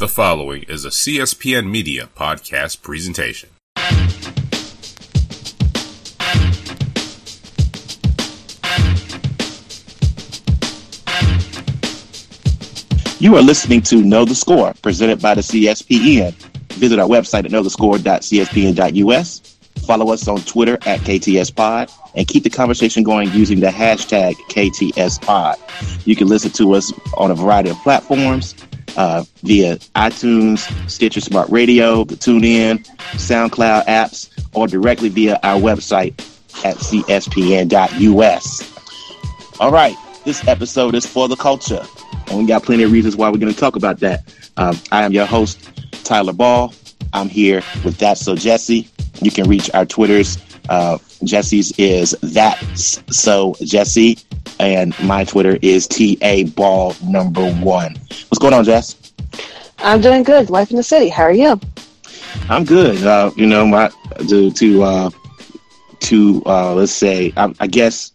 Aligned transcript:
The 0.00 0.08
following 0.08 0.62
is 0.62 0.86
a 0.86 0.88
CSPN 0.88 1.70
Media 1.70 2.08
podcast 2.16 2.80
presentation. 2.80 3.50
You 13.18 13.36
are 13.36 13.42
listening 13.42 13.82
to 13.82 13.96
Know 13.96 14.24
the 14.24 14.34
Score, 14.34 14.72
presented 14.80 15.20
by 15.20 15.34
the 15.34 15.42
CSPN. 15.42 16.32
Visit 16.78 16.98
our 16.98 17.06
website 17.06 17.44
at 17.44 17.50
knowthescore.cspn.us. 17.50 19.40
Follow 19.86 20.12
us 20.14 20.28
on 20.28 20.40
Twitter 20.40 20.78
at 20.86 21.00
KTSPod 21.00 21.92
and 22.14 22.26
keep 22.26 22.44
the 22.44 22.48
conversation 22.48 23.02
going 23.02 23.30
using 23.32 23.60
the 23.60 23.68
hashtag 23.68 24.32
KTSPod. 24.48 26.06
You 26.06 26.16
can 26.16 26.28
listen 26.28 26.52
to 26.52 26.72
us 26.72 26.90
on 27.18 27.30
a 27.30 27.34
variety 27.34 27.68
of 27.68 27.76
platforms 27.82 28.54
uh, 28.96 29.24
via 29.42 29.76
iTunes, 29.96 30.90
Stitcher 30.90 31.20
Smart 31.20 31.48
Radio, 31.50 32.04
the 32.04 32.14
TuneIn, 32.14 32.86
SoundCloud 33.14 33.86
apps, 33.86 34.30
or 34.54 34.66
directly 34.66 35.08
via 35.08 35.38
our 35.42 35.60
website 35.60 36.18
at 36.64 36.76
cspn.us. 36.76 37.20
All 39.60 39.70
right, 39.70 39.96
this 40.24 40.46
episode 40.48 40.94
is 40.94 41.06
for 41.06 41.28
the 41.28 41.36
culture. 41.36 41.84
And 42.28 42.38
we 42.38 42.46
got 42.46 42.62
plenty 42.62 42.82
of 42.82 42.92
reasons 42.92 43.16
why 43.16 43.28
we're 43.28 43.38
going 43.38 43.52
to 43.52 43.58
talk 43.58 43.76
about 43.76 43.98
that. 44.00 44.22
Um, 44.56 44.78
I 44.92 45.04
am 45.04 45.12
your 45.12 45.26
host, 45.26 45.68
Tyler 46.04 46.32
Ball. 46.32 46.72
I'm 47.12 47.28
here 47.28 47.62
with 47.84 47.98
That 47.98 48.18
So 48.18 48.36
Jessy. 48.36 48.88
You 49.20 49.30
can 49.30 49.48
reach 49.48 49.70
our 49.74 49.84
Twitters. 49.84 50.38
Uh, 50.68 50.98
Jessy's 51.24 51.72
is 51.78 52.12
that 52.22 52.56
so 52.76 53.54
Jessy, 53.60 54.18
and 54.60 54.98
my 55.00 55.24
Twitter 55.24 55.58
is 55.62 55.88
ta 55.88 56.44
ball 56.54 56.94
number 57.02 57.50
one. 57.54 57.96
What's 58.28 58.38
going 58.38 58.52
on, 58.52 58.64
Jess? 58.64 59.12
I'm 59.78 60.00
doing 60.00 60.22
good. 60.22 60.50
Life 60.50 60.70
in 60.70 60.76
the 60.76 60.82
city. 60.82 61.08
How 61.08 61.24
are 61.24 61.32
you? 61.32 61.58
I'm 62.48 62.64
good. 62.64 63.02
Uh, 63.02 63.30
you 63.36 63.46
know, 63.46 63.66
my 63.66 63.90
to 64.28 64.50
to 64.50 64.82
uh, 64.82 65.10
to 66.00 66.42
uh, 66.46 66.74
let's 66.74 66.92
say, 66.92 67.32
I, 67.36 67.54
I 67.60 67.66
guess, 67.66 68.12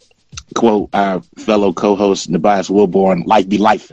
quote 0.53 0.89
our 0.93 1.21
fellow 1.37 1.73
co-host 1.73 2.31
Tobias 2.31 2.69
Wilborn, 2.69 3.25
"Life 3.25 3.49
be 3.49 3.57
life." 3.57 3.91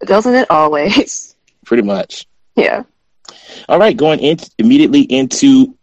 Doesn't 0.00 0.34
it 0.34 0.50
always? 0.50 1.34
Pretty 1.64 1.82
much. 1.82 2.26
Yeah. 2.54 2.84
All 3.68 3.78
right, 3.78 3.96
going 3.96 4.20
in 4.20 4.38
immediately 4.58 5.02
into 5.02 5.74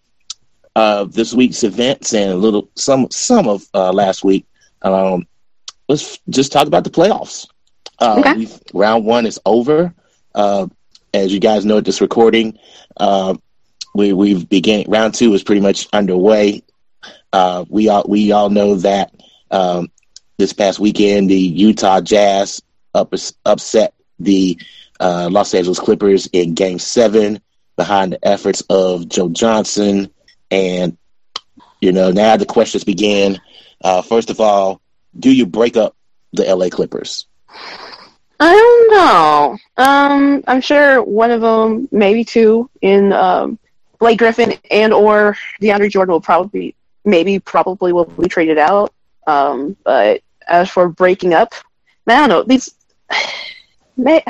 uh, 0.75 1.05
this 1.05 1.33
week's 1.33 1.63
events 1.63 2.13
and 2.13 2.31
a 2.31 2.35
little 2.35 2.69
some 2.75 3.07
some 3.09 3.47
of 3.47 3.67
uh, 3.73 3.91
last 3.91 4.23
week. 4.23 4.45
Um, 4.83 5.25
let's 5.89 6.19
just 6.29 6.51
talk 6.51 6.67
about 6.67 6.83
the 6.83 6.89
playoffs. 6.89 7.47
Uh, 7.99 8.17
Okay. 8.19 8.47
round 8.73 9.05
one 9.05 9.25
is 9.25 9.39
over. 9.45 9.93
Uh, 10.33 10.67
as 11.13 11.31
you 11.33 11.39
guys 11.39 11.65
know, 11.65 11.77
at 11.77 11.85
this 11.85 12.01
recording, 12.01 12.57
uh, 12.97 13.35
we 13.93 14.13
we've 14.13 14.47
began 14.49 14.85
round 14.87 15.13
two 15.13 15.33
is 15.33 15.43
pretty 15.43 15.61
much 15.61 15.87
underway. 15.93 16.63
Uh, 17.31 17.65
we 17.69 17.89
all 17.89 18.03
we 18.07 18.31
all 18.31 18.49
know 18.49 18.75
that 18.75 19.13
um, 19.51 19.89
this 20.37 20.53
past 20.53 20.79
weekend 20.79 21.29
the 21.29 21.37
Utah 21.37 22.01
Jazz 22.01 22.61
up, 22.93 23.13
upset 23.45 23.93
the 24.19 24.57
uh, 24.99 25.29
Los 25.31 25.53
Angeles 25.53 25.79
Clippers 25.79 26.27
in 26.33 26.53
Game 26.55 26.79
Seven 26.79 27.41
behind 27.75 28.13
the 28.13 28.27
efforts 28.27 28.61
of 28.69 29.07
Joe 29.09 29.29
Johnson, 29.29 30.11
and 30.49 30.97
you 31.81 31.91
know 31.91 32.11
now 32.11 32.37
the 32.37 32.45
questions 32.45 32.83
begin. 32.83 33.39
Uh, 33.83 34.01
first 34.01 34.29
of 34.29 34.39
all, 34.39 34.81
do 35.17 35.31
you 35.31 35.45
break 35.45 35.77
up 35.77 35.95
the 36.31 36.43
LA 36.43 36.69
Clippers? 36.69 37.27
I 38.39 38.51
don't 38.53 38.91
know. 38.91 39.57
Um, 39.77 40.43
I'm 40.47 40.61
sure 40.61 41.01
one 41.01 41.31
of 41.31 41.41
them, 41.41 41.87
maybe 41.91 42.23
two, 42.23 42.69
in 42.81 43.13
um, 43.13 43.59
Blake 43.99 44.19
Griffin 44.19 44.55
and 44.69 44.93
or 44.93 45.37
DeAndre 45.61 45.89
Jordan 45.89 46.13
will 46.13 46.21
probably, 46.21 46.75
maybe 47.05 47.39
probably 47.39 47.93
will 47.93 48.05
be 48.05 48.27
traded 48.27 48.57
out. 48.57 48.93
Um, 49.27 49.77
but 49.83 50.21
as 50.47 50.69
for 50.69 50.89
breaking 50.89 51.33
up, 51.33 51.53
I 52.07 52.15
don't 52.15 52.29
know. 52.29 52.43
These, 52.43 52.73
may, 53.97 54.23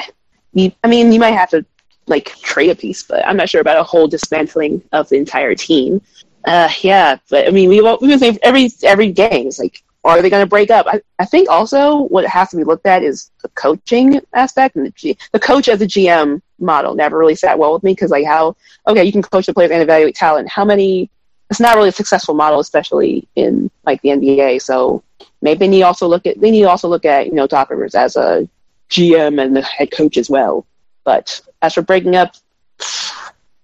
I 0.55 0.87
mean, 0.87 1.11
you 1.11 1.19
might 1.19 1.31
have 1.31 1.49
to 1.51 1.65
like 2.07 2.35
trade 2.41 2.69
a 2.69 2.75
piece, 2.75 3.03
but 3.03 3.25
I'm 3.25 3.37
not 3.37 3.49
sure 3.49 3.61
about 3.61 3.77
a 3.77 3.83
whole 3.83 4.07
dismantling 4.07 4.83
of 4.91 5.09
the 5.09 5.17
entire 5.17 5.55
team. 5.55 6.01
Uh, 6.45 6.69
yeah, 6.81 7.17
but 7.29 7.47
I 7.47 7.51
mean, 7.51 7.69
we 7.69 7.81
we've 7.81 7.99
been 8.01 8.19
saying 8.19 8.39
every 8.43 8.69
every 8.83 9.11
game 9.11 9.47
is 9.47 9.59
like, 9.59 9.81
are 10.03 10.21
they 10.21 10.29
going 10.29 10.43
to 10.43 10.49
break 10.49 10.69
up? 10.69 10.85
I, 10.87 11.01
I 11.19 11.25
think 11.25 11.49
also 11.49 12.01
what 12.03 12.25
has 12.25 12.49
to 12.49 12.57
be 12.57 12.63
looked 12.63 12.85
at 12.85 13.03
is 13.03 13.31
the 13.41 13.49
coaching 13.49 14.19
aspect 14.33 14.75
and 14.75 14.85
the 14.85 14.91
G, 14.91 15.17
the 15.31 15.39
coach 15.39 15.69
as 15.69 15.81
a 15.81 15.87
GM 15.87 16.41
model 16.59 16.95
never 16.95 17.17
really 17.17 17.35
sat 17.35 17.57
well 17.57 17.73
with 17.73 17.83
me 17.83 17.93
because 17.93 18.11
like 18.11 18.25
how 18.25 18.55
okay 18.87 19.03
you 19.03 19.11
can 19.11 19.21
coach 19.21 19.45
the 19.45 19.53
players 19.53 19.71
and 19.71 19.81
evaluate 19.81 20.15
talent. 20.15 20.49
How 20.49 20.65
many? 20.65 21.09
It's 21.49 21.59
not 21.59 21.75
really 21.75 21.89
a 21.89 21.93
successful 21.93 22.33
model, 22.33 22.59
especially 22.59 23.27
in 23.35 23.69
like 23.85 24.01
the 24.01 24.09
NBA. 24.09 24.61
So 24.61 25.03
maybe 25.41 25.59
they 25.59 25.67
need 25.67 25.83
also 25.83 26.07
look 26.07 26.25
at 26.25 26.39
they 26.39 26.51
need 26.51 26.61
to 26.61 26.69
also 26.69 26.89
look 26.89 27.05
at 27.05 27.27
you 27.27 27.33
know 27.33 27.47
Doc 27.47 27.69
Rivers 27.69 27.95
as 27.95 28.15
a 28.15 28.47
GM 28.89 29.41
and 29.41 29.55
the 29.55 29.61
head 29.61 29.91
coach 29.91 30.17
as 30.17 30.29
well. 30.29 30.65
But 31.03 31.41
as 31.61 31.73
for 31.73 31.81
breaking 31.81 32.15
up, 32.15 32.35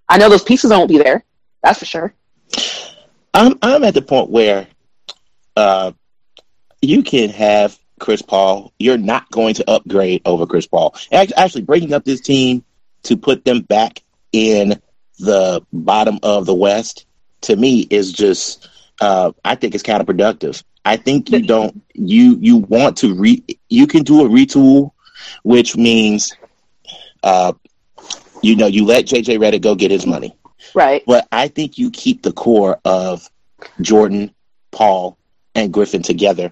I 0.07 0.17
know 0.17 0.29
those 0.29 0.43
pieces 0.43 0.71
won't 0.71 0.89
be 0.89 0.97
there. 0.97 1.23
That's 1.63 1.79
for 1.79 1.85
sure. 1.85 2.13
I'm 3.33 3.57
I'm 3.61 3.83
at 3.83 3.93
the 3.93 4.01
point 4.01 4.29
where 4.29 4.67
uh, 5.55 5.91
you 6.81 7.03
can 7.03 7.29
have 7.29 7.77
Chris 7.99 8.21
Paul. 8.21 8.73
You're 8.79 8.97
not 8.97 9.29
going 9.31 9.53
to 9.55 9.69
upgrade 9.69 10.21
over 10.25 10.45
Chris 10.45 10.67
Paul. 10.67 10.95
Actually, 11.11 11.63
breaking 11.63 11.93
up 11.93 12.05
this 12.05 12.21
team 12.21 12.63
to 13.03 13.17
put 13.17 13.45
them 13.45 13.61
back 13.61 14.03
in 14.31 14.81
the 15.19 15.61
bottom 15.73 16.19
of 16.23 16.45
the 16.45 16.53
West 16.55 17.05
to 17.41 17.55
me 17.55 17.87
is 17.89 18.11
just 18.11 18.69
uh, 19.01 19.31
I 19.45 19.55
think 19.55 19.75
it's 19.75 19.83
counterproductive. 19.83 20.63
I 20.85 20.97
think 20.97 21.29
you 21.29 21.41
don't 21.41 21.81
you 21.93 22.37
you 22.39 22.57
want 22.57 22.97
to 22.97 23.13
re 23.13 23.43
you 23.69 23.87
can 23.87 24.03
do 24.03 24.25
a 24.25 24.29
retool, 24.29 24.91
which 25.43 25.75
means 25.75 26.33
uh, 27.23 27.53
you 28.41 28.55
know 28.55 28.67
you 28.67 28.85
let 28.85 29.05
JJ 29.05 29.39
Redick 29.39 29.61
go 29.61 29.75
get 29.75 29.91
his 29.91 30.05
money. 30.05 30.35
Right. 30.73 31.03
But 31.05 31.27
I 31.31 31.47
think 31.47 31.77
you 31.77 31.91
keep 31.91 32.23
the 32.23 32.31
core 32.31 32.79
of 32.85 33.29
Jordan, 33.81 34.33
Paul, 34.71 35.17
and 35.55 35.73
Griffin 35.73 36.01
together 36.01 36.51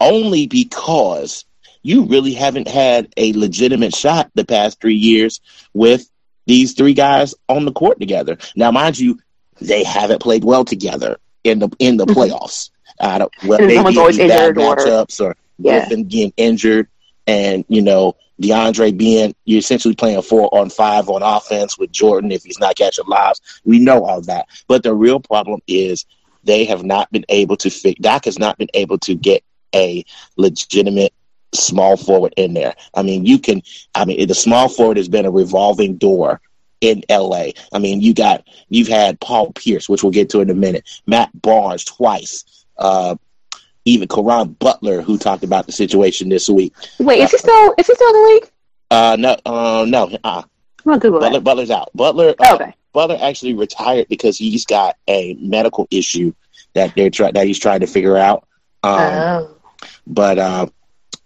only 0.00 0.46
because 0.46 1.44
you 1.82 2.04
really 2.04 2.32
haven't 2.32 2.68
had 2.68 3.12
a 3.16 3.32
legitimate 3.34 3.94
shot 3.94 4.30
the 4.34 4.44
past 4.44 4.80
three 4.80 4.94
years 4.94 5.40
with 5.74 6.08
these 6.46 6.74
three 6.74 6.94
guys 6.94 7.34
on 7.48 7.64
the 7.64 7.72
court 7.72 8.00
together. 8.00 8.38
Now, 8.56 8.70
mind 8.70 8.98
you, 8.98 9.18
they 9.60 9.84
haven't 9.84 10.20
played 10.20 10.44
well 10.44 10.64
together 10.64 11.18
in 11.44 11.58
the 11.58 11.70
in 11.78 11.96
the 11.96 12.06
mm-hmm. 12.06 12.18
playoffs. 12.18 12.70
I 13.00 13.18
don't 13.18 13.32
well, 13.44 13.58
And 13.58 13.66
maybe 13.66 13.76
someone's 13.76 13.98
always 13.98 14.18
bad 14.18 14.30
injured 14.30 14.58
or- 14.58 14.76
matchups 14.76 15.20
or 15.20 15.36
Yeah. 15.58 15.80
Griffin 15.80 16.04
getting 16.04 16.32
injured, 16.36 16.88
and 17.26 17.64
you 17.68 17.82
know 17.82 18.16
DeAndre 18.40 18.96
being 18.96 19.34
you're 19.44 19.58
essentially 19.58 19.94
playing 19.94 20.22
four 20.22 20.48
on 20.56 20.70
five 20.70 21.08
on 21.08 21.22
offense 21.22 21.78
with 21.78 21.92
Jordan 21.92 22.32
if 22.32 22.42
he's 22.44 22.58
not 22.58 22.76
catching 22.76 23.06
lives. 23.06 23.40
We 23.64 23.78
know 23.78 24.04
all 24.04 24.20
that, 24.22 24.46
but 24.68 24.82
the 24.82 24.94
real 24.94 25.20
problem 25.20 25.60
is 25.66 26.04
they 26.44 26.64
have 26.66 26.84
not 26.84 27.10
been 27.12 27.24
able 27.28 27.56
to 27.58 27.70
fix. 27.70 28.00
Doc 28.00 28.24
has 28.26 28.38
not 28.38 28.58
been 28.58 28.68
able 28.74 28.98
to 28.98 29.14
get 29.14 29.42
a 29.74 30.04
legitimate 30.36 31.12
small 31.52 31.96
forward 31.96 32.34
in 32.36 32.54
there. 32.54 32.74
I 32.94 33.02
mean, 33.02 33.24
you 33.26 33.38
can. 33.38 33.62
I 33.94 34.04
mean, 34.04 34.26
the 34.26 34.34
small 34.34 34.68
forward 34.68 34.96
has 34.96 35.08
been 35.08 35.26
a 35.26 35.30
revolving 35.30 35.96
door 35.96 36.40
in 36.80 37.02
LA. 37.08 37.48
I 37.72 37.78
mean, 37.78 38.00
you 38.00 38.14
got 38.14 38.46
you've 38.68 38.88
had 38.88 39.20
Paul 39.20 39.52
Pierce, 39.52 39.88
which 39.88 40.02
we'll 40.02 40.12
get 40.12 40.30
to 40.30 40.40
in 40.40 40.50
a 40.50 40.54
minute. 40.54 41.02
Matt 41.06 41.30
Barnes 41.40 41.84
twice. 41.84 42.44
Uh, 42.76 43.16
even 43.84 44.08
Caron 44.08 44.48
Butler, 44.52 45.02
who 45.02 45.18
talked 45.18 45.44
about 45.44 45.66
the 45.66 45.72
situation 45.72 46.28
this 46.28 46.48
week. 46.48 46.72
Wait, 46.98 47.20
is 47.20 47.30
he 47.30 47.38
still 47.38 47.74
is 47.78 47.86
he 47.86 47.94
still 47.94 48.08
in 48.08 48.22
the 48.22 48.28
league? 48.34 48.50
Uh, 48.90 49.16
no, 49.18 49.36
uh, 49.46 49.84
no, 49.88 50.16
uh, 50.24 50.42
I'm 50.86 50.98
Butler. 50.98 51.40
Butler's 51.40 51.70
out. 51.70 51.90
Butler, 51.94 52.34
Oh, 52.38 52.52
uh, 52.52 52.54
okay. 52.54 52.74
Butler 52.92 53.18
actually 53.20 53.54
retired 53.54 54.06
because 54.08 54.38
he's 54.38 54.64
got 54.64 54.96
a 55.08 55.34
medical 55.34 55.88
issue 55.90 56.32
that 56.74 56.94
they're 56.94 57.10
try- 57.10 57.32
that 57.32 57.46
he's 57.46 57.58
trying 57.58 57.80
to 57.80 57.86
figure 57.86 58.16
out. 58.16 58.46
Um, 58.82 58.98
oh. 59.00 59.56
but 60.06 60.38
uh, 60.38 60.66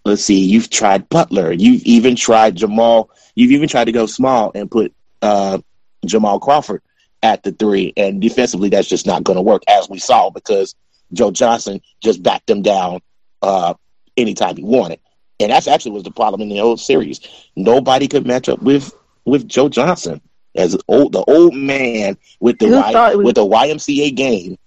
let's 0.05 0.23
see, 0.23 0.39
you've 0.39 0.69
tried 0.69 1.09
Butler. 1.09 1.51
You've 1.51 1.83
even 1.83 2.15
tried 2.15 2.55
Jamal. 2.55 3.09
You've 3.35 3.51
even 3.51 3.67
tried 3.67 3.85
to 3.85 3.91
go 3.91 4.05
small 4.05 4.51
and 4.55 4.69
put 4.69 4.93
uh, 5.21 5.59
Jamal 6.05 6.39
Crawford 6.39 6.81
at 7.21 7.43
the 7.43 7.51
three, 7.51 7.93
and 7.97 8.21
defensively, 8.21 8.69
that's 8.69 8.87
just 8.87 9.05
not 9.05 9.23
going 9.23 9.35
to 9.35 9.41
work, 9.41 9.63
as 9.67 9.89
we 9.89 9.99
saw, 9.99 10.29
because 10.29 10.75
Joe 11.11 11.31
Johnson 11.31 11.81
just 12.01 12.23
backed 12.23 12.47
them 12.47 12.61
down 12.61 13.01
uh, 13.41 13.73
anytime 14.15 14.55
he 14.55 14.63
wanted, 14.63 14.99
and 15.39 15.51
that's 15.51 15.67
actually 15.67 15.91
was 15.91 16.03
the 16.03 16.11
problem 16.11 16.41
in 16.41 16.49
the 16.49 16.61
old 16.61 16.79
series. 16.79 17.19
Nobody 17.55 18.07
could 18.07 18.25
match 18.25 18.47
up 18.47 18.61
with 18.61 18.93
with 19.25 19.47
Joe 19.47 19.69
Johnson 19.69 20.21
as 20.55 20.77
old 20.87 21.11
the 21.11 21.23
old 21.25 21.55
man 21.55 22.17
with 22.39 22.57
the 22.59 22.69
y, 22.69 23.15
was- 23.15 23.17
with 23.17 23.35
the 23.35 23.45
YMCA 23.45 24.15
game 24.15 24.57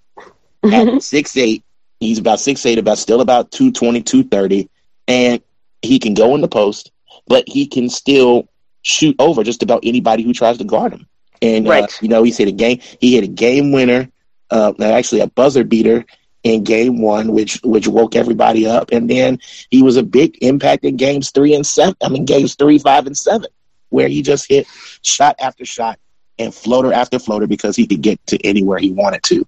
at 0.64 1.03
six 1.03 1.37
eight. 1.37 1.64
He's 2.00 2.19
about 2.19 2.41
six 2.41 2.64
eight, 2.67 2.79
about 2.79 2.99
still 2.99 3.20
about 3.20 3.50
220, 3.53 4.03
230, 4.03 4.69
and 5.09 5.41
he 5.82 5.99
can 5.99 6.14
go 6.14 6.35
in 6.35 6.41
the 6.41 6.49
post, 6.49 6.91
but 7.26 7.44
he 7.47 7.67
can 7.67 7.88
still 7.88 8.49
shoot 8.82 9.14
over 9.19 9.44
just 9.44 9.62
about 9.62 9.81
anybody 9.85 10.23
who 10.23 10.32
tries 10.32 10.59
to 10.59 10.64
guard 10.64 10.93
him. 10.93 11.06
And 11.41 11.67
uh, 11.69 11.87
you 12.00 12.09
know, 12.09 12.23
he 12.23 12.31
hit 12.31 12.49
a 12.49 12.53
game. 12.53 12.81
He 13.00 13.14
hit 13.14 13.25
a 13.25 13.29
game 13.29 13.73
winner, 13.73 14.09
uh, 14.50 14.73
actually 14.81 15.20
a 15.20 15.26
buzzer 15.26 15.64
beater 15.64 16.05
in 16.43 16.64
game 16.64 17.00
one, 17.00 17.32
which 17.32 17.61
which 17.62 17.88
woke 17.88 18.14
everybody 18.14 18.67
up. 18.67 18.91
And 18.93 19.09
then 19.09 19.38
he 19.70 19.82
was 19.82 19.97
a 19.97 20.03
big 20.03 20.38
impact 20.43 20.85
in 20.85 20.97
games 20.97 21.31
three 21.31 21.55
and 21.55 21.67
seven. 21.67 21.97
I 22.03 22.09
mean, 22.09 22.25
games 22.25 22.55
three, 22.55 22.79
five, 22.79 23.06
and 23.06 23.17
seven, 23.17 23.49
where 23.91 24.09
he 24.09 24.23
just 24.23 24.49
hit 24.49 24.67
shot 25.03 25.37
after 25.41 25.64
shot 25.64 25.99
and 26.38 26.55
floater 26.55 26.93
after 26.93 27.19
floater 27.19 27.47
because 27.47 27.76
he 27.76 27.87
could 27.87 28.03
get 28.03 28.25
to 28.29 28.44
anywhere 28.44 28.79
he 28.79 28.93
wanted 28.93 29.23
to. 29.25 29.47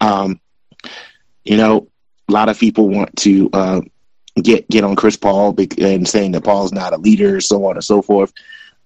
Um, 0.00 0.40
you 1.44 1.56
know, 1.56 1.88
a 2.28 2.32
lot 2.32 2.48
of 2.48 2.58
people 2.58 2.88
want 2.88 3.14
to 3.18 3.50
uh, 3.52 3.80
get 4.42 4.68
get 4.68 4.84
on 4.84 4.96
Chris 4.96 5.16
Paul 5.16 5.54
and 5.78 6.08
saying 6.08 6.32
that 6.32 6.44
Paul's 6.44 6.72
not 6.72 6.92
a 6.92 6.98
leader, 6.98 7.40
so 7.40 7.64
on 7.66 7.76
and 7.76 7.84
so 7.84 8.02
forth. 8.02 8.32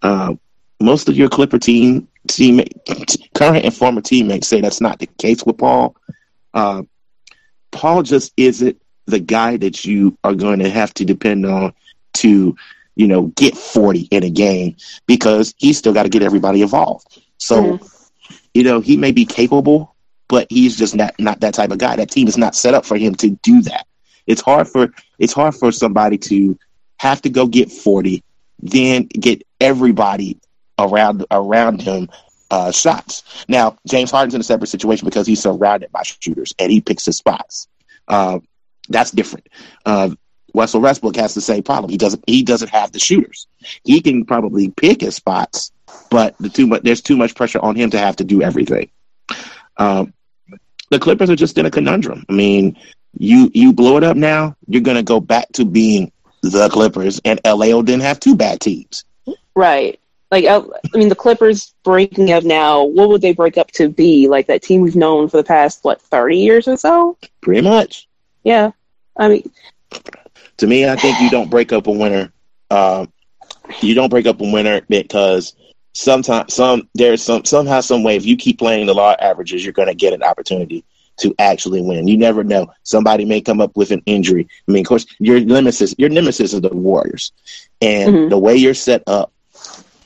Uh, 0.03 0.35
most 0.81 1.09
of 1.09 1.17
your 1.17 1.29
Clipper 1.29 1.59
team 1.59 2.09
team 2.29 2.61
current 3.35 3.65
and 3.65 3.75
former 3.75 4.01
teammates 4.01 4.49
say 4.49 4.61
that's 4.61 4.81
not 4.81 4.99
the 4.99 5.07
case 5.07 5.45
with 5.45 5.59
Paul. 5.59 5.97
Uh, 6.55 6.83
Paul 7.71 8.03
just 8.03 8.33
isn't 8.37 8.81
the 9.07 9.21
guy 9.21 9.57
that 9.57 9.85
you 9.85 10.17
are 10.25 10.35
going 10.35 10.59
to 10.61 10.71
have 10.71 10.93
to 10.95 11.05
depend 11.05 11.47
on 11.47 11.73
to, 12.15 12.57
you 12.97 13.07
know, 13.09 13.27
get 13.37 13.57
40 13.57 14.01
in 14.11 14.23
a 14.23 14.31
game 14.31 14.77
because 15.07 15.55
he's 15.57 15.79
still 15.79 15.95
got 15.95 16.03
to 16.05 16.09
get 16.09 16.23
everybody 16.23 16.63
involved. 16.63 17.21
So, 17.39 17.81
you 18.55 18.65
know, 18.65 18.81
he 18.81 18.97
may 18.97 19.13
be 19.13 19.25
capable, 19.25 19.95
but 20.29 20.47
he's 20.51 20.77
just 20.77 20.95
not 20.95 21.15
not 21.19 21.41
that 21.41 21.55
type 21.55 21.71
of 21.71 21.79
guy. 21.79 21.97
That 21.97 22.11
team 22.11 22.29
is 22.29 22.39
not 22.39 22.55
set 22.55 22.75
up 22.75 22.85
for 22.85 22.97
him 22.97 23.15
to 23.17 23.31
do 23.43 23.63
that. 23.63 23.87
It's 24.27 24.41
hard 24.41 24.69
for 24.69 24.93
it's 25.19 25.33
hard 25.33 25.55
for 25.55 25.73
somebody 25.73 26.19
to 26.19 26.59
have 26.99 27.23
to 27.23 27.31
go 27.31 27.47
get 27.47 27.71
40, 27.71 28.23
then 28.61 29.05
get 29.05 29.43
everybody 29.61 30.39
around 30.79 31.25
around 31.31 31.81
him 31.81 32.09
uh, 32.51 32.71
shots. 32.71 33.45
Now, 33.49 33.77
James 33.87 34.11
Harden's 34.11 34.35
in 34.35 34.41
a 34.41 34.45
separate 34.45 34.69
situation 34.69 35.07
because 35.07 35.27
he's 35.27 35.43
surrounded 35.43 35.91
by 35.93 36.03
shooters 36.03 36.53
and 36.59 36.71
he 36.71 36.81
picks 36.81 37.05
his 37.05 37.17
spots. 37.17 37.69
Uh, 38.07 38.41
that's 38.89 39.11
different. 39.11 39.49
Uh, 39.85 40.11
Russell 40.55 40.81
Westbrook 40.81 41.17
has 41.17 41.35
the 41.35 41.41
same 41.41 41.63
problem. 41.63 41.91
He 41.91 41.99
doesn't. 41.99 42.25
He 42.27 42.43
doesn't 42.43 42.71
have 42.71 42.93
the 42.93 42.99
shooters. 42.99 43.47
He 43.85 44.01
can 44.01 44.25
probably 44.25 44.71
pick 44.71 45.03
his 45.03 45.15
spots, 45.15 45.73
but 46.11 46.37
the 46.39 46.49
too 46.49 46.67
much. 46.67 46.83
There's 46.83 47.03
too 47.03 47.17
much 47.17 47.35
pressure 47.35 47.61
on 47.61 47.77
him 47.77 47.91
to 47.91 47.99
have 47.99 48.17
to 48.17 48.25
do 48.25 48.43
everything. 48.43 48.91
Um, 49.77 50.15
the 50.91 50.99
Clippers 50.99 51.31
are 51.31 51.37
just 51.37 51.59
in 51.59 51.67
a 51.67 51.71
conundrum. 51.71 52.25
I 52.29 52.33
mean, 52.33 52.77
you 53.19 53.51
you 53.55 53.73
blow 53.73 53.97
it 53.97 54.05
up 54.05 54.17
now, 54.17 54.57
you're 54.67 54.83
going 54.83 54.97
to 54.97 55.03
go 55.03 55.21
back 55.21 55.49
to 55.53 55.65
being 55.65 56.13
the 56.43 56.69
Clippers, 56.69 57.21
and 57.25 57.41
LA 57.45 57.67
didn't 57.83 58.01
have 58.01 58.21
two 58.21 58.37
bad 58.37 58.61
teams. 58.61 59.05
Right. 59.55 59.99
Like, 60.31 60.45
uh, 60.45 60.63
I 60.95 60.99
mean, 60.99 61.09
the 61.09 61.15
Clippers 61.15 61.75
breaking 61.85 62.33
up 62.33 62.45
now, 62.45 62.85
what 62.85 63.09
would 63.09 63.23
they 63.23 63.33
break 63.33 63.57
up 63.57 63.71
to 63.73 63.89
be? 63.89 64.29
Like 64.29 64.47
that 64.47 64.63
team 64.63 64.83
we've 64.83 64.95
known 64.95 65.29
for 65.29 65.39
the 65.39 65.45
past, 65.45 65.83
what, 65.83 66.03
30 66.03 66.37
years 66.37 66.69
or 66.69 66.77
so? 66.77 67.17
Pretty 67.41 67.63
much. 67.63 68.07
Yeah. 68.45 68.73
I 69.17 69.29
mean, 69.29 69.51
to 70.59 70.67
me, 70.67 70.89
I 70.89 70.97
think 70.97 71.19
you 71.21 71.31
don't 71.31 71.51
break 71.51 71.73
up 71.73 71.87
a 71.87 71.91
winner. 71.91 72.31
Uh, 72.71 73.07
you 73.81 73.95
don't 73.95 74.11
break 74.11 74.27
up 74.27 74.41
a 74.41 74.53
winner 74.53 74.83
because 74.89 75.55
sometimes 75.99 76.55
some 76.55 76.89
there's 76.95 77.23
some 77.23 77.45
somehow 77.45 77.81
some 77.81 78.05
way 78.05 78.15
if 78.15 78.25
you 78.25 78.37
keep 78.37 78.59
playing 78.59 78.87
the 78.87 78.95
law 78.95 79.17
averages, 79.19 79.65
you're 79.65 79.73
going 79.73 79.89
to 79.89 79.95
get 79.95 80.13
an 80.13 80.23
opportunity 80.23 80.85
to 81.17 81.35
actually 81.41 81.83
win. 81.83 82.07
You 82.07 82.17
never 82.17 82.45
know. 82.45 82.69
Somebody 82.85 83.25
may 83.25 83.41
come 83.41 83.61
up 83.61 83.77
with 83.77 83.91
an 83.91 84.03
injury. 84.07 84.47
I 84.69 84.73
mean, 84.73 84.83
of 84.83 84.89
course, 84.89 85.07
your 85.19 85.41
nemesis 85.41 85.95
your 85.99 86.09
nemesis 86.09 86.55
is 86.55 86.61
the 86.61 86.69
Warriors, 86.69 87.33
and 87.81 88.15
Mhm. 88.15 88.31
the 88.31 88.39
way 88.39 88.55
you're 88.55 88.75
set 88.75 89.03
up, 89.09 89.33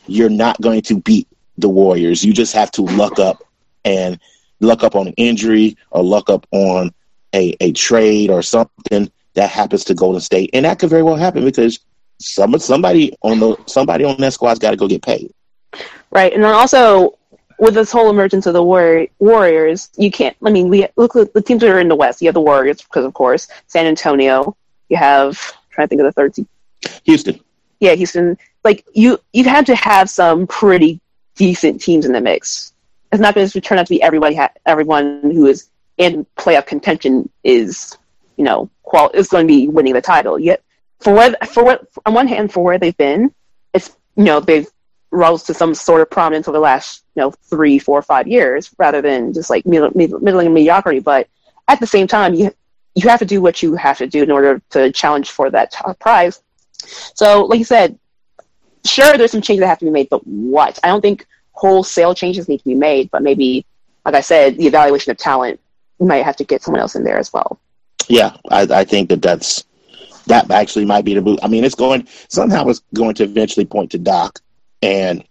you're 0.07 0.31
not 0.31 0.59
going 0.61 0.81
to 0.83 0.99
beat 1.01 1.29
the 1.59 1.69
Warriors. 1.69 2.25
You 2.25 2.33
just 2.33 2.55
have 2.55 2.71
to 2.73 2.83
luck 2.83 3.19
up 3.19 3.45
and 3.85 4.19
luck 4.61 4.83
up 4.83 4.97
on 4.97 5.09
an 5.09 5.15
injury 5.19 5.77
or 5.91 6.03
luck 6.03 6.31
up 6.31 6.47
on 6.53 6.93
a, 7.35 7.55
a 7.61 7.73
trade 7.73 8.31
or 8.31 8.41
something 8.43 9.11
that 9.35 9.51
happens 9.51 9.85
to 9.85 9.95
Golden 9.95 10.21
State, 10.23 10.51
and 10.55 10.65
that 10.65 10.79
could 10.79 10.89
very 10.89 11.03
well 11.03 11.17
happen 11.17 11.45
because 11.45 11.81
some 12.19 12.59
somebody 12.59 13.13
on 13.21 13.41
the 13.41 13.57
somebody 13.67 14.05
on 14.05 14.17
that 14.19 14.33
squad's 14.33 14.59
got 14.59 14.71
to 14.71 14.77
go 14.77 14.89
get 14.89 15.03
paid. 15.03 15.31
Right. 16.13 16.33
And 16.33 16.45
then 16.45 16.55
also, 16.55 17.19
with 17.59 17.75
this 17.75 17.93
whole 17.93 18.11
emergence 18.11 18.47
of 18.47 18.55
the 18.55 18.63
War- 18.63 19.07
Warriors, 19.19 19.91
you 19.97 20.11
can't, 20.11 20.37
I 20.45 20.51
mean, 20.51 20.69
we 20.69 20.87
look 20.97 21.15
at 21.17 21.33
the 21.33 21.43
teams 21.43 21.61
that 21.61 21.71
are 21.71 21.81
in 21.81 21.89
the 21.89 21.97
West. 21.97 22.21
You 22.21 22.29
have 22.29 22.35
the 22.35 22.41
Warriors, 22.41 22.83
because 22.83 23.05
of 23.05 23.15
course, 23.15 23.49
San 23.67 23.87
Antonio. 23.87 24.57
You 24.89 24.97
have, 24.97 25.39
I'm 25.55 25.71
trying 25.71 25.87
to 25.87 25.89
think 25.89 26.01
of 26.01 26.07
the 26.07 26.13
third 26.13 26.35
team. 26.35 26.49
Houston, 27.05 27.41
Yeah, 27.81 27.95
Houston. 27.95 28.37
Like, 28.65 28.85
you, 28.95 29.19
you 29.33 29.45
had 29.45 29.67
to 29.67 29.75
have 29.75 30.11
some 30.11 30.47
pretty 30.47 31.01
decent 31.37 31.81
teams 31.81 32.05
in 32.05 32.13
the 32.13 32.21
mix. 32.21 32.73
It's 33.13 33.21
not 33.21 33.35
going 33.35 33.47
to 33.49 33.61
turn 33.61 33.79
out 33.79 33.87
to 33.87 33.91
be 33.91 34.03
everybody, 34.03 34.35
ha- 34.35 34.53
everyone 34.67 35.21
who 35.23 35.47
is 35.47 35.69
in 35.99 36.27
playoff 36.37 36.67
contention 36.67 37.29
is, 37.45 37.97
you 38.37 38.45
know, 38.45 38.71
qual- 38.83 39.11
is 39.15 39.29
going 39.29 39.47
to 39.47 39.53
be 39.53 39.69
winning 39.69 39.95
the 39.95 40.01
title. 40.01 40.39
Yet, 40.39 40.63
for 41.01 41.13
what, 41.13 41.47
for 41.49 41.65
what, 41.65 41.87
on 42.07 42.15
one 42.15 42.27
hand, 42.27 42.53
for 42.53 42.65
where 42.65 42.79
they've 42.79 42.97
been, 42.97 43.33
it's, 43.73 43.97
you 44.17 44.25
know, 44.25 44.41
they've 44.41 44.67
rose 45.13 45.45
to 45.45 45.55
some 45.55 45.75
sort 45.75 46.01
of 46.01 46.11
prominence 46.11 46.49
over 46.49 46.57
the 46.57 46.61
last, 46.61 47.05
you 47.15 47.23
know, 47.23 47.31
three, 47.31 47.79
four, 47.79 48.03
five 48.03 48.27
years, 48.27 48.71
rather 48.79 49.01
than 49.01 49.33
just 49.33 49.51
like 49.51 49.65
middling 49.67 50.55
mediocrity. 50.55 50.99
But 50.99 51.29
at 51.69 51.79
the 51.79 51.87
same 51.87 52.09
time, 52.09 52.35
you, 52.35 52.53
you 52.95 53.09
have 53.09 53.21
to 53.21 53.27
do 53.27 53.41
what 53.41 53.63
you 53.63 53.75
have 53.77 53.99
to 53.99 54.07
do 54.07 54.23
in 54.23 54.31
order 54.31 54.61
to 54.71 54.91
challenge 54.91 55.31
for 55.31 55.51
that 55.51 55.73
prize. 56.01 56.43
So, 57.15 57.45
like 57.45 57.59
you 57.59 57.65
said, 57.65 57.99
sure, 58.85 59.17
there's 59.17 59.31
some 59.31 59.43
changes 59.43 59.61
that 59.61 59.69
have 59.69 59.79
to 59.79 59.85
be 59.85 59.91
made, 59.91 60.09
but 60.11 60.27
what? 60.27 60.79
I 60.83 60.89
don't 60.89 61.01
think 61.01 61.27
wholesale 61.53 62.15
changes 62.15 62.49
need 62.49 62.59
to 62.59 62.65
be 62.65 62.75
made, 62.75 63.11
but 63.11 63.23
maybe, 63.23 63.65
like 64.05 64.15
I 64.15 64.21
said, 64.21 64.57
the 64.57 64.67
evaluation 64.67 65.13
of 65.13 65.19
talent, 65.19 65.61
might 66.01 66.25
have 66.25 66.37
to 66.37 66.45
get 66.45 66.63
someone 66.63 66.81
else 66.81 66.97
in 66.97 67.05
there 67.05 67.19
as 67.19 67.33
well. 67.33 67.61
yeah, 68.09 68.37
I, 68.51 68.63
I 68.63 68.85
think 68.85 69.09
that 69.11 69.23
that's 69.23 69.65
that 70.27 70.51
actually 70.51 70.85
might 70.85 71.05
be 71.05 71.15
the 71.15 71.21
move. 71.21 71.39
I 71.43 71.49
mean, 71.49 71.65
it's 71.65 71.75
going 71.75 72.07
somehow 72.29 72.69
it's 72.69 72.83
going 72.95 73.15
to 73.17 73.25
eventually 73.25 73.67
point 73.67 73.91
to 73.93 73.99
Doc, 73.99 74.41
and 74.83 75.25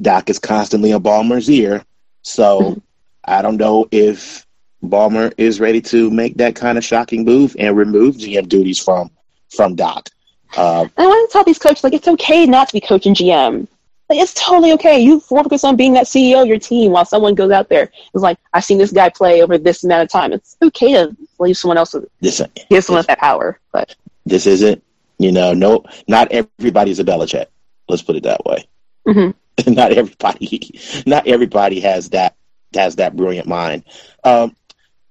Doc 0.00 0.30
is 0.30 0.38
constantly 0.38 0.90
in 0.92 1.02
Ballmer's 1.02 1.50
ear. 1.50 1.84
So 2.22 2.60
Mhm. 2.60 2.82
I 3.24 3.42
don't 3.42 3.56
know 3.56 3.86
if 3.90 4.46
Ballmer 4.84 5.32
is 5.38 5.58
ready 5.58 5.80
to 5.82 6.10
make 6.10 6.36
that 6.36 6.54
kind 6.54 6.78
of 6.78 6.84
shocking 6.84 7.24
move 7.24 7.56
and 7.58 7.76
remove 7.76 8.16
GM 8.18 8.48
duties 8.48 8.78
from 8.78 9.10
from 9.54 9.74
Doc. 9.74 10.10
Uh, 10.56 10.86
I 10.96 11.06
want 11.06 11.30
to 11.30 11.32
tell 11.32 11.44
these 11.44 11.58
coaches, 11.58 11.82
like, 11.84 11.92
it's 11.92 12.08
okay 12.08 12.46
not 12.46 12.68
to 12.68 12.72
be 12.72 12.80
coaching 12.80 13.14
GM. 13.14 13.66
Like, 14.08 14.20
it's 14.20 14.34
totally 14.34 14.72
okay. 14.72 15.00
You 15.00 15.18
focus 15.20 15.64
on 15.64 15.76
being 15.76 15.92
that 15.94 16.06
CEO 16.06 16.42
of 16.42 16.46
your 16.48 16.58
team 16.58 16.92
while 16.92 17.04
someone 17.04 17.34
goes 17.34 17.50
out 17.50 17.68
there. 17.68 17.90
It's 18.14 18.22
like, 18.22 18.38
I've 18.52 18.64
seen 18.64 18.78
this 18.78 18.92
guy 18.92 19.08
play 19.08 19.42
over 19.42 19.58
this 19.58 19.82
amount 19.82 20.02
of 20.04 20.08
time. 20.08 20.32
It's 20.32 20.56
okay 20.62 20.92
to 20.92 21.16
leave 21.40 21.56
someone 21.58 21.76
else, 21.78 21.94
with 21.94 22.08
this 22.20 22.40
give 22.70 22.84
someone 22.84 22.98
else 23.00 23.06
that 23.06 23.18
power. 23.18 23.58
But, 23.72 23.94
this 24.24 24.46
isn't 24.46 24.82
you 25.18 25.32
know 25.32 25.54
no 25.54 25.84
not 26.08 26.30
everybody's 26.30 26.98
a 26.98 27.04
Belichick. 27.04 27.46
Let's 27.88 28.02
put 28.02 28.16
it 28.16 28.24
that 28.24 28.44
way. 28.44 28.66
Mhm. 29.06 29.34
not 29.66 29.92
everybody 29.92 30.70
not 31.06 31.26
everybody 31.26 31.80
has 31.80 32.10
that 32.10 32.34
has 32.74 32.96
that 32.96 33.16
brilliant 33.16 33.48
mind. 33.48 33.84
Um, 34.24 34.54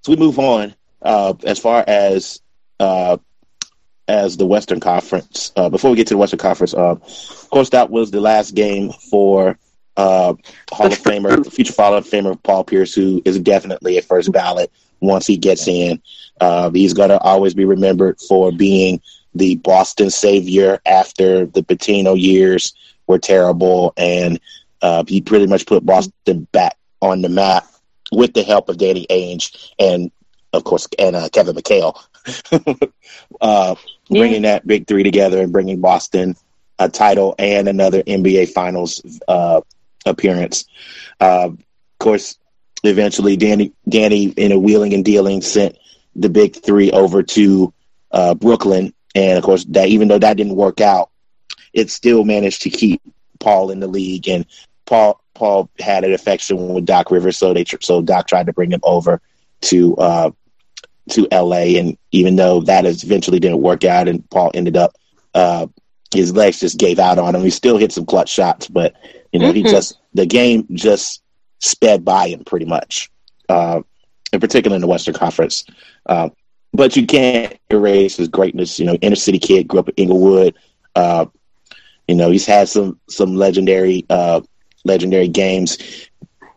so 0.01 0.12
we 0.12 0.17
move 0.17 0.38
on 0.38 0.75
uh, 1.01 1.34
as 1.44 1.58
far 1.58 1.84
as 1.88 2.41
uh, 2.79 3.17
as 4.08 4.38
the 4.38 4.46
Western 4.46 4.79
Conference. 4.79 5.51
Uh, 5.55 5.70
before 5.70 5.89
we 5.89 5.98
get 5.98 6.08
to 6.08 6.13
the 6.13 6.17
Western 6.20 6.39
Conference, 6.39 6.74
uh, 6.74 6.91
of 6.91 7.50
course, 7.50 7.70
that 7.72 7.89
was 7.89 8.12
the 8.12 8.22
last 8.22 8.53
game 8.53 8.91
for 8.91 9.58
uh, 9.98 10.34
Hall 10.72 10.88
of 10.88 11.00
Famer, 11.00 11.51
future 11.51 11.74
Hall 11.75 11.96
of 11.96 12.05
Famer 12.05 12.41
Paul 12.44 12.63
Pierce, 12.63 12.94
who 12.94 13.22
is 13.25 13.39
definitely 13.39 13.98
a 13.98 14.01
first 14.01 14.32
ballot 14.32 14.72
once 15.00 15.25
he 15.25 15.38
gets 15.38 15.67
in. 15.67 16.01
Uh, 16.39 16.70
he's 16.70 16.94
going 16.94 17.10
to 17.10 17.20
always 17.20 17.53
be 17.53 17.65
remembered 17.65 18.20
for 18.20 18.51
being 18.51 19.01
the 19.35 19.55
Boston 19.57 20.09
savior 20.09 20.79
after 20.85 21.45
the 21.45 21.61
Pitino 21.61 22.19
years 22.19 22.73
were 23.07 23.19
terrible, 23.19 23.93
and 23.97 24.39
uh, 24.81 25.03
he 25.07 25.21
pretty 25.21 25.47
much 25.47 25.65
put 25.67 25.85
Boston 25.85 26.47
back 26.51 26.77
on 27.01 27.21
the 27.21 27.29
map 27.29 27.65
with 28.11 28.33
the 28.33 28.43
help 28.43 28.69
of 28.69 28.77
Danny 28.77 29.05
Ainge 29.09 29.73
and, 29.79 30.11
of 30.53 30.63
course, 30.63 30.87
and 30.99 31.15
uh, 31.15 31.29
Kevin 31.29 31.55
McHale, 31.55 31.97
uh, 33.41 33.75
Yeah. 34.09 34.19
bringing 34.19 34.43
that 34.43 34.67
big 34.67 34.87
three 34.87 35.03
together 35.03 35.41
and 35.41 35.51
bringing 35.51 35.81
Boston 35.81 36.35
a 36.79 36.89
title 36.89 37.35
and 37.39 37.67
another 37.67 38.03
NBA 38.03 38.47
Finals 38.47 39.01
uh, 39.27 39.61
appearance. 40.05 40.65
Uh, 41.19 41.49
of 41.51 41.59
course, 41.99 42.37
eventually, 42.83 43.37
Danny, 43.37 43.73
Danny, 43.89 44.25
in 44.29 44.51
a 44.51 44.59
wheeling 44.59 44.93
and 44.93 45.05
dealing, 45.05 45.41
sent 45.41 45.77
the 46.15 46.29
big 46.29 46.55
three 46.55 46.91
over 46.91 47.23
to 47.23 47.73
uh, 48.11 48.35
Brooklyn, 48.35 48.93
and 49.15 49.38
of 49.38 49.43
course, 49.43 49.65
that 49.69 49.88
even 49.88 50.07
though 50.07 50.19
that 50.19 50.38
didn't 50.38 50.55
work 50.55 50.81
out, 50.81 51.10
it 51.74 51.89
still 51.89 52.24
managed 52.24 52.62
to 52.63 52.69
keep 52.69 53.01
Paul 53.39 53.72
in 53.72 53.79
the 53.79 53.88
league, 53.88 54.27
and 54.27 54.45
Paul 54.86 55.22
Paul 55.34 55.69
had 55.79 56.03
an 56.03 56.13
affection 56.13 56.74
with 56.74 56.86
Doc 56.86 57.10
Rivers, 57.10 57.38
so 57.38 57.53
they 57.53 57.65
so 57.81 58.01
Doc 58.01 58.27
tried 58.27 58.45
to 58.45 58.53
bring 58.53 58.72
him 58.72 58.81
over 58.84 59.22
to 59.62 59.95
uh, 59.98 60.31
to 61.10 61.27
L.A. 61.31 61.77
And 61.77 61.98
even 62.12 62.36
though 62.36 62.62
that 62.62 62.86
eventually 62.86 63.39
didn't 63.39 63.62
work 63.62 63.84
out, 63.84 64.07
and 64.07 64.29
Paul 64.29 64.51
ended 64.53 64.77
up 64.77 64.95
uh, 65.34 65.67
his 66.13 66.36
legs 66.36 66.60
just 66.60 66.77
gave 66.77 67.00
out 67.00 67.19
on 67.19 67.36
him. 67.36 67.41
He 67.41 67.50
still 67.50 67.77
hit 67.77 67.91
some 67.91 68.05
clutch 68.05 68.29
shots, 68.29 68.67
but 68.67 68.95
you 69.31 69.39
know, 69.39 69.48
mm-hmm. 69.48 69.57
he 69.57 69.63
just 69.63 69.98
the 70.13 70.25
game 70.25 70.67
just 70.72 71.22
sped 71.60 72.05
by 72.05 72.29
him 72.29 72.43
pretty 72.43 72.65
much. 72.65 73.10
Uh, 73.48 73.81
in 74.34 74.39
particular 74.39 74.75
in 74.75 74.81
the 74.81 74.88
Western 74.88 75.13
Conference. 75.13 75.65
Uh, 76.05 76.29
but 76.75 76.96
you 76.96 77.05
can't 77.05 77.58
erase 77.70 78.17
his 78.17 78.27
greatness. 78.27 78.79
You 78.79 78.86
know, 78.86 78.96
inner 78.96 79.15
city 79.15 79.39
kid, 79.39 79.67
grew 79.67 79.79
up 79.79 79.89
in 79.89 79.96
Inglewood. 79.96 80.55
Uh, 80.96 81.25
you 82.08 82.15
know, 82.15 82.29
he's 82.29 82.46
had 82.46 82.70
some 82.70 83.00
some 83.10 83.36
legendary 83.36 84.05
uh, 84.10 84.41
legendary 84.84 85.27
games. 85.27 85.77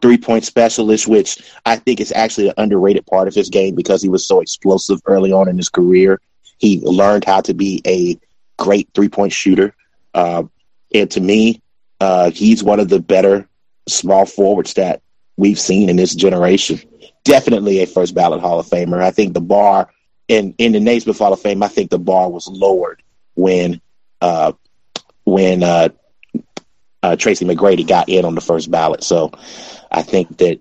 Three 0.00 0.18
point 0.18 0.44
specialist, 0.44 1.08
which 1.08 1.42
I 1.66 1.76
think 1.76 2.00
is 2.00 2.12
actually 2.12 2.48
an 2.48 2.54
underrated 2.58 3.06
part 3.06 3.26
of 3.26 3.34
his 3.34 3.48
game 3.48 3.74
because 3.74 4.00
he 4.02 4.08
was 4.08 4.26
so 4.26 4.40
explosive 4.40 5.00
early 5.06 5.32
on 5.32 5.48
in 5.48 5.56
his 5.56 5.68
career. 5.68 6.20
He 6.58 6.80
learned 6.80 7.24
how 7.24 7.40
to 7.42 7.54
be 7.54 7.82
a 7.86 8.18
great 8.62 8.88
three 8.94 9.08
point 9.08 9.32
shooter. 9.32 9.74
Uh, 10.14 10.44
and 10.94 11.10
to 11.10 11.20
me, 11.20 11.60
uh, 12.00 12.30
he's 12.30 12.62
one 12.62 12.80
of 12.80 12.88
the 12.88 13.00
better 13.00 13.48
small 13.88 14.24
forwards 14.24 14.74
that 14.74 15.02
we've 15.36 15.58
seen 15.58 15.88
in 15.88 15.96
this 15.96 16.14
generation. 16.14 16.80
Definitely 17.24 17.80
a 17.80 17.86
first 17.86 18.14
ballot 18.14 18.40
Hall 18.40 18.60
of 18.60 18.66
Famer. 18.66 19.02
I 19.02 19.10
think 19.10 19.34
the 19.34 19.40
bar 19.40 19.90
in 20.28 20.54
in 20.58 20.72
the 20.72 20.80
Naismith 20.80 21.18
Hall 21.18 21.32
of 21.32 21.40
Fame, 21.40 21.62
I 21.62 21.68
think 21.68 21.90
the 21.90 21.98
bar 21.98 22.30
was 22.30 22.46
lowered 22.46 23.02
when 23.34 23.80
uh, 24.20 24.52
when 25.24 25.62
uh, 25.62 25.88
uh, 27.02 27.16
Tracy 27.16 27.44
McGrady 27.44 27.86
got 27.86 28.08
in 28.08 28.24
on 28.24 28.34
the 28.34 28.40
first 28.40 28.70
ballot. 28.70 29.02
So 29.02 29.32
I 29.90 30.02
think 30.02 30.38
that 30.38 30.60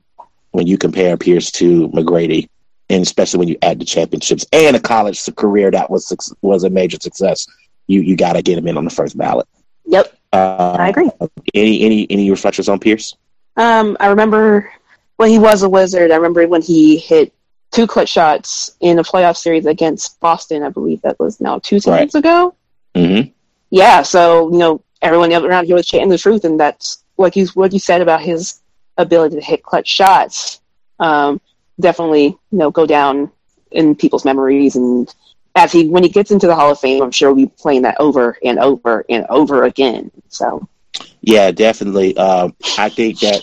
when 0.52 0.68
you 0.68 0.78
compare 0.78 1.18
Pierce 1.18 1.52
to 1.54 1.90
McGrady, 1.90 2.50
and 2.90 3.02
especially 3.02 3.40
when 3.40 3.48
you 3.50 3.58
add 3.62 3.80
the 3.80 3.86
championships 3.86 4.46
and 4.52 4.76
a 4.76 4.80
college 4.80 5.24
career 5.36 5.70
that 5.72 5.90
was 5.90 6.36
was 6.42 6.64
a 6.64 6.70
major 6.70 6.98
success, 7.00 7.48
you 7.88 8.02
you 8.02 8.16
got 8.16 8.34
to 8.34 8.42
get 8.42 8.58
him 8.58 8.68
in 8.68 8.78
on 8.78 8.86
the 8.86 8.90
first 8.90 9.18
ballot. 9.18 9.48
Yep, 9.86 10.18
uh, 10.34 10.78
I 10.80 10.90
agree. 10.90 11.10
Any 11.54 11.82
any 11.82 12.08
any 12.10 12.32
reflections 12.32 12.70
on 12.70 12.80
Pierce? 12.80 13.16
Um, 13.58 13.98
I 14.00 14.08
remember 14.08 14.72
when 15.18 15.30
he 15.30 15.40
was 15.40 15.64
a 15.64 15.70
Wizard. 15.70 16.12
I 16.12 16.16
remember 16.16 16.48
when 16.48 16.62
he 16.62 16.98
hit 16.98 17.34
two 17.72 17.88
clutch 17.88 18.10
shots 18.10 18.76
in 18.80 19.00
a 19.00 19.04
playoff 19.04 19.38
series 19.38 19.66
against 19.66 20.20
Boston. 20.20 20.64
I 20.64 20.70
believe 20.70 21.02
that 21.02 21.20
was 21.20 21.40
now 21.42 21.60
two 21.60 21.80
seasons 21.80 22.14
right. 22.14 22.16
ago. 22.16 22.56
Mm-hmm. 22.96 23.30
Yeah, 23.70 24.02
so 24.02 24.52
you 24.52 24.58
know 24.58 24.82
everyone 25.02 25.32
around 25.34 25.66
here 25.66 25.76
was 25.76 25.86
chanting 25.86 26.10
the 26.10 26.18
truth, 26.18 26.46
and 26.46 26.60
that's 26.60 27.04
what 27.16 27.36
you 27.36 27.48
what 27.54 27.74
you 27.74 27.80
said 27.80 28.02
about 28.02 28.22
his 28.22 28.62
ability 28.98 29.36
to 29.36 29.42
hit 29.42 29.64
clutch 29.64 29.88
shots. 29.88 30.62
Um, 31.00 31.40
definitely, 31.80 32.26
you 32.26 32.58
know, 32.58 32.72
go 32.72 32.86
down 32.86 33.32
in 33.72 33.96
people's 33.96 34.26
memories, 34.26 34.76
and 34.76 35.14
as 35.56 35.72
he 35.72 35.88
when 35.88 36.04
he 36.04 36.10
gets 36.10 36.32
into 36.32 36.48
the 36.48 36.56
Hall 36.56 36.72
of 36.72 36.80
Fame, 36.80 37.04
I'm 37.04 37.12
sure 37.12 37.34
we'll 37.34 37.46
be 37.46 37.52
playing 37.58 37.84
that 37.84 37.98
over 38.00 38.38
and 38.44 38.60
over 38.60 39.06
and 39.10 39.26
over 39.30 39.64
again. 39.64 40.12
So, 40.30 40.68
yeah, 41.22 41.52
definitely. 41.52 42.16
Um, 42.18 42.56
I 42.78 42.90
think 42.90 43.20
that 43.20 43.42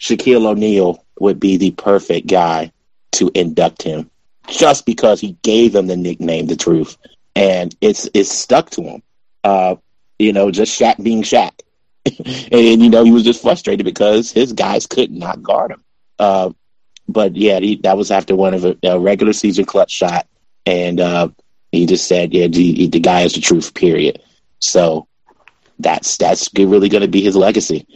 Shaquille 0.00 0.46
O'Neal 0.46 1.04
would 1.20 1.38
be 1.38 1.56
the 1.56 1.72
perfect 1.72 2.26
guy 2.26 2.72
to 3.12 3.30
induct 3.34 3.82
him 3.82 4.10
just 4.48 4.86
because 4.86 5.20
he 5.20 5.32
gave 5.42 5.74
him 5.74 5.86
the 5.86 5.96
nickname 5.96 6.46
the 6.46 6.56
truth. 6.56 6.96
And 7.34 7.74
it's 7.80 8.08
it's 8.14 8.30
stuck 8.30 8.70
to 8.70 8.82
him. 8.82 9.02
Uh 9.44 9.76
you 10.18 10.32
know 10.32 10.50
just 10.50 10.78
Shaq 10.78 11.02
being 11.02 11.22
Shaq. 11.22 11.52
And 12.52 12.82
you 12.82 12.90
know 12.90 13.04
he 13.04 13.12
was 13.12 13.24
just 13.24 13.42
frustrated 13.42 13.84
because 13.84 14.32
his 14.32 14.52
guys 14.52 14.86
could 14.86 15.10
not 15.10 15.42
guard 15.42 15.72
him. 15.72 15.84
Uh 16.18 16.50
but 17.08 17.36
yeah 17.36 17.58
he, 17.58 17.76
that 17.76 17.96
was 17.96 18.10
after 18.10 18.34
one 18.36 18.54
of 18.54 18.64
a, 18.64 18.76
a 18.82 18.98
regular 18.98 19.32
season 19.32 19.64
clutch 19.64 19.90
shot. 19.90 20.26
And 20.66 21.00
uh 21.00 21.28
he 21.72 21.86
just 21.86 22.08
said 22.08 22.32
yeah 22.32 22.48
the, 22.48 22.88
the 22.88 23.00
guy 23.00 23.22
is 23.22 23.34
the 23.34 23.40
truth 23.40 23.74
period. 23.74 24.22
So 24.60 25.06
that's 25.78 26.16
that's 26.16 26.48
really 26.56 26.88
going 26.88 27.02
to 27.02 27.08
be 27.08 27.22
his 27.22 27.36
legacy. 27.36 27.86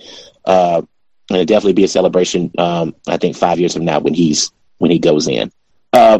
Uh 0.45 0.83
and 1.31 1.41
it 1.41 1.47
definitely 1.47 1.73
be 1.73 1.85
a 1.85 1.89
celebration. 1.89 2.51
Um, 2.59 2.95
I 3.09 3.17
think 3.17 3.37
five 3.37 3.59
years 3.59 3.73
from 3.75 3.85
now 3.85 4.01
when 4.01 4.13
he's 4.15 4.53
when 4.83 4.91
he 4.91 4.99
goes 4.99 5.29
in. 5.29 5.53
Uh, 5.93 6.19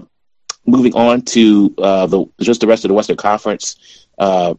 moving 0.67 0.95
on 0.95 1.21
to 1.23 1.75
uh, 1.79 2.07
the 2.07 2.25
just 2.41 2.61
the 2.61 2.67
rest 2.69 2.85
of 2.85 2.91
the 2.91 2.95
Western 2.95 3.17
Conference. 3.17 4.07
Uh, 4.17 4.55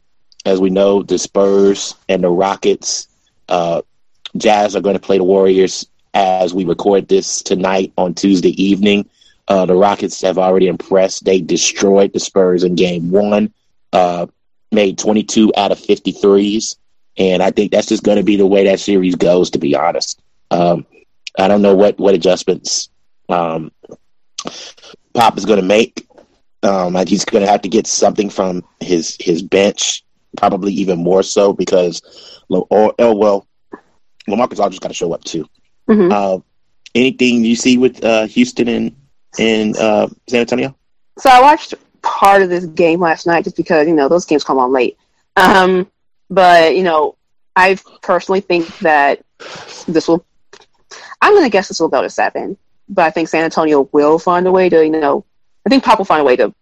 as 0.46 0.60
we 0.60 0.70
know, 0.70 1.04
the 1.04 1.18
Spurs 1.18 1.96
and 2.10 2.22
the 2.22 2.30
Rockets, 2.30 3.08
uh, 3.48 3.82
Jazz 4.36 4.76
are 4.76 4.82
going 4.82 4.98
to 4.98 5.02
play 5.02 5.20
the 5.20 5.24
Warriors 5.24 5.88
as 6.14 6.54
we 6.54 6.66
record 6.66 7.08
this 7.08 7.42
tonight 7.42 7.94
on 7.98 8.14
Tuesday 8.14 8.62
evening. 8.62 9.10
Uh, 9.48 9.66
the 9.66 9.76
Rockets 9.76 10.22
have 10.22 10.38
already 10.38 10.68
impressed. 10.68 11.24
They 11.24 11.40
destroyed 11.40 12.12
the 12.12 12.20
Spurs 12.20 12.66
in 12.66 12.76
Game 12.76 13.10
One, 13.10 13.54
uh, 13.94 14.28
made 14.74 14.98
22 14.98 15.54
out 15.56 15.72
of 15.72 15.80
53s, 15.80 16.76
and 17.18 17.42
I 17.42 17.52
think 17.52 17.72
that's 17.72 17.88
just 17.88 18.04
going 18.04 18.18
to 18.18 18.24
be 18.24 18.36
the 18.36 18.48
way 18.48 18.66
that 18.66 18.82
series 18.82 19.16
goes. 19.16 19.52
To 19.52 19.60
be 19.60 19.78
honest. 19.78 20.22
Um, 20.52 20.86
I 21.40 21.48
don't 21.48 21.62
know 21.62 21.76
what 21.76 21.98
what 22.00 22.16
adjustments 22.16 22.90
um, 23.34 23.72
Pop 25.14 25.38
is 25.38 25.46
going 25.46 25.60
to 25.60 25.66
make. 25.66 26.08
Um, 26.64 26.96
he's 27.06 27.26
going 27.26 27.44
to 27.44 27.52
have 27.52 27.62
to 27.64 27.70
get 27.70 27.88
something 27.88 28.30
from 28.30 28.64
his 28.80 29.18
his 29.20 29.42
bench, 29.42 30.04
probably 30.38 30.72
even 30.74 31.00
more 31.00 31.24
so 31.24 31.52
because, 31.52 32.42
or, 32.48 32.66
or 32.70 32.96
oh, 33.00 33.16
well, 33.16 33.48
Lamarcus 34.30 34.60
Aldridge 34.60 34.80
got 34.80 34.88
to 34.88 34.94
show 34.94 35.14
up 35.14 35.24
too. 35.24 35.48
Mm-hmm. 35.90 36.12
Uh, 36.12 36.40
anything 36.96 37.44
you 37.44 37.56
see 37.56 37.78
with 37.78 38.04
uh, 38.04 38.28
Houston 38.28 38.68
and 38.70 38.96
and 39.38 39.76
uh, 39.78 40.08
San 40.30 40.42
Antonio? 40.42 40.76
So 41.18 41.30
I 41.30 41.42
watched 41.42 41.74
part 42.02 42.42
of 42.42 42.50
this 42.50 42.66
game 42.66 43.00
last 43.02 43.28
night 43.28 43.44
just 43.44 43.58
because 43.58 43.88
you 43.88 43.96
know 43.96 44.08
those 44.08 44.26
games 44.26 44.44
come 44.44 44.60
on 44.60 44.72
late. 44.72 44.98
Um, 45.36 45.90
but 46.30 46.76
you 46.76 46.84
know, 46.84 47.18
I 47.56 47.78
personally 48.02 48.42
think 48.42 48.78
that 48.80 49.24
this 49.88 50.08
will 50.08 50.26
I'm 51.22 51.34
going 51.34 51.44
to 51.44 51.50
guess 51.50 51.68
this 51.68 51.80
will 51.80 51.90
go 51.90 52.02
to 52.02 52.10
seven, 52.10 52.58
but 52.94 53.06
I 53.06 53.12
think 53.12 53.30
San 53.30 53.44
Antonio 53.44 53.90
will 53.92 54.20
find 54.20 54.48
a 54.48 54.52
way 54.52 54.70
to, 54.70 54.84
you 54.84 54.92
know, 54.92 55.26
I 55.66 55.70
think 55.70 55.84
Pop 55.84 55.98
will 55.98 56.06
find 56.06 56.22
a 56.22 56.24
way 56.24 56.36
to, 56.38 56.54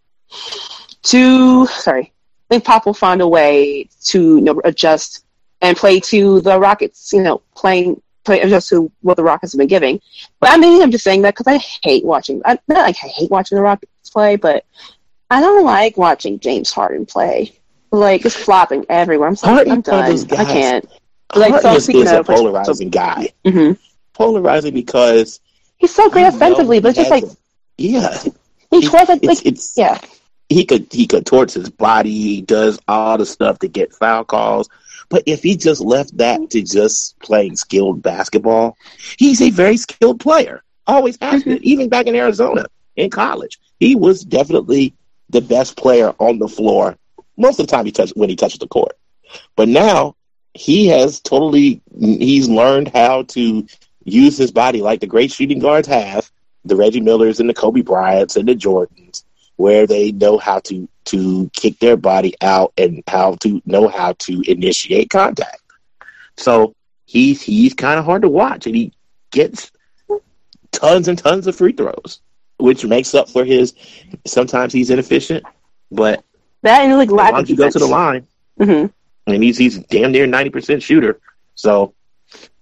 to, 1.03 1.67
sorry, 1.67 2.11
I 2.49 2.55
think 2.55 2.63
Pop 2.63 2.85
will 2.85 2.93
find 2.93 3.21
a 3.21 3.27
way 3.27 3.89
to, 4.05 4.35
you 4.35 4.41
know, 4.41 4.61
adjust 4.63 5.25
and 5.61 5.77
play 5.77 5.99
to 6.01 6.41
the 6.41 6.59
Rockets, 6.59 7.11
you 7.13 7.21
know, 7.21 7.41
playing, 7.55 8.01
play 8.23 8.41
adjust 8.41 8.69
to 8.69 8.91
what 9.01 9.17
the 9.17 9.23
Rockets 9.23 9.53
have 9.53 9.59
been 9.59 9.67
giving. 9.67 10.01
But 10.39 10.51
I 10.51 10.57
mean, 10.57 10.81
I'm 10.81 10.91
just 10.91 11.03
saying 11.03 11.23
that 11.23 11.35
because 11.35 11.47
I 11.47 11.57
hate 11.83 12.05
watching, 12.05 12.41
I, 12.45 12.59
not 12.67 12.85
like 12.85 12.97
I 13.03 13.07
hate 13.07 13.31
watching 13.31 13.57
the 13.57 13.61
Rockets 13.61 14.09
play, 14.09 14.35
but 14.35 14.65
I 15.29 15.39
don't 15.41 15.65
like 15.65 15.97
watching 15.97 16.39
James 16.39 16.71
Harden 16.71 17.05
play. 17.05 17.57
Like, 17.93 18.25
it's 18.25 18.35
flopping 18.35 18.85
everywhere. 18.89 19.27
I'm 19.27 19.35
sorry, 19.35 19.69
I'm 19.69 19.81
done. 19.81 20.03
I 20.31 20.45
can't. 20.45 20.85
Like, 21.35 21.51
Harden 21.51 21.71
so 21.71 21.75
is, 21.75 21.89
is 21.89 22.11
a 22.11 22.23
polarizing 22.23 22.87
so, 22.87 22.99
guy. 22.99 23.29
Mm-hmm 23.45 23.73
polarizing 24.21 24.73
because 24.73 25.39
he's 25.81 25.93
so 25.93 26.09
great 26.09 26.27
offensively, 26.27 26.79
but 26.79 26.89
it's 26.89 26.97
just 26.97 27.11
like 27.11 27.25
yeah, 27.77 28.17
he 28.69 28.87
torts 28.87 29.09
like 29.09 29.23
it's, 29.23 29.41
it's, 29.41 29.77
yeah. 29.77 29.99
He 30.47 30.65
could 30.65 30.87
he 30.91 31.07
contorts 31.07 31.55
his 31.55 31.69
body. 31.69 32.11
He 32.11 32.41
does 32.41 32.79
all 32.87 33.17
the 33.17 33.25
stuff 33.25 33.59
to 33.59 33.67
get 33.67 33.93
foul 33.93 34.23
calls. 34.23 34.69
But 35.09 35.23
if 35.25 35.43
he 35.43 35.57
just 35.57 35.81
left 35.81 36.17
that 36.17 36.49
to 36.51 36.61
just 36.61 37.19
playing 37.19 37.57
skilled 37.57 38.01
basketball, 38.01 38.77
he's 39.17 39.41
a 39.41 39.49
very 39.49 39.75
skilled 39.77 40.19
player. 40.21 40.63
Always 40.87 41.17
has 41.21 41.43
been, 41.43 41.55
mm-hmm. 41.55 41.63
even 41.63 41.89
back 41.89 42.07
in 42.07 42.15
Arizona 42.15 42.65
in 42.95 43.09
college. 43.09 43.59
He 43.79 43.95
was 43.95 44.23
definitely 44.23 44.93
the 45.29 45.41
best 45.41 45.75
player 45.75 46.13
on 46.19 46.39
the 46.39 46.47
floor 46.47 46.97
most 47.37 47.59
of 47.59 47.67
the 47.67 47.71
time 47.71 47.85
he 47.85 47.91
touched 47.91 48.15
when 48.15 48.29
he 48.29 48.35
touched 48.35 48.59
the 48.59 48.67
court. 48.67 48.97
But 49.55 49.67
now 49.67 50.15
he 50.53 50.87
has 50.87 51.19
totally 51.19 51.81
he's 51.97 52.49
learned 52.49 52.89
how 52.89 53.23
to 53.23 53.65
use 54.03 54.37
his 54.37 54.51
body 54.51 54.81
like 54.81 54.99
the 54.99 55.07
great 55.07 55.31
shooting 55.31 55.59
guards 55.59 55.87
have, 55.87 56.31
the 56.65 56.75
Reggie 56.75 57.01
Millers 57.01 57.39
and 57.39 57.49
the 57.49 57.53
Kobe 57.53 57.81
Bryants 57.81 58.35
and 58.35 58.47
the 58.47 58.55
Jordans, 58.55 59.23
where 59.55 59.87
they 59.87 60.11
know 60.11 60.37
how 60.37 60.59
to 60.59 60.87
to 61.05 61.49
kick 61.53 61.79
their 61.79 61.97
body 61.97 62.35
out 62.41 62.73
and 62.77 63.03
how 63.07 63.35
to 63.41 63.61
know 63.65 63.87
how 63.87 64.13
to 64.13 64.43
initiate 64.47 65.09
contact. 65.09 65.61
So 66.37 66.75
he's 67.05 67.41
he's 67.41 67.73
kind 67.73 67.99
of 67.99 68.05
hard 68.05 68.21
to 68.21 68.29
watch, 68.29 68.67
and 68.67 68.75
he 68.75 68.93
gets 69.31 69.71
tons 70.71 71.07
and 71.07 71.17
tons 71.17 71.47
of 71.47 71.55
free 71.55 71.73
throws, 71.73 72.19
which 72.57 72.85
makes 72.85 73.13
up 73.13 73.29
for 73.29 73.43
his. 73.43 73.73
Sometimes 74.25 74.73
he's 74.73 74.89
inefficient, 74.89 75.43
but 75.91 76.23
that 76.61 76.81
and 76.81 76.97
like 76.97 77.11
lack 77.11 77.33
long 77.33 77.43
as 77.43 77.49
you 77.49 77.55
go 77.55 77.69
to 77.69 77.79
the 77.79 77.85
line, 77.85 78.27
mm-hmm. 78.59 78.87
and 79.31 79.43
he's 79.43 79.57
he's 79.57 79.77
damn 79.77 80.11
near 80.11 80.27
ninety 80.27 80.49
percent 80.49 80.83
shooter. 80.83 81.19
So 81.55 81.93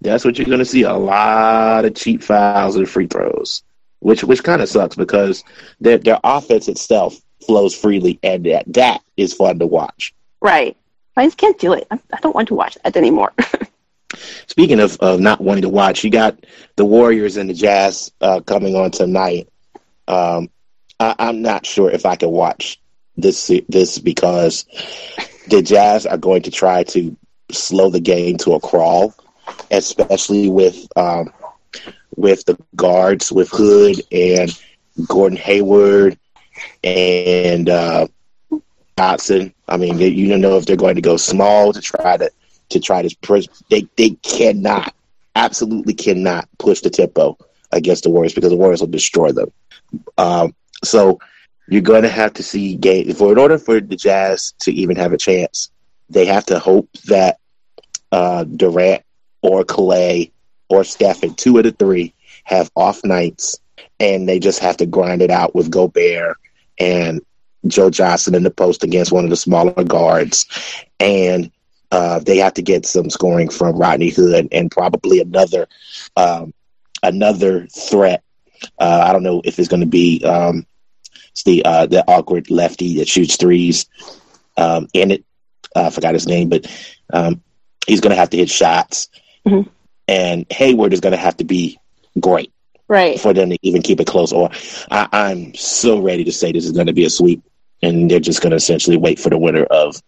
that's 0.01 0.23
what 0.23 0.37
you're 0.37 0.47
going 0.47 0.59
to 0.59 0.65
see 0.65 0.83
a 0.83 0.93
lot 0.93 1.85
of 1.85 1.95
cheap 1.95 2.23
fouls 2.23 2.75
and 2.75 2.89
free 2.89 3.07
throws, 3.07 3.63
which 3.99 4.23
which 4.23 4.43
kind 4.43 4.61
of 4.61 4.69
sucks 4.69 4.95
because 4.95 5.43
their 5.79 5.97
their 5.97 6.19
offense 6.23 6.67
itself 6.67 7.19
flows 7.45 7.75
freely, 7.75 8.19
and 8.23 8.45
that 8.45 8.65
that 8.73 9.01
is 9.17 9.33
fun 9.33 9.59
to 9.59 9.67
watch. 9.67 10.13
Right. 10.41 10.77
I 11.17 11.25
just 11.25 11.37
can't 11.37 11.59
do 11.59 11.73
it. 11.73 11.85
I, 11.91 11.99
I 12.13 12.19
don't 12.21 12.35
want 12.35 12.47
to 12.47 12.55
watch 12.55 12.77
that 12.83 12.95
anymore. 12.95 13.33
Speaking 14.47 14.79
of, 14.79 14.97
of 15.01 15.19
not 15.19 15.41
wanting 15.41 15.63
to 15.63 15.69
watch, 15.69 16.03
you 16.03 16.09
got 16.09 16.45
the 16.77 16.85
Warriors 16.85 17.37
and 17.37 17.49
the 17.49 17.53
Jazz 17.53 18.11
uh, 18.21 18.39
coming 18.41 18.75
on 18.75 18.91
tonight. 18.91 19.49
Um, 20.07 20.49
I, 20.99 21.15
I'm 21.19 21.41
not 21.41 21.65
sure 21.65 21.91
if 21.91 22.05
I 22.05 22.15
can 22.15 22.31
watch 22.31 22.79
this 23.17 23.51
this 23.67 23.99
because 23.99 24.65
the 25.49 25.61
Jazz 25.61 26.05
are 26.05 26.17
going 26.17 26.43
to 26.43 26.51
try 26.51 26.83
to 26.83 27.15
slow 27.51 27.89
the 27.89 27.99
game 27.99 28.37
to 28.37 28.53
a 28.53 28.59
crawl, 28.59 29.13
especially 29.71 30.49
with 30.49 30.87
um, 30.95 31.31
with 32.15 32.45
the 32.45 32.57
guards, 32.75 33.31
with 33.31 33.49
Hood 33.49 34.01
and 34.11 34.51
Gordon 35.07 35.37
Hayward 35.37 36.17
and 36.83 37.69
uh, 37.69 38.07
Johnson. 38.97 39.53
I 39.67 39.77
mean, 39.77 39.97
you 39.99 40.27
don't 40.27 40.41
know 40.41 40.57
if 40.57 40.65
they're 40.65 40.75
going 40.75 40.95
to 40.95 41.01
go 41.01 41.17
small 41.17 41.73
to 41.73 41.81
try 41.81 42.17
to 42.17 42.31
to 42.69 42.79
try 42.79 43.01
to 43.01 43.15
push. 43.21 43.47
They 43.69 43.87
they 43.95 44.11
cannot, 44.21 44.93
absolutely 45.35 45.93
cannot 45.93 46.47
push 46.57 46.81
the 46.81 46.89
tempo 46.89 47.37
against 47.71 48.03
the 48.03 48.09
Warriors 48.09 48.33
because 48.33 48.49
the 48.49 48.57
Warriors 48.57 48.81
will 48.81 48.87
destroy 48.87 49.31
them. 49.31 49.51
Um, 50.17 50.55
so 50.83 51.19
you're 51.67 51.81
going 51.81 52.03
to 52.03 52.09
have 52.09 52.33
to 52.33 52.43
see 52.43 52.75
game 52.75 53.13
for 53.13 53.31
in 53.31 53.37
order 53.37 53.57
for 53.57 53.79
the 53.79 53.95
Jazz 53.95 54.53
to 54.61 54.71
even 54.71 54.95
have 54.95 55.13
a 55.13 55.17
chance. 55.17 55.69
They 56.09 56.25
have 56.25 56.45
to 56.47 56.57
hope 56.57 56.91
that 57.05 57.37
uh, 58.11 58.43
Durant 58.43 59.03
or 59.41 59.63
Clay 59.63 60.31
or 60.69 60.83
Stephen, 60.83 61.33
two 61.33 61.57
of 61.57 61.63
the 61.63 61.71
three, 61.71 62.13
have 62.43 62.71
off 62.75 63.03
nights, 63.03 63.59
and 63.99 64.27
they 64.27 64.39
just 64.39 64.59
have 64.59 64.77
to 64.77 64.85
grind 64.85 65.21
it 65.21 65.31
out 65.31 65.55
with 65.55 65.71
Gobert 65.71 66.37
and 66.79 67.21
Joe 67.67 67.89
Johnson 67.89 68.35
in 68.35 68.43
the 68.43 68.51
post 68.51 68.83
against 68.83 69.11
one 69.11 69.23
of 69.23 69.29
the 69.29 69.35
smaller 69.35 69.83
guards, 69.83 70.45
and 70.99 71.51
uh, 71.91 72.19
they 72.19 72.37
have 72.37 72.53
to 72.55 72.61
get 72.61 72.85
some 72.85 73.09
scoring 73.09 73.49
from 73.49 73.77
Rodney 73.77 74.09
Hood 74.09 74.47
and 74.51 74.71
probably 74.71 75.19
another 75.19 75.67
um, 76.15 76.53
another 77.03 77.67
threat. 77.67 78.23
Uh, 78.77 79.03
I 79.07 79.13
don't 79.13 79.23
know 79.23 79.41
if 79.43 79.59
it's 79.59 79.69
going 79.69 79.81
to 79.81 79.87
be 79.87 80.23
um, 80.23 80.65
the 81.45 81.63
uh, 81.65 81.85
the 81.87 82.03
awkward 82.07 82.49
lefty 82.51 82.97
that 82.97 83.07
shoots 83.07 83.37
threes 83.37 83.85
um, 84.57 84.87
in 84.93 85.11
it. 85.11 85.25
I 85.75 85.89
forgot 85.89 86.13
his 86.13 86.27
name, 86.27 86.49
but 86.49 86.65
um, 87.11 87.41
he's 87.87 88.01
going 88.01 88.11
to 88.11 88.19
have 88.19 88.29
to 88.31 88.37
hit 88.37 88.49
shots, 88.49 89.09
Mhm. 89.47 89.67
and 90.07 90.45
Hayward 90.51 90.93
is 90.93 90.99
going 90.99 91.11
to 91.11 91.17
have 91.17 91.37
to 91.37 91.43
be 91.43 91.77
great 92.19 92.51
Right. 92.87 93.19
for 93.19 93.33
them 93.33 93.49
to 93.51 93.57
even 93.61 93.81
keep 93.81 93.99
it 94.01 94.07
close. 94.07 94.31
Or 94.33 94.49
I, 94.91 95.07
I'm 95.11 95.53
so 95.55 95.99
ready 95.99 96.23
to 96.23 96.31
say 96.31 96.51
this 96.51 96.65
is 96.65 96.71
going 96.71 96.87
to 96.87 96.93
be 96.93 97.05
a 97.05 97.09
sweep, 97.09 97.41
and 97.81 98.09
they're 98.09 98.19
just 98.19 98.41
going 98.41 98.51
to 98.51 98.57
essentially 98.57 98.97
wait 98.97 99.19
for 99.19 99.29
the 99.29 99.37
winner 99.37 99.63
of 99.65 100.01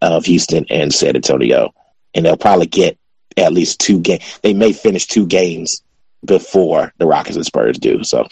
of 0.00 0.24
Houston 0.24 0.66
and 0.70 0.92
San 0.92 1.14
Antonio, 1.16 1.72
and 2.14 2.24
they'll 2.24 2.36
probably 2.36 2.66
get 2.66 2.98
at 3.36 3.52
least 3.52 3.78
two 3.80 4.00
games. 4.00 4.22
They 4.42 4.52
may 4.54 4.72
finish 4.72 5.06
two 5.06 5.24
games 5.26 5.82
before 6.24 6.92
the 6.98 7.06
Rockets 7.06 7.36
and 7.36 7.46
Spurs 7.46 7.78
do. 7.78 8.02
So 8.04 8.26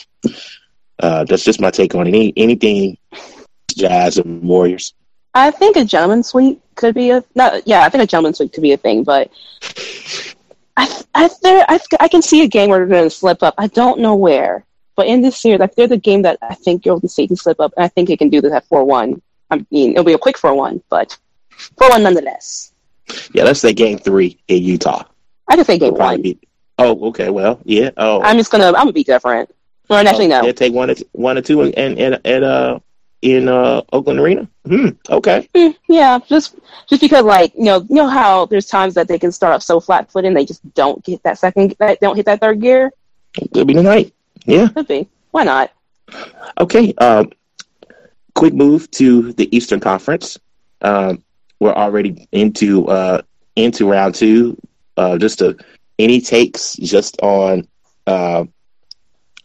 uh, 0.98 1.24
that's 1.24 1.44
just 1.44 1.60
my 1.60 1.70
take 1.70 1.94
on 1.94 2.06
any 2.06 2.32
anything 2.36 2.98
Jazz 3.76 4.18
and 4.18 4.42
Warriors. 4.42 4.92
I 5.34 5.50
think 5.52 5.76
a 5.76 5.84
gentleman 5.84 6.22
suite 6.24 6.60
could 6.80 6.94
be 6.94 7.10
a 7.10 7.22
not. 7.34 7.66
Yeah, 7.66 7.82
I 7.82 7.90
think 7.90 8.02
a 8.02 8.06
gentleman's 8.06 8.38
suite 8.38 8.52
could 8.52 8.62
be 8.62 8.72
a 8.72 8.76
thing, 8.76 9.04
but 9.04 9.30
I 10.76 11.02
I 11.14 11.30
there 11.42 11.64
I, 11.68 11.78
I 12.00 12.08
can 12.08 12.22
see 12.22 12.42
a 12.42 12.48
game 12.48 12.70
where 12.70 12.78
they're 12.78 12.88
going 12.88 13.04
to 13.04 13.14
slip 13.14 13.42
up. 13.42 13.54
I 13.58 13.66
don't 13.68 14.00
know 14.00 14.16
where, 14.16 14.64
but 14.96 15.06
in 15.06 15.20
this 15.20 15.40
series, 15.40 15.60
like 15.60 15.74
there's 15.76 15.90
a 15.90 15.98
game 15.98 16.22
that 16.22 16.38
I 16.42 16.54
think 16.54 16.84
Golden 16.84 17.08
State 17.08 17.28
can 17.28 17.36
slip 17.36 17.60
up, 17.60 17.72
and 17.76 17.84
I 17.84 17.88
think 17.88 18.08
they 18.08 18.16
can 18.16 18.30
do 18.30 18.40
this 18.40 18.52
at 18.52 18.66
four 18.66 18.84
one. 18.84 19.20
I 19.50 19.64
mean, 19.70 19.92
it'll 19.92 20.04
be 20.04 20.14
a 20.14 20.18
quick 20.18 20.38
four 20.38 20.54
one, 20.54 20.82
but 20.88 21.16
four 21.76 21.90
one 21.90 22.02
nonetheless. 22.02 22.72
Yeah, 23.34 23.44
let's 23.44 23.60
say 23.60 23.74
Game 23.74 23.98
Three 23.98 24.38
in 24.48 24.62
Utah. 24.62 25.04
I 25.46 25.56
can 25.56 25.64
say 25.64 25.78
game 25.78 25.94
probably 25.94 26.16
one. 26.16 26.22
be. 26.22 26.38
Oh, 26.78 27.08
okay. 27.08 27.28
Well, 27.28 27.60
yeah. 27.64 27.90
Oh, 27.98 28.22
I'm 28.22 28.38
just 28.38 28.50
gonna 28.50 28.68
I'm 28.68 28.72
gonna 28.72 28.92
be 28.92 29.04
different. 29.04 29.54
Or 29.90 29.96
actually, 29.96 30.28
no. 30.28 30.42
They'll 30.42 30.54
take 30.54 30.72
one 30.72 30.88
or 30.88 30.94
two, 30.94 31.04
one 31.12 31.36
or 31.36 31.42
two 31.42 31.62
in, 31.62 31.98
in 31.98 32.14
at 32.24 32.42
uh 32.42 32.78
in 33.22 33.48
uh 33.48 33.82
Oakland 33.92 34.18
Arena. 34.18 34.48
Hmm. 34.66 34.88
Okay. 35.08 35.48
Mm, 35.54 35.76
yeah, 35.88 36.18
just 36.26 36.56
just 36.88 37.00
because 37.00 37.24
like 37.24 37.52
you 37.54 37.64
know 37.64 37.86
you 37.88 37.96
know 37.96 38.08
how 38.08 38.46
there's 38.46 38.66
times 38.66 38.94
that 38.94 39.08
they 39.08 39.18
can 39.18 39.32
start 39.32 39.54
off 39.54 39.62
so 39.62 39.80
flat 39.80 40.10
footed 40.10 40.28
and 40.28 40.36
they 40.36 40.44
just 40.44 40.62
don't 40.74 41.04
get 41.04 41.22
that 41.22 41.38
second 41.38 41.74
that 41.78 42.00
don't 42.00 42.16
hit 42.16 42.26
that 42.26 42.40
third 42.40 42.60
gear. 42.60 42.92
Could 43.52 43.66
be 43.66 43.74
tonight. 43.74 44.12
Yeah. 44.44 44.68
Could 44.68 44.88
be. 44.88 45.08
Why 45.30 45.44
not? 45.44 45.72
Okay. 46.58 46.92
Um, 46.94 47.30
quick 48.34 48.54
move 48.54 48.90
to 48.92 49.32
the 49.34 49.54
Eastern 49.54 49.80
Conference. 49.80 50.38
Um, 50.82 51.22
we're 51.60 51.72
already 51.72 52.26
into 52.32 52.88
uh, 52.88 53.22
into 53.56 53.88
round 53.88 54.14
two. 54.14 54.56
Uh, 54.96 55.18
just 55.18 55.42
a, 55.42 55.56
any 55.98 56.20
takes 56.20 56.74
just 56.76 57.20
on 57.20 57.68
uh, 58.06 58.44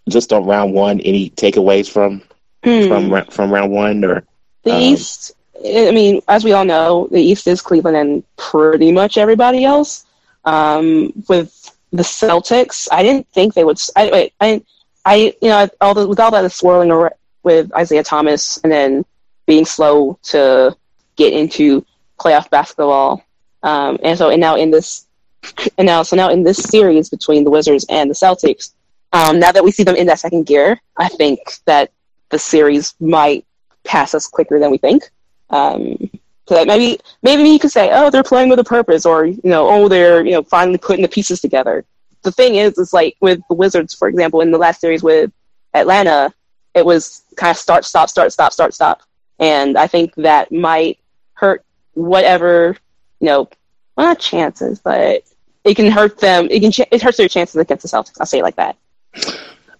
just 0.10 0.32
on 0.34 0.46
round 0.46 0.74
one. 0.74 1.00
Any 1.02 1.30
takeaways 1.32 1.90
from 1.92 2.22
Hmm. 2.66 2.88
from 2.88 3.26
from 3.26 3.52
round 3.52 3.72
one 3.72 4.04
or 4.04 4.24
The 4.64 4.74
Um, 4.74 4.82
East, 4.82 5.34
I 5.64 5.92
mean, 5.92 6.22
as 6.28 6.44
we 6.44 6.52
all 6.52 6.66
know, 6.66 7.08
the 7.12 7.22
East 7.22 7.46
is 7.48 7.62
Cleveland 7.62 7.96
and 7.96 8.24
pretty 8.38 8.92
much 8.92 9.18
everybody 9.18 9.64
else. 9.64 10.06
Um, 10.46 11.14
with 11.30 11.76
the 11.92 12.04
Celtics, 12.04 12.88
I 12.92 13.04
didn't 13.04 13.28
think 13.30 13.54
they 13.54 13.64
would. 13.64 13.80
I, 13.96 14.10
wait, 14.12 14.34
I, 14.42 14.64
I, 15.06 15.36
you 15.42 15.50
know, 15.50 15.70
all 15.80 15.94
the, 15.94 16.08
with 16.08 16.20
all 16.20 16.32
that 16.32 16.52
swirling 16.52 17.10
with 17.44 17.72
Isaiah 17.76 18.04
Thomas 18.04 18.60
and 18.64 18.72
then 18.72 19.06
being 19.46 19.66
slow 19.66 20.18
to 20.24 20.76
get 21.16 21.34
into 21.34 21.86
playoff 22.20 22.50
basketball, 22.50 23.24
um, 23.62 24.00
and 24.04 24.18
so 24.18 24.30
and 24.30 24.42
now 24.42 24.56
in 24.56 24.72
this, 24.72 25.06
and 25.78 25.86
now 25.86 26.02
so 26.02 26.16
now 26.16 26.30
in 26.30 26.42
this 26.44 26.58
series 26.58 27.10
between 27.10 27.44
the 27.44 27.52
Wizards 27.52 27.86
and 27.90 28.10
the 28.10 28.16
Celtics, 28.16 28.74
um, 29.14 29.40
now 29.40 29.52
that 29.52 29.64
we 29.64 29.72
see 29.72 29.84
them 29.84 29.96
in 29.96 30.08
that 30.08 30.20
second 30.20 30.48
gear, 30.48 30.80
I 30.98 31.10
think 31.10 31.40
that 31.66 31.92
the 32.36 32.40
series 32.40 32.96
might 33.00 33.46
pass 33.86 34.14
us 34.14 34.28
quicker 34.28 34.60
than 34.60 34.70
we 34.70 34.78
think. 34.78 35.10
Um, 35.50 36.10
so 36.48 36.56
that 36.56 36.68
maybe 36.68 37.00
maybe 37.24 37.44
you 37.44 37.60
could 37.60 37.72
say, 37.72 37.92
oh, 37.94 38.10
they're 38.10 38.24
playing 38.24 38.50
with 38.50 38.60
a 38.60 38.64
purpose, 38.64 39.06
or 39.06 39.26
you 39.26 39.40
know, 39.44 39.70
oh, 39.70 39.88
they're 39.88 40.24
you 40.26 40.34
know 40.34 40.44
finally 40.44 40.78
putting 40.78 41.02
the 41.02 41.08
pieces 41.08 41.40
together. 41.40 41.86
The 42.24 42.32
thing 42.32 42.56
is, 42.56 42.78
is 42.78 42.92
like 42.92 43.16
with 43.22 43.40
the 43.48 43.56
Wizards, 43.56 43.94
for 43.94 44.10
example, 44.10 44.42
in 44.42 44.52
the 44.52 44.58
last 44.58 44.82
series 44.82 45.02
with 45.02 45.32
Atlanta, 45.74 46.34
it 46.74 46.86
was 46.86 47.24
kind 47.38 47.52
of 47.52 47.58
start, 47.58 47.86
stop, 47.86 48.10
start, 48.10 48.34
stop, 48.34 48.52
start, 48.52 48.74
stop, 48.74 49.02
and 49.40 49.78
I 49.78 49.88
think 49.88 50.14
that 50.16 50.52
might 50.52 51.00
hurt 51.36 51.64
whatever 51.94 52.76
you 53.22 53.28
know, 53.28 53.50
well, 53.96 54.08
not 54.08 54.20
chances, 54.20 54.80
but 54.80 55.24
it 55.64 55.76
can 55.76 55.90
hurt 55.90 56.18
them. 56.20 56.48
It 56.52 56.60
can 56.60 56.72
ch- 56.72 56.92
it 56.92 57.02
hurts 57.02 57.18
their 57.18 57.30
chances 57.30 57.56
against 57.56 57.84
the 57.84 57.90
Celtics. 57.90 58.18
I'll 58.20 58.26
say 58.26 58.40
it 58.40 58.44
like 58.44 58.58
that. 58.58 58.76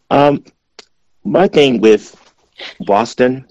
Um, 0.10 0.44
my 1.26 1.48
thing 1.48 1.82
with 1.82 2.25
Boston, 2.80 3.46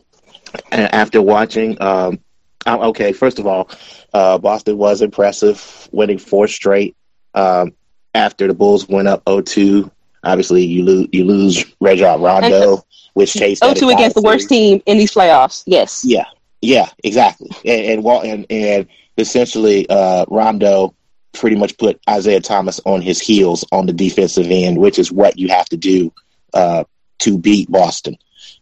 and 0.71 0.93
after 0.95 1.21
watching, 1.21 1.81
um, 1.81 2.19
okay, 2.67 3.12
first 3.12 3.38
of 3.38 3.47
all, 3.47 3.71
uh, 4.12 4.38
Boston 4.38 4.79
was 4.79 5.03
impressive, 5.03 5.88
winning 5.93 6.19
four 6.19 6.47
straight. 6.49 6.97
Um, 7.35 7.75
after 8.14 8.47
the 8.47 8.55
Bulls 8.55 8.88
went 8.88 9.09
up 9.09 9.25
0-2, 9.25 9.90
obviously 10.23 10.64
you 10.64 10.85
lose 10.85 11.09
you 11.12 11.25
lose 11.25 11.64
Rajon 11.81 12.23
Rondo, 12.23 12.85
which 13.14 13.33
chased 13.33 13.62
Oh, 13.62 13.69
that 13.69 13.77
two 13.77 13.88
entire 13.88 14.03
against 14.03 14.17
the 14.17 14.23
worst 14.23 14.49
team 14.49 14.83
in 14.87 14.99
these 14.99 15.12
playoffs. 15.12 15.62
Yes. 15.67 16.05
Yeah, 16.05 16.27
yeah, 16.61 16.88
exactly. 17.03 17.51
And 17.64 18.05
and 18.07 18.25
and, 18.25 18.47
and 18.51 18.88
essentially, 19.19 19.88
uh, 19.88 20.25
Rondo 20.29 20.95
pretty 21.33 21.57
much 21.57 21.77
put 21.79 22.01
Isaiah 22.09 22.40
Thomas 22.40 22.81
on 22.87 23.03
his 23.03 23.21
heels 23.21 23.64
on 23.73 23.87
the 23.87 23.93
defensive 23.93 24.47
end, 24.49 24.79
which 24.79 24.99
is 24.99 25.11
what 25.11 25.38
you 25.38 25.49
have 25.49 25.69
to 25.71 25.77
do 25.77 26.12
uh, 26.55 26.85
to 27.19 27.38
beat 27.38 27.71
Boston. 27.71 28.17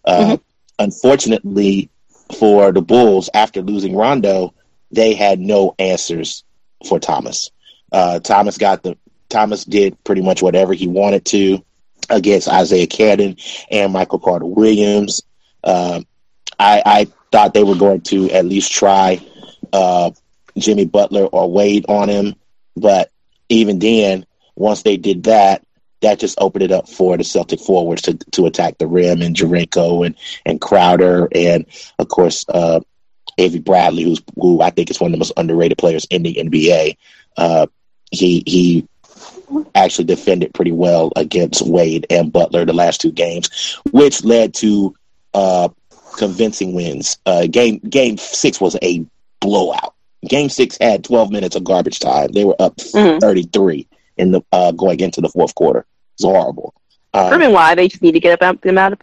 Uh, 0.05 0.37
Unfortunately 0.79 1.91
for 2.39 2.73
the 2.73 2.83
Bulls, 2.83 3.31
after 3.35 3.63
losing 3.63 3.95
Rondo, 3.95 4.55
they 4.91 5.15
had 5.15 5.39
no 5.39 5.75
answers 5.79 6.45
for 6.89 6.99
Thomas. 6.99 7.51
Uh, 7.93 8.19
Thomas 8.19 8.59
got 8.59 8.83
the 8.83 8.97
Thomas 9.29 9.65
did 9.65 10.03
pretty 10.05 10.23
much 10.23 10.43
whatever 10.43 10.75
he 10.75 10.89
wanted 10.89 11.25
to 11.27 11.65
against 12.11 12.49
Isaiah 12.49 12.87
Canaan 12.87 13.37
and 13.71 13.93
Michael 13.93 14.19
Carter 14.19 14.45
Williams. 14.45 15.23
Um, 15.63 16.05
I, 16.59 16.83
I 16.85 17.07
thought 17.31 17.55
they 17.55 17.63
were 17.63 17.77
going 17.77 18.01
to 18.03 18.31
at 18.31 18.45
least 18.45 18.73
try 18.73 19.25
uh, 19.73 20.11
Jimmy 20.59 20.85
Butler 20.85 21.25
or 21.27 21.51
Wade 21.51 21.87
on 21.89 22.09
him, 22.09 22.35
but 22.77 23.11
even 23.49 23.79
then, 23.79 24.27
once 24.57 24.83
they 24.83 24.97
did 24.97 25.25
that, 25.25 25.65
that 26.03 26.19
just 26.21 26.39
opened 26.41 26.63
it 26.65 26.73
up 26.73 26.89
for 26.89 27.17
the 27.17 27.25
Celtic 27.25 27.61
forwards 27.61 28.03
to 28.03 28.15
to 28.33 28.47
attack 28.47 28.79
the 28.79 28.87
rim 28.87 29.23
and 29.23 29.35
Jerebko 29.35 30.05
and 30.07 30.15
and 30.45 30.61
Crowder 30.61 31.29
and 31.35 31.65
of 31.99 32.09
course 32.09 32.45
uh, 32.49 32.81
Avery 33.39 33.61
Bradley, 33.61 34.03
who's 34.05 34.23
who 34.37 34.61
I 34.61 34.71
think 34.71 34.91
is 34.91 35.01
one 35.01 35.09
of 35.11 35.13
the 35.13 35.19
most 35.19 35.33
underrated 35.37 35.79
players 35.79 36.07
in 36.11 36.23
the 36.23 36.35
NBA. 36.35 36.97
Uh, 37.37 37.67
he 38.11 38.43
he 38.47 38.87
actually 39.75 40.05
defended 40.05 40.55
pretty 40.55 40.73
well 40.73 41.13
against 41.17 41.67
Wade 41.67 42.07
and 42.11 42.33
Butler 42.33 42.65
the 42.65 42.73
last 42.73 43.01
two 43.01 43.13
games, 43.13 43.79
which 43.93 44.25
led 44.25 44.55
to 44.55 44.95
uh, 45.35 45.69
convincing 46.17 46.75
wins. 46.75 47.19
Uh, 47.27 47.47
game 47.47 47.79
game 47.79 48.19
six 48.19 48.61
was 48.61 48.77
a 48.83 49.05
blowout. 49.41 49.95
Game 50.29 50.49
six 50.49 50.79
had 50.81 51.03
12 51.05 51.31
minutes 51.31 51.57
of 51.57 51.65
garbage 51.65 51.99
time. 51.99 52.29
They 52.33 52.45
were 52.45 52.61
up 52.61 52.77
Mhm. 52.77 53.21
33 53.21 53.87
in 54.17 54.31
the 54.33 54.43
uh, 54.53 54.73
going 54.73 55.01
into 55.01 55.21
the 55.21 55.29
fourth 55.29 55.55
quarter. 55.55 55.85
It's 56.15 56.25
horrible. 56.25 56.75
Um, 57.15 57.29
Proving 57.31 57.53
why 57.53 57.75
they 57.75 57.89
just 57.89 58.03
need 58.03 58.13
to 58.13 58.21
get 58.21 58.41
up, 58.43 58.61
them 58.63 58.79
out 58.79 58.93
of, 58.93 59.03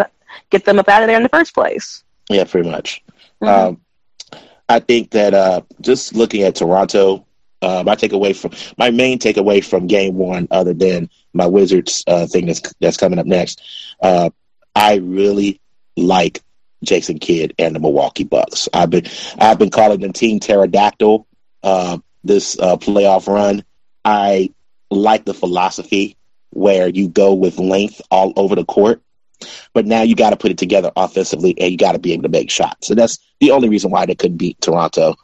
get 0.50 0.66
them 0.66 0.80
up 0.80 0.90
out 0.90 1.04
of 1.04 1.08
there 1.08 1.18
in 1.18 1.24
the 1.24 1.30
first 1.30 1.54
place. 1.54 2.04
yeah, 2.30 2.44
pretty 2.44 2.70
much. 2.70 3.04
Mhm. 3.42 3.48
Um, 3.48 3.82
I 4.68 4.80
think 4.80 5.12
that 5.12 5.34
uh, 5.34 5.62
just 5.82 6.14
looking 6.14 6.44
at 6.44 6.56
Toronto, 6.56 7.26
uh, 7.62 7.84
my 7.86 7.96
takeaway 7.96 8.36
from 8.36 8.52
my 8.78 8.92
main 8.92 9.18
takeaway 9.20 9.64
from 9.64 9.88
Game 9.88 10.16
One, 10.16 10.48
other 10.52 10.74
than 10.74 11.10
my 11.34 11.48
Wizards 11.48 12.04
uh, 12.08 12.28
thing 12.28 12.46
that's 12.46 12.62
that's 12.80 12.98
coming 12.98 13.20
up 13.20 13.26
next, 13.26 13.62
uh, 14.02 14.30
I 14.76 14.96
really 14.98 15.60
like 15.98 16.42
Jason 16.84 17.18
Kidd 17.20 17.54
and 17.58 17.76
the 17.76 17.80
Milwaukee 17.80 18.24
Bucks. 18.24 18.70
I've 18.74 18.90
been 18.92 19.06
I've 19.40 19.58
been 19.60 19.72
calling 19.72 20.00
them 20.02 20.14
Team 20.14 20.40
Pterodactyl 20.40 21.26
uh, 21.64 21.98
this 22.24 22.58
uh, 22.60 22.78
playoff 22.78 23.28
run. 23.28 23.64
I 24.06 24.52
like 24.92 25.26
the 25.26 25.34
philosophy 25.34 26.16
where 26.52 26.88
you 26.90 27.08
go 27.08 27.34
with 27.34 27.60
length 27.60 28.02
all 28.12 28.34
over 28.36 28.56
the 28.56 28.66
court, 28.66 29.02
but 29.74 29.86
now 29.86 30.02
you 30.02 30.16
got 30.16 30.32
to 30.32 30.38
put 30.38 30.52
it 30.52 30.58
together 30.58 30.92
offensively 30.96 31.56
and 31.60 31.72
you 31.72 31.78
got 31.78 31.94
to 31.94 32.00
be 32.00 32.14
able 32.14 32.24
to 32.24 32.30
make 32.30 32.50
shots. 32.50 32.90
And 32.90 33.00
that's 33.00 33.20
the 33.40 33.52
only 33.52 33.70
reason 33.70 33.92
why 33.92 34.06
they 34.06 34.16
couldn't 34.16 34.38
beat 34.38 34.60
Toronto. 34.62 35.16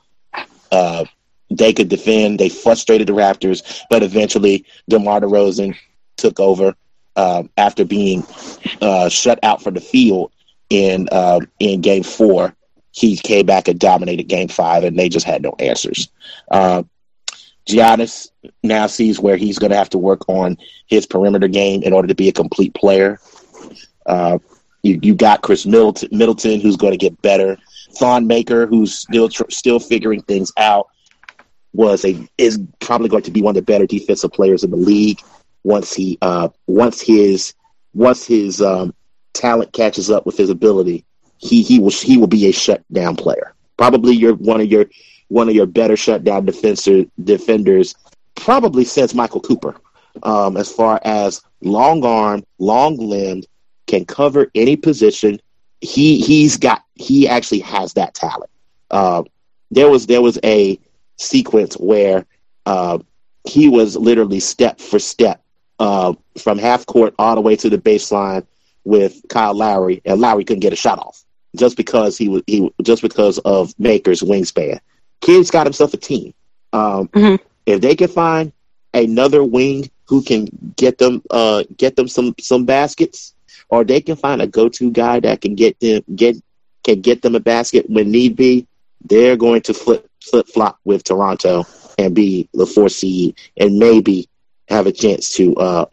Uh, 0.72 1.06
they 1.50 1.74
could 1.74 1.90
defend. 1.90 2.40
They 2.40 2.50
frustrated 2.50 3.08
the 3.08 3.14
Raptors, 3.14 3.82
but 3.90 4.04
eventually 4.04 4.66
DeMar 4.90 5.22
DeRozan 5.22 5.76
took 6.18 6.40
over 6.40 6.76
um, 7.16 7.50
after 7.58 7.86
being 7.86 8.26
uh, 8.82 9.10
shut 9.10 9.40
out 9.44 9.62
from 9.62 9.76
the 9.76 9.82
field 9.82 10.32
in 10.70 11.08
uh, 11.12 11.40
in 11.60 11.82
Game 11.82 12.04
Four. 12.04 12.56
He 12.92 13.18
came 13.18 13.46
back 13.46 13.68
and 13.68 13.80
dominated 13.80 14.24
Game 14.24 14.48
Five, 14.48 14.84
and 14.84 14.98
they 14.98 15.10
just 15.10 15.26
had 15.26 15.42
no 15.42 15.56
answers. 15.60 16.10
Giannis 17.66 18.30
now 18.64 18.88
sees 18.88 19.20
where 19.20 19.38
he's 19.38 19.58
going 19.58 19.72
to 19.72 19.78
have 19.78 19.90
to 19.90 19.98
work 19.98 20.28
on 20.30 20.58
his 20.88 21.06
perimeter 21.06 21.48
game 21.48 21.84
in 21.84 21.94
order 21.94 22.08
to 22.08 22.16
be 22.16 22.30
a 22.30 22.34
complete 22.34 22.74
player. 22.74 23.20
Uh, 24.06 24.38
you, 24.84 25.00
you 25.02 25.16
got 25.16 25.42
Khris 25.42 25.66
Middleton, 25.66 26.10
Middleton 26.12 26.60
who's 26.62 26.78
going 26.78 26.92
to 26.92 26.98
get 26.98 27.20
better. 27.22 27.58
Thon 27.98 28.28
Maker, 28.28 28.68
who's 28.68 28.94
still 28.94 29.30
tr- 29.30 29.50
still 29.50 29.80
figuring 29.80 30.22
things 30.24 30.52
out, 30.58 30.90
was 31.74 32.06
a 32.06 32.28
is 32.38 32.60
probably 32.80 33.10
going 33.10 33.24
to 33.24 33.32
be 33.32 33.42
one 33.42 33.52
of 33.52 33.56
the 33.56 33.72
better 33.72 33.88
defensive 33.88 34.32
players 34.32 34.64
in 34.64 34.72
the 34.72 34.78
league 34.78 35.20
once 35.64 35.94
he 35.94 36.18
uh, 36.22 36.50
once 36.68 37.02
his 37.02 37.54
once 37.94 38.26
his 38.26 38.62
um, 38.62 38.94
talent 39.34 39.74
catches 39.74 40.12
up 40.12 40.26
with 40.26 40.38
his 40.38 40.50
ability. 40.50 41.04
He 41.38 41.64
he 41.64 41.80
will 41.80 41.90
he 41.90 42.18
will 42.18 42.28
be 42.28 42.48
a 42.48 42.52
shutdown 42.52 43.16
player. 43.16 43.54
Probably 43.78 44.16
your 44.16 44.36
one 44.36 44.62
of 44.62 44.68
your 44.68 44.86
one 45.28 45.50
of 45.50 45.56
your 45.56 45.66
better 45.66 45.96
shutdown 45.96 46.46
defender 46.46 47.04
defenders, 47.24 47.96
probably 48.36 48.86
since 48.86 49.14
Michael 49.14 49.42
Cooper. 49.42 49.76
Um, 50.24 50.56
as 50.56 50.72
far 50.72 51.02
as 51.04 51.42
long 51.62 52.06
arm, 52.06 52.46
long 52.58 52.96
limbed, 52.98 53.48
can 53.88 54.06
cover 54.06 54.50
any 54.56 54.76
position. 54.76 55.40
He 55.82 56.22
he's 56.22 56.58
got 56.58 56.84
he 56.96 57.28
actually 57.28 57.60
has 57.60 57.94
that 57.94 58.14
talent. 58.14 58.50
Uh, 58.92 59.24
there 59.72 59.90
was 59.90 60.08
there 60.08 60.22
was 60.22 60.40
a 60.44 60.80
sequence 61.18 61.76
where 61.76 62.26
uh, 62.66 63.00
he 63.44 63.68
was 63.68 63.96
literally 63.96 64.40
step 64.40 64.80
for 64.80 65.00
step 65.00 65.42
uh, 65.80 66.14
from 66.38 66.58
half 66.58 66.86
court 66.86 67.14
all 67.20 67.36
the 67.36 67.42
way 67.42 67.56
to 67.58 67.70
the 67.70 67.78
baseline 67.78 68.46
with 68.84 69.22
Kyle 69.30 69.54
Lowry, 69.54 70.02
and 70.06 70.22
Lowry 70.22 70.46
couldn't 70.46 70.62
get 70.62 70.74
a 70.74 70.78
shot 70.78 71.00
off 71.00 71.24
just 71.56 71.78
because 71.78 72.18
he 72.18 72.30
was 72.30 72.44
he 72.48 72.72
just 72.84 73.02
because 73.02 73.38
of 73.40 73.78
Maker's 73.80 74.22
wingspan. 74.22 74.80
Kidd's 75.22 75.52
got 75.52 75.66
himself 75.66 75.94
a 75.94 75.98
team. 75.98 76.34
Um, 76.74 77.08
mm-hmm. 77.10 77.44
If 77.66 77.82
they 77.82 77.96
can 77.96 78.10
find 78.10 78.52
another 78.94 79.44
wing 79.44 79.90
who 80.08 80.22
can 80.22 80.48
get 80.76 80.98
them 80.98 81.22
uh, 81.32 81.64
get 81.78 81.96
them 81.96 82.08
some 82.08 82.36
some 82.40 82.66
baskets, 82.66 83.34
or 83.70 83.84
they 83.84 84.02
can 84.02 84.16
find 84.16 84.42
a 84.42 84.48
go 84.48 84.70
to 84.70 84.92
guy 84.92 85.20
that 85.20 85.42
can 85.42 85.56
get 85.56 85.80
them 85.80 86.04
get 86.16 86.36
can 86.84 87.02
get 87.02 87.22
them 87.22 87.36
a 87.36 87.40
basket 87.40 87.90
when 87.90 88.12
need 88.12 88.36
be, 88.36 88.68
they're 89.04 89.36
going 89.36 89.62
to 89.62 89.74
flip 89.74 90.08
flip 90.24 90.48
flop 90.48 90.80
with 90.86 91.04
Toronto 91.04 91.66
and 91.98 92.14
be 92.16 92.50
the 92.54 92.66
four 92.66 92.90
seed 92.90 93.38
and 93.58 93.80
maybe 93.80 94.28
have 94.68 94.88
a 94.88 94.92
chance 94.92 95.30
to 95.30 95.56
uh, 95.56 95.86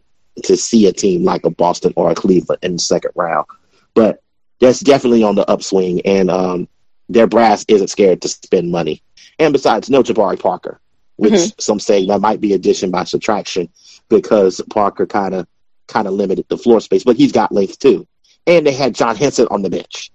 to 0.44 0.56
see 0.56 0.86
a 0.86 0.92
team 0.92 1.24
like 1.24 1.44
a 1.44 1.50
Boston 1.50 1.92
or 1.96 2.10
a 2.10 2.14
Cleveland 2.14 2.60
in 2.62 2.72
the 2.72 2.78
second 2.78 3.12
round. 3.14 3.46
But 3.94 4.22
that's 4.60 4.80
definitely 4.80 5.22
on 5.22 5.34
the 5.34 5.48
upswing, 5.50 6.02
and 6.02 6.30
um, 6.30 6.68
their 7.08 7.26
brass 7.26 7.64
isn't 7.68 7.88
scared 7.88 8.22
to 8.22 8.28
spend 8.28 8.70
money. 8.70 9.02
And 9.38 9.52
besides, 9.52 9.90
no 9.90 10.02
Jabari 10.02 10.38
Parker, 10.38 10.80
which 11.16 11.32
mm-hmm. 11.32 11.60
some 11.60 11.80
say 11.80 12.06
that 12.06 12.20
might 12.20 12.40
be 12.40 12.52
addition 12.52 12.90
by 12.90 13.04
subtraction 13.04 13.68
because 14.08 14.60
Parker 14.70 15.06
kind 15.06 15.34
of 15.34 15.46
kind 15.88 16.06
of 16.06 16.14
limited 16.14 16.46
the 16.48 16.56
floor 16.56 16.80
space, 16.80 17.04
but 17.04 17.16
he's 17.16 17.32
got 17.32 17.52
length 17.52 17.78
too. 17.78 18.06
And 18.46 18.66
they 18.66 18.72
had 18.72 18.94
John 18.94 19.16
Henson 19.16 19.46
on 19.50 19.62
the 19.62 19.70
bench, 19.70 20.10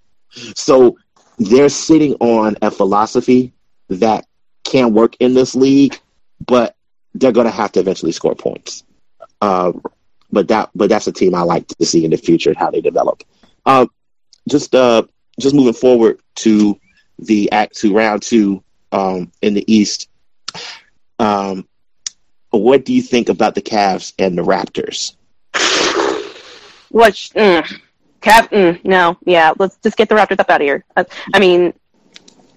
so 0.54 0.98
they're 1.38 1.68
sitting 1.68 2.14
on 2.14 2.56
a 2.62 2.70
philosophy 2.70 3.52
that 3.88 4.26
can 4.64 4.92
work 4.92 5.16
in 5.20 5.34
this 5.34 5.54
league, 5.54 5.98
but 6.46 6.76
they're 7.14 7.32
going 7.32 7.46
to 7.46 7.50
have 7.50 7.72
to 7.72 7.80
eventually 7.80 8.12
score 8.12 8.34
points. 8.34 8.84
Uh, 9.40 9.72
but 10.30 10.48
that 10.48 10.70
but 10.74 10.88
that's 10.88 11.06
a 11.06 11.12
team 11.12 11.34
I 11.34 11.42
like 11.42 11.66
to 11.68 11.86
see 11.86 12.04
in 12.04 12.10
the 12.10 12.16
future 12.16 12.54
how 12.56 12.70
they 12.70 12.80
develop. 12.80 13.24
Uh, 13.64 13.86
just 14.48 14.74
uh, 14.74 15.04
just 15.38 15.54
moving 15.54 15.72
forward 15.72 16.20
to 16.36 16.78
the 17.18 17.50
act 17.52 17.76
to 17.78 17.94
round 17.94 18.22
two 18.22 18.62
um, 18.92 19.30
in 19.42 19.54
the 19.54 19.64
East. 19.72 20.08
Um, 21.18 21.66
what 22.50 22.84
do 22.84 22.92
you 22.94 23.02
think 23.02 23.28
about 23.28 23.54
the 23.54 23.62
Cavs 23.62 24.12
and 24.18 24.36
the 24.36 24.42
Raptors? 24.42 25.14
What? 26.90 27.12
Mm, 27.12 27.80
Cav? 28.20 28.48
Mm, 28.48 28.84
no, 28.84 29.18
yeah. 29.24 29.52
Let's 29.58 29.76
just 29.76 29.96
get 29.96 30.08
the 30.08 30.14
Raptors 30.14 30.40
up 30.40 30.48
out 30.48 30.60
of 30.60 30.64
here. 30.64 30.84
I, 30.96 31.02
uh, 31.02 31.04
I 31.34 31.38
mean, 31.38 31.74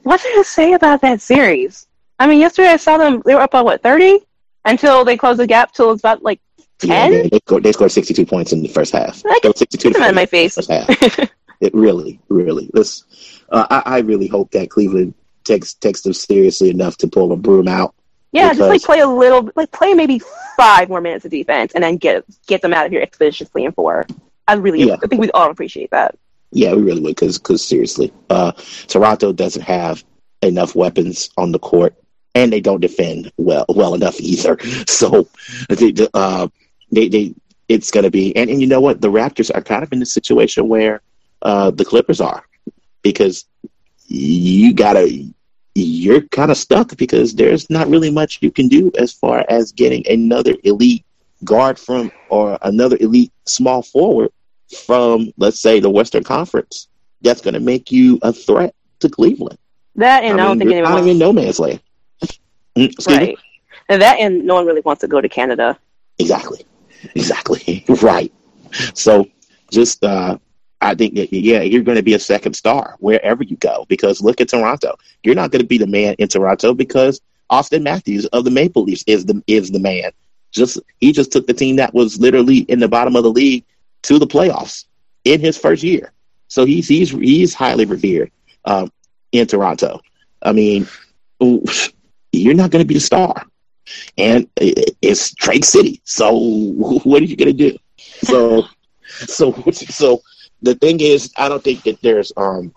what 0.04 0.22
did 0.22 0.39
I 0.39 0.44
say 0.44 0.74
about 0.74 1.02
that 1.02 1.22
series? 1.22 1.88
I 2.17 2.28
mean, 2.28 2.39
yesterday 2.39 2.70
I 2.70 2.78
saw 2.78 2.98
them; 2.98 3.22
they 3.26 3.36
were 3.36 3.41
up 3.41 3.52
by 3.52 3.62
what 3.62 3.84
thirty 3.84 4.20
until 4.63 5.04
they 5.04 5.17
closed 5.17 5.39
the 5.39 5.48
gap 5.48 5.74
till 5.74 5.91
it's 5.91 6.02
about 6.02 6.24
like 6.24 6.39
ten. 6.80 7.12
Yeah, 7.12 7.22
they, 7.24 7.30
they, 7.30 7.39
scored, 7.39 7.63
they 7.63 7.72
scored 7.72 7.91
sixty-two 7.91 8.26
points 8.26 8.54
in 8.54 8.62
the 8.62 8.70
first 8.70 8.94
half. 8.94 9.22
I 9.26 9.39
can, 9.41 9.56
sixty-two 9.56 9.89
in 9.89 10.15
my 10.15 10.26
face. 10.26 10.58
it 11.62 11.74
really, 11.74 12.19
really. 12.28 12.69
This, 12.74 13.06
uh, 13.50 13.67
I, 13.69 13.97
I 13.97 14.00
really 14.00 14.28
hope 14.28 14.52
that 14.52 14.69
Cleveland 14.69 15.13
takes 15.43 15.74
takes 15.76 16.02
them 16.02 16.13
seriously 16.13 16.69
enough 16.69 16.97
to 16.97 17.08
pull 17.08 17.32
a 17.32 17.38
broom 17.38 17.67
out. 17.67 17.95
Yeah, 18.32 18.50
because... 18.50 18.58
just 18.58 18.69
like 18.69 18.82
play 18.82 19.00
a 19.00 19.08
little, 19.08 19.50
like 19.56 19.71
play 19.71 19.93
maybe 19.93 20.21
five 20.58 20.89
more 20.89 21.02
minutes 21.02 21.24
of 21.26 21.32
defense, 21.32 21.74
and 21.74 21.84
then 21.84 21.97
get 21.97 22.26
get 22.47 22.62
them 22.62 22.74
out 22.74 22.86
of 22.86 22.91
here 22.91 23.02
expeditiously 23.02 23.63
in 23.63 23.71
four. 23.71 24.06
I 24.47 24.56
really, 24.56 24.84
yeah. 24.84 24.97
I 25.02 25.08
think 25.08 25.21
we 25.21 25.32
all 25.32 25.50
appreciate 25.50 25.91
that. 25.91 26.17
Yeah, 26.52 26.74
we 26.74 26.82
really 26.82 27.02
would, 27.02 27.15
because 27.15 27.38
because 27.38 27.63
seriously, 27.63 28.12
uh, 28.30 28.52
Toronto 28.88 29.32
doesn't 29.32 29.62
have 29.62 30.04
enough 30.41 30.76
weapons 30.76 31.30
on 31.38 31.52
the 31.52 31.60
court, 31.60 31.95
and 32.36 32.52
they 32.52 32.60
don't 32.60 32.82
defend 32.82 33.32
well 33.38 33.65
well 33.69 33.93
enough 33.93 34.19
either. 34.19 34.58
So, 34.88 35.28
they, 35.69 35.93
uh, 36.13 36.47
they, 36.91 37.08
they 37.08 37.36
it's 37.69 37.91
going 37.91 38.04
to 38.04 38.12
be, 38.12 38.36
and, 38.36 38.50
and 38.50 38.60
you 38.60 38.67
know 38.67 38.82
what, 38.82 39.00
the 39.00 39.10
Raptors 39.12 39.50
are 39.56 39.62
kind 39.62 39.84
of 39.84 39.93
in 39.93 40.00
the 40.00 40.06
situation 40.06 40.67
where 40.67 41.02
uh, 41.42 41.72
the 41.72 41.86
Clippers 41.86 42.22
are, 42.22 42.44
because 43.02 43.46
you 44.08 44.74
gotta 44.74 45.32
you're 45.76 46.22
kind 46.22 46.52
of 46.52 46.58
stuck 46.58 46.98
because 46.98 47.34
there's 47.36 47.70
not 47.70 47.88
really 47.88 48.12
much 48.12 48.40
you 48.42 48.52
can 48.52 48.68
do 48.68 48.92
as 48.98 49.14
far 49.14 49.46
as 49.48 49.72
getting 49.72 50.06
another 50.10 50.56
elite 50.64 51.06
guard 51.44 51.80
from 51.80 52.12
or 52.30 52.58
another 52.62 52.98
elite 53.00 53.32
small 53.46 53.82
forward 53.82 54.32
from, 54.86 55.32
let's 55.38 55.60
say, 55.60 55.80
the 55.80 55.90
Western 55.90 56.24
Conference 56.24 56.88
that's 57.22 57.42
going 57.42 57.54
to 57.54 57.60
make 57.60 57.92
you 57.92 58.20
a 58.22 58.34
threat 58.34 58.76
to 59.00 59.10
Cleveland. 59.10 59.58
That 59.96 60.24
and 60.24 60.40
I, 60.40 60.44
I 60.44 60.48
don't 60.48 60.58
think 60.58 60.72
anyone 60.72 60.92
wants 60.92 61.08
in 61.08 61.18
no 61.18 61.34
man's 61.34 61.60
land. 61.60 61.82
Mm, 62.78 63.08
right. 63.08 63.38
And 63.90 64.02
that 64.02 64.20
and 64.20 64.46
no 64.46 64.56
one 64.56 64.66
really 64.66 64.82
wants 64.82 65.02
to 65.02 65.08
go 65.08 65.20
to 65.20 65.28
Canada. 65.28 65.78
Exactly. 66.20 66.66
Exactly. 67.16 67.84
right. 68.02 68.32
So 68.94 69.28
just 69.70 70.04
uh 70.04 70.38
I 70.82 70.96
think 70.96 71.15
that, 71.15 71.32
yeah, 71.32 71.62
you're 71.62 71.84
going 71.84 71.98
to 71.98 72.04
be 72.04 72.15
a 72.15 72.20
second 72.20 72.54
star 72.54 72.96
wherever 73.00 73.44
you 73.44 73.56
go 73.58 73.86
because 73.88 74.22
look 74.22 74.41
at 74.41 74.50
Toronto. 74.50 74.98
You're 75.24 75.36
not 75.36 75.52
going 75.52 75.62
to 75.62 75.67
be 75.67 75.78
the 75.78 75.88
man 75.88 76.15
in 76.17 76.28
Toronto 76.28 76.74
because 76.74 77.22
Auston 77.52 77.84
Matthews 77.84 78.26
of 78.28 78.46
the 78.46 78.52
Maple 78.52 78.84
Leafs 78.84 79.04
is 79.06 79.26
the 79.26 79.44
is 79.46 79.70
the 79.70 79.80
man. 79.80 80.12
Just 80.52 80.80
he 80.98 81.12
just 81.12 81.32
took 81.32 81.46
the 81.46 81.54
team 81.54 81.76
that 81.76 81.94
was 81.94 82.20
literally 82.20 82.60
in 82.60 82.80
the 82.80 82.88
bottom 82.88 83.15
of 83.15 83.24
the 83.24 83.32
league 83.32 83.63
to 84.04 84.17
the 84.17 84.28
playoffs 84.28 84.86
in 85.24 85.39
his 85.39 85.58
first 85.58 85.84
year. 85.84 86.12
So 86.48 86.65
he's 86.65 86.88
he's 86.88 87.12
he's 87.12 87.54
highly 87.54 87.86
revered 87.86 88.32
um, 88.65 88.91
in 89.32 89.48
Toronto. 89.48 90.02
I 90.41 90.52
mean, 90.52 90.88
you're 91.39 92.56
not 92.56 92.72
going 92.72 92.84
to 92.84 92.88
be 92.88 92.96
the 92.96 93.00
star, 93.00 93.46
and 94.17 94.50
it's 94.58 95.34
Drake 95.36 95.63
City. 95.63 96.02
So 96.06 96.34
what 97.04 97.22
are 97.22 97.26
you 97.26 97.36
going 97.36 97.56
to 97.56 97.72
do? 97.72 97.78
So 98.24 98.65
so 99.28 99.54
so 99.72 100.22
the 100.62 100.76
thing 100.76 101.00
is, 101.00 101.32
I 101.38 101.50
don't 101.50 101.63
think 101.63 101.84
that 101.84 102.02
there's 102.02 102.32
um 102.38 102.74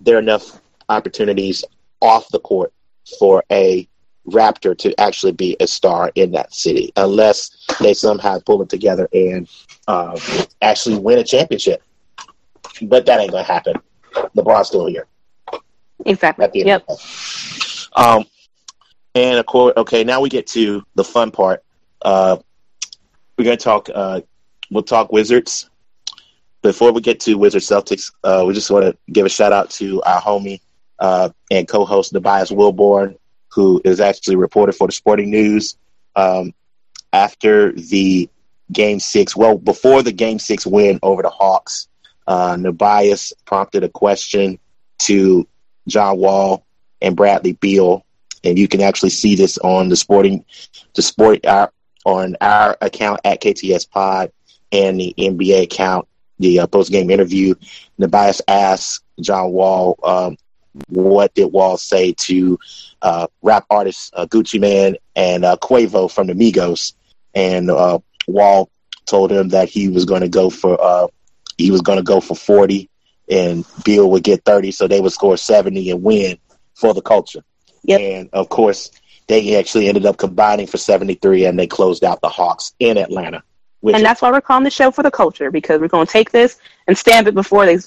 there 0.00 0.16
are 0.16 0.20
enough 0.20 0.60
opportunities 0.88 1.64
off 2.00 2.28
the 2.28 2.40
court 2.40 2.72
for 3.18 3.44
a 3.50 3.88
Raptor 4.28 4.76
to 4.78 5.00
actually 5.00 5.32
be 5.32 5.56
a 5.60 5.66
star 5.66 6.10
in 6.16 6.32
that 6.32 6.52
city, 6.52 6.92
unless 6.96 7.64
they 7.80 7.94
somehow 7.94 8.40
pull 8.40 8.60
it 8.62 8.68
together 8.68 9.08
and 9.12 9.48
uh, 9.86 10.18
actually 10.62 10.98
win 10.98 11.18
a 11.18 11.24
championship. 11.24 11.82
But 12.82 13.06
that 13.06 13.20
ain't 13.20 13.30
gonna 13.30 13.44
happen. 13.44 13.76
LeBron's 14.36 14.68
still 14.68 14.86
here. 14.86 15.06
Exactly. 16.04 16.64
Yep. 16.64 16.88
Um, 17.94 18.24
and 19.14 19.38
of 19.38 19.46
course, 19.46 19.74
okay, 19.76 20.04
now 20.04 20.20
we 20.20 20.28
get 20.28 20.46
to 20.48 20.84
the 20.94 21.04
fun 21.04 21.30
part. 21.30 21.64
Uh, 22.02 22.36
we're 23.36 23.44
going 23.44 23.56
to 23.56 23.64
talk. 23.64 23.88
Uh, 23.92 24.20
we'll 24.70 24.82
talk 24.82 25.12
Wizards. 25.12 25.70
Before 26.66 26.92
we 26.92 27.00
get 27.00 27.20
to 27.20 27.38
Wizards 27.38 27.68
Celtics, 27.68 28.12
uh, 28.24 28.44
we 28.46 28.52
just 28.52 28.70
want 28.70 28.86
to 28.86 28.96
give 29.12 29.24
a 29.24 29.28
shout 29.28 29.52
out 29.52 29.70
to 29.70 30.02
our 30.02 30.20
homie 30.20 30.60
uh, 30.98 31.30
and 31.50 31.68
co-host 31.68 32.12
Tobias 32.12 32.50
Wilborn, 32.50 33.16
who 33.52 33.80
is 33.84 34.00
actually 34.00 34.34
reported 34.34 34.72
for 34.74 34.88
the 34.88 34.92
Sporting 34.92 35.30
News 35.30 35.76
um, 36.16 36.52
after 37.12 37.72
the 37.72 38.28
Game 38.72 38.98
Six. 38.98 39.36
Well, 39.36 39.58
before 39.58 40.02
the 40.02 40.10
Game 40.10 40.40
Six 40.40 40.66
win 40.66 40.98
over 41.02 41.22
the 41.22 41.30
Hawks, 41.30 41.86
uh, 42.26 42.56
Tobias 42.56 43.32
prompted 43.44 43.84
a 43.84 43.88
question 43.88 44.58
to 44.98 45.46
John 45.86 46.18
Wall 46.18 46.66
and 47.00 47.14
Bradley 47.14 47.52
Beal 47.52 48.04
and 48.46 48.58
you 48.58 48.68
can 48.68 48.80
actually 48.80 49.10
see 49.10 49.34
this 49.34 49.58
on 49.58 49.88
the 49.88 49.96
sporting, 49.96 50.44
the 50.94 51.02
sport 51.02 51.44
our, 51.46 51.72
on 52.04 52.36
our 52.40 52.76
account 52.80 53.20
at 53.24 53.40
KTS 53.40 53.90
Pod 53.90 54.32
and 54.72 55.00
the 55.00 55.14
NBA 55.18 55.62
account. 55.62 56.06
The 56.38 56.60
uh, 56.60 56.66
post 56.66 56.90
game 56.90 57.10
interview, 57.10 57.54
Tobias 58.00 58.42
asked 58.48 59.02
John 59.20 59.52
Wall, 59.52 59.98
um, 60.02 60.36
"What 60.88 61.34
did 61.34 61.52
Wall 61.52 61.76
say 61.78 62.12
to 62.12 62.58
uh, 63.02 63.26
rap 63.42 63.64
artists 63.70 64.10
uh, 64.12 64.26
Gucci 64.26 64.60
Mane 64.60 64.96
and 65.14 65.44
uh, 65.44 65.56
Quavo 65.60 66.10
from 66.10 66.26
the 66.26 66.34
Migos?" 66.34 66.92
And 67.34 67.70
uh, 67.70 67.98
Wall 68.26 68.70
told 69.06 69.32
him 69.32 69.50
that 69.50 69.68
he 69.68 69.88
was 69.88 70.04
going 70.04 70.22
to 70.22 70.28
go 70.28 70.50
for 70.50 70.80
uh, 70.80 71.06
he 71.56 71.70
was 71.70 71.80
going 71.80 71.98
to 71.98 72.04
go 72.04 72.20
for 72.20 72.34
forty, 72.34 72.90
and 73.28 73.64
Beal 73.84 74.10
would 74.10 74.24
get 74.24 74.44
thirty, 74.44 74.72
so 74.72 74.86
they 74.86 75.00
would 75.00 75.12
score 75.12 75.36
seventy 75.36 75.90
and 75.90 76.02
win 76.02 76.38
for 76.74 76.92
the 76.92 77.02
culture. 77.02 77.42
Yep. 77.84 78.00
And 78.00 78.30
of 78.32 78.48
course, 78.48 78.90
they 79.28 79.56
actually 79.56 79.88
ended 79.88 80.06
up 80.06 80.18
combining 80.18 80.66
for 80.66 80.78
73 80.78 81.46
and 81.46 81.58
they 81.58 81.66
closed 81.66 82.04
out 82.04 82.20
the 82.20 82.28
Hawks 82.28 82.74
in 82.78 82.98
Atlanta. 82.98 83.42
And 83.94 84.04
that's 84.04 84.22
why 84.22 84.30
we're 84.30 84.40
calling 84.40 84.64
the 84.64 84.70
show 84.70 84.90
for 84.90 85.02
the 85.02 85.10
culture 85.10 85.50
because 85.50 85.80
we're 85.80 85.88
going 85.88 86.06
to 86.06 86.12
take 86.12 86.30
this 86.30 86.58
and 86.86 86.96
stamp 86.96 87.28
it 87.28 87.34
before 87.34 87.66
they 87.66 87.78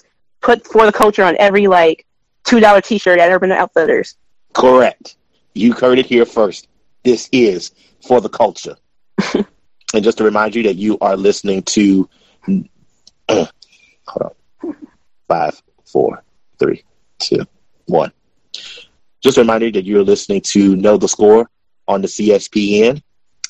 put 0.41 0.65
for 0.65 0.85
the 0.85 0.91
culture 0.91 1.23
on 1.23 1.35
every 1.39 1.67
like 1.67 2.05
$2 2.45 2.83
t 2.83 2.97
shirt 2.97 3.19
at 3.19 3.31
Urban 3.31 3.51
Outfitters. 3.51 4.15
Correct. 4.53 5.17
You 5.53 5.73
heard 5.73 5.99
it 5.99 6.05
here 6.05 6.25
first. 6.25 6.67
This 7.03 7.29
is 7.31 7.71
for 8.05 8.21
the 8.21 8.29
culture. 8.29 8.75
and 9.33 10.03
just 10.03 10.17
to 10.19 10.23
remind 10.23 10.55
you 10.55 10.63
that 10.63 10.75
you 10.75 10.97
are 10.99 11.17
listening 11.17 11.63
to. 11.63 12.09
Hold 13.29 13.49
on. 14.62 14.75
Five, 15.27 15.62
four, 15.85 16.23
three, 16.57 16.83
two, 17.19 17.45
one. 17.85 18.12
Just 19.21 19.38
a 19.38 19.41
reminder 19.41 19.69
that 19.71 19.85
you're 19.85 20.03
listening 20.03 20.41
to 20.41 20.75
Know 20.75 20.97
the 20.97 21.07
Score 21.07 21.49
on 21.88 22.01
the 22.01 22.07
CSPN. 22.07 23.01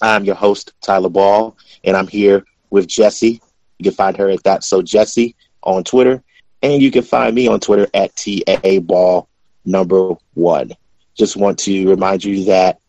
I'm 0.02 0.26
your 0.26 0.36
host, 0.36 0.74
Tyler 0.82 1.10
Ball, 1.10 1.56
and 1.84 1.96
I'm 1.96 2.08
here 2.08 2.46
with 2.70 2.88
Jessy. 2.88 3.42
You 3.78 3.84
can 3.84 3.94
find 3.94 4.16
her 4.18 4.30
at 4.30 4.44
That 4.44 4.64
So 4.64 4.82
Jessy 4.82 5.36
on 5.64 5.84
Twitter, 5.84 6.24
and 6.62 6.82
you 6.82 6.92
can 6.92 7.04
find 7.04 7.36
me 7.36 7.48
on 7.48 7.60
Twitter 7.60 7.88
at 7.94 8.16
TA 8.16 8.80
Ball 8.80 9.28
number 9.66 10.16
one. 10.34 10.72
Just 11.16 11.36
want 11.36 11.60
to 11.60 11.90
remind 11.90 12.24
you 12.24 12.46
that 12.46 12.80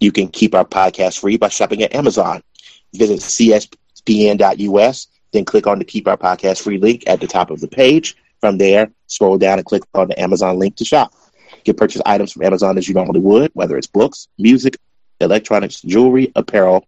you 0.00 0.12
can 0.12 0.28
keep 0.28 0.54
our 0.54 0.64
podcast 0.64 1.20
free 1.20 1.36
by 1.36 1.48
shopping 1.48 1.82
at 1.82 1.94
Amazon. 1.94 2.42
Visit 2.94 3.20
CSPN.us, 3.20 5.06
then 5.32 5.44
click 5.44 5.66
on 5.66 5.78
the 5.78 5.84
Keep 5.84 6.08
Our 6.08 6.16
Podcast 6.16 6.62
Free 6.62 6.78
link 6.78 7.04
at 7.06 7.20
the 7.20 7.26
top 7.26 7.50
of 7.50 7.60
the 7.60 7.68
page. 7.68 8.16
From 8.40 8.58
there, 8.58 8.90
scroll 9.06 9.38
down 9.38 9.58
and 9.58 9.66
click 9.66 9.82
on 9.94 10.08
the 10.08 10.20
Amazon 10.20 10.58
link 10.58 10.76
to 10.76 10.84
shop 10.84 11.14
You 11.56 11.62
can 11.64 11.76
purchase 11.76 12.02
items 12.04 12.32
from 12.32 12.42
Amazon 12.42 12.76
as 12.76 12.86
you 12.88 12.94
normally 12.94 13.20
would, 13.20 13.50
whether 13.54 13.76
it's 13.76 13.86
books, 13.86 14.28
music, 14.38 14.76
electronics, 15.20 15.80
jewelry, 15.80 16.32
apparel. 16.36 16.86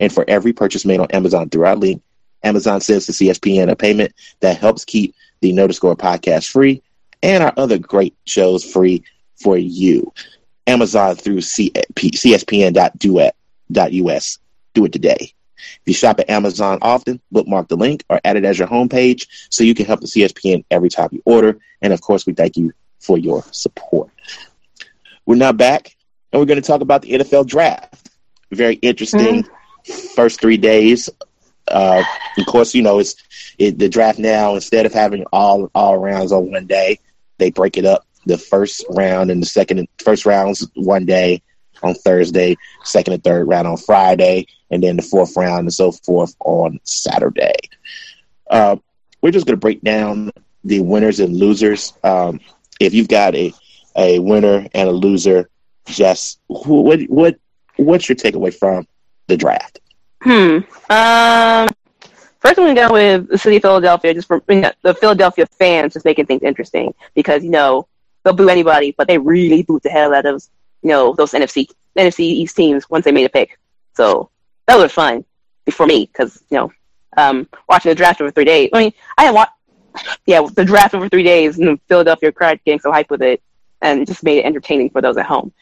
And 0.00 0.12
for 0.12 0.24
every 0.28 0.52
purchase 0.52 0.84
made 0.84 1.00
on 1.00 1.10
Amazon 1.10 1.48
through 1.50 1.66
our 1.66 1.76
link, 1.76 2.02
Amazon 2.42 2.80
sends 2.80 3.06
to 3.06 3.12
CSPN 3.12 3.70
a 3.70 3.76
payment 3.76 4.14
that 4.40 4.58
helps 4.58 4.84
keep 4.84 5.14
the 5.40 5.52
the 5.52 5.72
Score 5.72 5.96
podcast 5.96 6.50
free 6.50 6.82
and 7.22 7.42
our 7.42 7.52
other 7.56 7.78
great 7.78 8.14
shows 8.24 8.64
free 8.64 9.02
for 9.36 9.56
you. 9.56 10.12
Amazon 10.66 11.16
through 11.16 11.38
CSPN.us. 11.38 11.98
Do 14.74 14.84
it 14.84 14.92
today. 14.92 15.32
If 15.56 15.80
you 15.86 15.94
shop 15.94 16.20
at 16.20 16.30
Amazon 16.30 16.78
often, 16.82 17.20
bookmark 17.32 17.68
the 17.68 17.76
link 17.76 18.04
or 18.08 18.20
add 18.24 18.36
it 18.36 18.44
as 18.44 18.58
your 18.58 18.68
homepage 18.68 19.26
so 19.50 19.64
you 19.64 19.74
can 19.74 19.86
help 19.86 20.00
the 20.00 20.06
CSPN 20.06 20.64
every 20.70 20.88
time 20.88 21.08
you 21.10 21.22
order. 21.24 21.58
And 21.82 21.92
of 21.92 22.00
course, 22.00 22.26
we 22.26 22.34
thank 22.34 22.56
you 22.56 22.72
for 23.00 23.18
your 23.18 23.42
support. 23.50 24.10
We're 25.26 25.36
now 25.36 25.52
back, 25.52 25.96
and 26.32 26.40
we're 26.40 26.46
going 26.46 26.60
to 26.60 26.66
talk 26.66 26.80
about 26.80 27.02
the 27.02 27.12
NFL 27.12 27.46
draft. 27.46 28.10
Very 28.50 28.74
interesting 28.76 29.42
mm-hmm. 29.42 29.54
First 30.14 30.40
three 30.40 30.56
days. 30.56 31.08
Uh, 31.66 32.02
of 32.38 32.46
course, 32.46 32.74
you 32.74 32.82
know 32.82 32.98
it's 32.98 33.16
it, 33.58 33.78
the 33.78 33.88
draft 33.88 34.18
now. 34.18 34.54
Instead 34.54 34.86
of 34.86 34.92
having 34.92 35.24
all 35.32 35.70
all 35.74 35.98
rounds 35.98 36.32
on 36.32 36.50
one 36.50 36.66
day, 36.66 36.98
they 37.38 37.50
break 37.50 37.76
it 37.76 37.84
up. 37.84 38.06
The 38.26 38.38
first 38.38 38.84
round 38.90 39.30
and 39.30 39.42
the 39.42 39.46
second 39.46 39.86
first 39.98 40.26
rounds 40.26 40.68
one 40.74 41.06
day 41.06 41.42
on 41.82 41.94
Thursday, 41.94 42.56
second 42.84 43.14
and 43.14 43.24
third 43.24 43.46
round 43.46 43.66
on 43.66 43.76
Friday, 43.76 44.46
and 44.70 44.82
then 44.82 44.96
the 44.96 45.02
fourth 45.02 45.36
round 45.36 45.60
and 45.60 45.74
so 45.74 45.92
forth 45.92 46.34
on 46.40 46.80
Saturday. 46.84 47.54
Uh, 48.50 48.76
we're 49.22 49.30
just 49.30 49.46
going 49.46 49.56
to 49.56 49.60
break 49.60 49.82
down 49.82 50.30
the 50.64 50.80
winners 50.80 51.20
and 51.20 51.36
losers. 51.36 51.92
Um, 52.02 52.40
if 52.80 52.94
you've 52.94 53.08
got 53.08 53.34
a 53.34 53.52
a 53.96 54.18
winner 54.20 54.66
and 54.74 54.88
a 54.88 54.92
loser, 54.92 55.48
just 55.86 56.40
what 56.46 57.00
what 57.02 57.36
what's 57.76 58.08
your 58.08 58.16
takeaway 58.16 58.54
from 58.54 58.86
the 59.28 59.36
draft? 59.36 59.80
Hmm. 60.22 60.58
Um. 60.90 61.68
First, 62.40 62.56
I'm 62.56 62.66
going 62.66 62.76
to 62.76 62.80
go 62.82 62.92
with 62.92 63.28
the 63.28 63.38
city 63.38 63.56
of 63.56 63.62
Philadelphia, 63.62 64.14
just 64.14 64.28
for 64.28 64.42
you 64.48 64.60
know, 64.60 64.72
the 64.82 64.94
Philadelphia 64.94 65.44
fans, 65.46 65.94
just 65.94 66.04
making 66.04 66.26
things 66.26 66.42
interesting 66.42 66.94
because 67.14 67.42
you 67.42 67.50
know 67.50 67.88
they'll 68.24 68.34
boo 68.34 68.48
anybody, 68.48 68.94
but 68.96 69.08
they 69.08 69.18
really 69.18 69.62
boot 69.62 69.82
the 69.82 69.90
hell 69.90 70.14
out 70.14 70.26
of 70.26 70.42
you 70.82 70.90
know 70.90 71.14
those 71.14 71.32
NFC 71.32 71.68
NFC 71.96 72.20
East 72.20 72.56
teams 72.56 72.88
once 72.90 73.04
they 73.04 73.12
made 73.12 73.26
a 73.26 73.28
pick. 73.28 73.58
So 73.94 74.30
that 74.66 74.76
was 74.76 74.92
fun 74.92 75.24
for 75.70 75.86
me 75.86 76.08
because 76.12 76.42
you 76.50 76.58
know 76.58 76.72
um, 77.16 77.48
watching 77.68 77.90
the 77.90 77.94
draft 77.96 78.20
over 78.20 78.30
three 78.30 78.44
days. 78.44 78.70
I 78.72 78.78
mean, 78.78 78.92
I 79.16 79.24
had 79.24 79.34
watched 79.34 79.52
yeah, 80.26 80.46
the 80.54 80.64
draft 80.64 80.94
over 80.94 81.08
three 81.08 81.22
days 81.22 81.58
and 81.58 81.68
the 81.68 81.80
Philadelphia 81.88 82.32
crowd 82.32 82.60
getting 82.64 82.80
so 82.80 82.92
hyped 82.92 83.10
with 83.10 83.22
it 83.22 83.42
and 83.82 84.06
just 84.06 84.22
made 84.22 84.38
it 84.38 84.44
entertaining 84.44 84.90
for 84.90 85.00
those 85.00 85.16
at 85.16 85.26
home. 85.26 85.52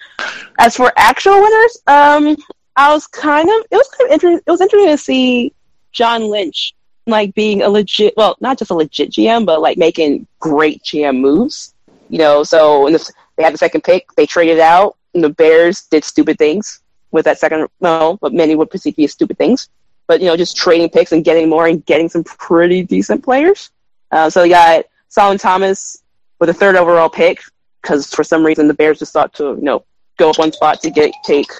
As 0.58 0.76
for 0.76 0.92
actual 0.96 1.40
winners, 1.40 1.78
um, 1.86 2.36
I 2.76 2.92
was 2.92 3.06
kind 3.06 3.48
of 3.48 3.66
it 3.70 3.76
was 3.76 3.88
kind 3.88 4.10
of 4.10 4.14
interesting. 4.14 4.42
It 4.46 4.50
was 4.50 4.60
interesting 4.60 4.90
to 4.90 4.98
see 4.98 5.52
John 5.92 6.28
Lynch 6.28 6.74
like 7.06 7.34
being 7.34 7.62
a 7.62 7.68
legit, 7.68 8.14
well, 8.16 8.36
not 8.40 8.58
just 8.58 8.70
a 8.70 8.74
legit 8.74 9.10
GM, 9.10 9.46
but 9.46 9.60
like 9.60 9.78
making 9.78 10.26
great 10.40 10.82
GM 10.82 11.20
moves. 11.20 11.72
You 12.08 12.18
know, 12.18 12.42
so 12.42 12.88
the, 12.90 13.12
they 13.36 13.42
had 13.42 13.54
the 13.54 13.58
second 13.58 13.82
pick, 13.82 14.12
they 14.16 14.26
traded 14.26 14.60
out, 14.60 14.96
and 15.14 15.22
the 15.22 15.30
Bears 15.30 15.82
did 15.90 16.04
stupid 16.04 16.38
things 16.38 16.80
with 17.10 17.24
that 17.24 17.38
second. 17.38 17.68
Well, 17.80 18.18
but 18.20 18.32
many 18.32 18.54
would 18.54 18.70
perceive 18.70 18.96
be 18.96 19.06
stupid 19.06 19.38
things, 19.38 19.68
but 20.06 20.20
you 20.20 20.26
know, 20.26 20.36
just 20.36 20.56
trading 20.56 20.90
picks 20.90 21.12
and 21.12 21.24
getting 21.24 21.48
more 21.48 21.66
and 21.66 21.84
getting 21.86 22.08
some 22.08 22.24
pretty 22.24 22.82
decent 22.82 23.24
players. 23.24 23.70
Uh, 24.10 24.30
so 24.30 24.42
they 24.42 24.48
got 24.48 24.84
Solomon 25.08 25.38
Thomas 25.38 26.02
with 26.38 26.50
a 26.50 26.54
third 26.54 26.76
overall 26.76 27.08
pick 27.08 27.40
because 27.82 28.12
for 28.12 28.22
some 28.24 28.44
reason 28.44 28.68
the 28.68 28.74
Bears 28.74 28.98
just 28.98 29.12
thought 29.12 29.32
to 29.34 29.44
you 29.44 29.62
know 29.62 29.84
go 30.18 30.30
up 30.30 30.38
one 30.38 30.52
spot 30.52 30.80
to 30.82 30.90
get 30.90 31.12
take 31.24 31.50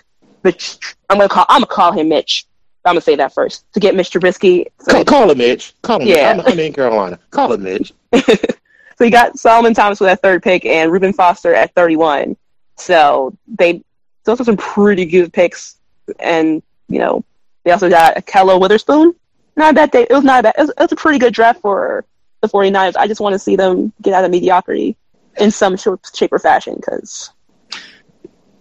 Mitch. 0.46 0.78
I'm 1.11 1.18
gonna 1.18 1.28
call 1.28 1.44
I'm 1.48 1.61
gonna 1.61 1.66
call 1.66 1.92
him 1.92 2.09
Mitch. 2.09 2.46
I'm 2.85 2.90
gonna 2.90 3.00
say 3.00 3.16
that 3.16 3.35
first 3.35 3.64
to 3.72 3.80
get 3.80 3.94
Mitch 3.94 4.11
Trubisky. 4.11 4.66
So, 4.80 4.92
call, 4.92 5.04
call, 5.04 5.30
him 5.30 5.38
Mitch. 5.38 5.74
Call 5.82 6.00
him. 6.00 6.09
Yeah, 6.09 6.30
I'm, 6.30 6.40
I'm 6.40 6.59
in 6.59 6.72
Carolina. 6.72 7.18
Call 7.30 7.52
him 7.52 7.64
Mitch. 7.64 7.92
so 8.14 9.04
you 9.04 9.11
got 9.11 9.38
Solomon 9.38 9.74
Thomas 9.74 10.00
with 10.00 10.09
that 10.09 10.22
third 10.22 10.42
pick 10.42 10.64
and 10.64 10.92
Reuben 10.92 11.12
Foster 11.12 11.54
at 11.54 11.74
31. 11.74 12.37
So 12.76 13.37
they 13.48 13.82
those 14.24 14.40
are 14.40 14.44
some 14.44 14.56
pretty 14.56 15.04
good 15.06 15.32
picks, 15.32 15.78
and 16.20 16.62
you 16.88 16.98
know 16.98 17.24
they 17.64 17.72
also 17.72 17.90
got 17.90 18.16
Ahkello 18.16 18.61
Witherspoon. 18.61 19.14
Not 19.56 19.72
a 19.72 19.74
bad 19.74 19.90
day. 19.90 20.02
It 20.02 20.12
was 20.12 20.24
not 20.24 20.40
a 20.40 20.42
bad. 20.44 20.54
It 20.56 20.61
was, 20.62 20.70
it 20.70 20.78
was 20.78 20.92
a 20.92 20.96
pretty 20.96 21.18
good 21.18 21.35
draft 21.35 21.61
for 21.61 22.04
the 22.42 22.48
49ers. 22.48 22.96
I 22.96 23.09
just 23.09 23.20
want 23.20 23.32
to 23.32 23.38
see 23.38 23.56
them 23.56 23.92
get 24.02 24.12
out 24.12 24.24
of 24.24 24.30
mediocrity 24.30 24.96
in 25.38 25.50
some 25.50 25.76
shape 25.76 26.32
or 26.32 26.38
fashion 26.38 26.76
because 26.76 27.30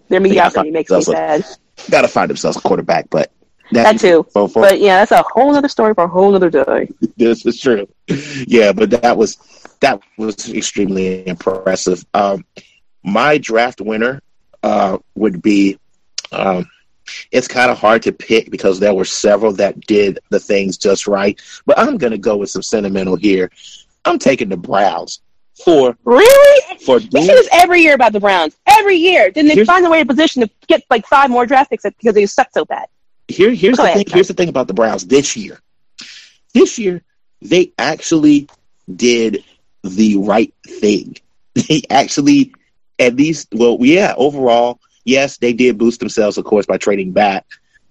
their 0.08 0.20
mediocrity 0.20 0.70
makes 0.70 0.90
me 0.90 1.02
sad. 1.02 1.44
Got 1.90 2.02
to 2.02 2.08
find 2.08 2.30
themselves 2.30 2.56
a 2.56 2.60
quarterback, 2.60 3.08
but 3.10 3.32
that, 3.72 3.98
that 3.98 4.00
too. 4.00 4.26
But 4.32 4.80
yeah, 4.80 4.98
that's 4.98 5.12
a 5.12 5.22
whole 5.22 5.54
other 5.54 5.68
story 5.68 5.94
for 5.94 6.04
a 6.04 6.08
whole 6.08 6.34
other 6.34 6.50
day. 6.50 6.88
this 7.16 7.44
is 7.44 7.60
true. 7.60 7.88
Yeah, 8.46 8.72
but 8.72 8.90
that 8.90 9.16
was 9.16 9.36
that 9.80 10.00
was 10.16 10.52
extremely 10.52 11.26
impressive. 11.26 12.04
Um, 12.14 12.44
my 13.02 13.38
draft 13.38 13.80
winner 13.80 14.22
uh, 14.62 14.98
would 15.14 15.42
be 15.42 15.78
um, 16.32 16.68
it's 17.30 17.48
kind 17.48 17.70
of 17.70 17.78
hard 17.78 18.02
to 18.02 18.12
pick 18.12 18.50
because 18.50 18.80
there 18.80 18.94
were 18.94 19.04
several 19.04 19.52
that 19.52 19.80
did 19.80 20.18
the 20.30 20.40
things 20.40 20.76
just 20.76 21.06
right. 21.06 21.40
But 21.66 21.78
I'm 21.78 21.98
going 21.98 22.12
to 22.12 22.18
go 22.18 22.36
with 22.36 22.50
some 22.50 22.62
sentimental 22.62 23.16
here. 23.16 23.50
I'm 24.04 24.18
taking 24.18 24.48
the 24.48 24.56
Browns 24.56 25.20
for 25.64 25.96
Really? 26.04 26.78
for 26.84 26.96
We 26.98 27.22
say 27.22 27.26
this 27.26 27.48
every 27.52 27.80
year 27.82 27.94
about 27.94 28.12
the 28.12 28.20
Browns. 28.20 28.56
Every 28.66 28.96
year. 28.96 29.30
Then 29.30 29.46
they 29.48 29.64
find 29.64 29.84
a 29.86 29.90
way 29.90 30.00
to 30.00 30.06
position 30.06 30.42
to 30.42 30.50
get 30.66 30.82
like 30.90 31.06
five 31.06 31.30
more 31.30 31.46
draft 31.46 31.70
picks 31.70 31.82
because 31.84 32.14
they 32.14 32.26
suck 32.26 32.48
so 32.52 32.64
bad. 32.64 32.86
here 33.28 33.50
here's 33.52 33.76
Go 33.76 33.82
the 33.84 33.88
ahead. 33.90 34.06
thing 34.06 34.14
here's 34.14 34.28
the 34.28 34.34
thing 34.34 34.48
about 34.48 34.68
the 34.68 34.74
Browns 34.74 35.06
this 35.06 35.36
year. 35.36 35.60
This 36.54 36.78
year 36.78 37.02
they 37.42 37.72
actually 37.78 38.48
did 38.94 39.44
the 39.82 40.16
right 40.18 40.52
thing. 40.66 41.16
They 41.68 41.82
actually 41.88 42.52
at 42.98 43.16
least 43.16 43.48
well 43.52 43.78
yeah, 43.80 44.12
overall, 44.16 44.78
yes, 45.04 45.38
they 45.38 45.54
did 45.54 45.78
boost 45.78 46.00
themselves 46.00 46.36
of 46.38 46.44
course 46.44 46.66
by 46.66 46.76
trading 46.76 47.12
back, 47.12 47.46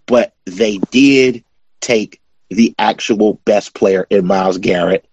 but 0.06 0.34
they 0.46 0.78
did 0.92 1.44
take 1.82 2.22
the 2.50 2.76
actual 2.78 3.40
best 3.46 3.74
player 3.74 4.06
in 4.12 4.26
Myles 4.28 4.60
Garrett. 4.60 5.04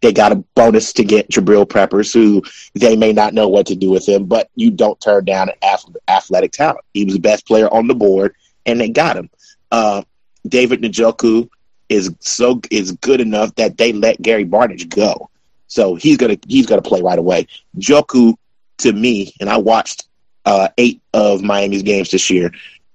They 0.00 0.12
got 0.12 0.32
a 0.32 0.36
bonus 0.54 0.92
to 0.94 1.04
get 1.04 1.30
Jabrill 1.30 1.68
Peppers, 1.68 2.12
who 2.12 2.42
they 2.74 2.96
may 2.96 3.12
not 3.12 3.34
know 3.34 3.48
what 3.48 3.66
to 3.66 3.76
do 3.76 3.90
with 3.90 4.08
him, 4.08 4.24
but 4.24 4.50
you 4.54 4.70
don't 4.70 5.00
turn 5.00 5.24
down 5.24 5.50
an 5.50 5.78
athletic 6.08 6.52
talent. 6.52 6.84
He 6.94 7.04
was 7.04 7.14
the 7.14 7.20
best 7.20 7.46
player 7.46 7.72
on 7.72 7.86
the 7.86 7.94
board, 7.94 8.34
and 8.64 8.80
they 8.80 8.88
got 8.88 9.16
him. 9.16 9.30
Uh, 9.70 10.02
David 10.46 10.82
Njoku 10.82 11.48
is 11.88 12.10
so 12.20 12.60
is 12.70 12.92
good 12.92 13.20
enough 13.20 13.54
that 13.56 13.76
they 13.76 13.92
let 13.92 14.20
Gary 14.20 14.44
Barnidge 14.44 14.88
go, 14.88 15.30
so 15.66 15.94
he's 15.94 16.16
gonna 16.16 16.36
he's 16.46 16.66
gonna 16.66 16.82
play 16.82 17.02
right 17.02 17.18
away. 17.18 17.46
Joku, 17.78 18.34
to 18.78 18.92
me, 18.92 19.32
and 19.40 19.48
I 19.48 19.56
watched 19.58 20.08
uh, 20.44 20.68
eight 20.78 21.00
of 21.12 21.42
Miami's 21.42 21.82
games 21.82 22.10
this 22.10 22.30
year. 22.30 22.52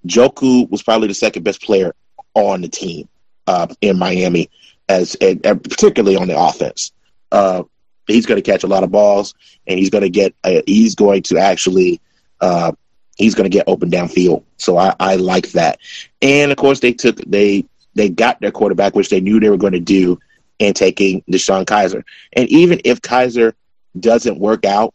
Joku 0.07 0.69
was 0.69 0.81
probably 0.81 1.07
the 1.07 1.13
second 1.13 1.43
best 1.43 1.61
player 1.61 1.93
on 2.33 2.61
the 2.61 2.69
team 2.69 3.07
uh, 3.47 3.67
in 3.81 3.97
Miami, 3.99 4.49
as 4.89 5.15
and, 5.15 5.45
and 5.45 5.63
particularly 5.63 6.17
on 6.17 6.27
the 6.27 6.39
offense. 6.39 6.91
Uh, 7.31 7.63
he's 8.07 8.25
going 8.25 8.41
to 8.41 8.51
catch 8.51 8.63
a 8.63 8.67
lot 8.67 8.83
of 8.83 8.91
balls, 8.91 9.33
and 9.67 9.79
he's 9.79 9.89
going 9.89 10.03
to 10.03 10.09
get 10.09 10.33
uh, 10.43 10.61
he's 10.65 10.95
going 10.95 11.23
to 11.23 11.37
actually 11.37 12.01
uh, 12.41 12.71
he's 13.17 13.35
going 13.35 13.49
to 13.49 13.55
get 13.55 13.67
open 13.67 13.89
downfield. 13.89 14.43
So 14.57 14.77
I, 14.77 14.95
I 14.99 15.15
like 15.15 15.51
that. 15.51 15.79
And 16.21 16.51
of 16.51 16.57
course, 16.57 16.79
they 16.79 16.93
took 16.93 17.17
they 17.17 17.65
they 17.95 18.09
got 18.09 18.39
their 18.41 18.51
quarterback, 18.51 18.95
which 18.95 19.09
they 19.09 19.21
knew 19.21 19.39
they 19.39 19.49
were 19.49 19.57
going 19.57 19.73
to 19.73 19.79
do, 19.79 20.19
in 20.61 20.73
taking 20.73 21.21
DeShone 21.23 21.65
Kizer. 21.65 22.03
And 22.33 22.47
even 22.49 22.81
if 22.85 23.01
Kaiser 23.01 23.55
doesn't 23.99 24.39
work 24.39 24.63
out, 24.63 24.93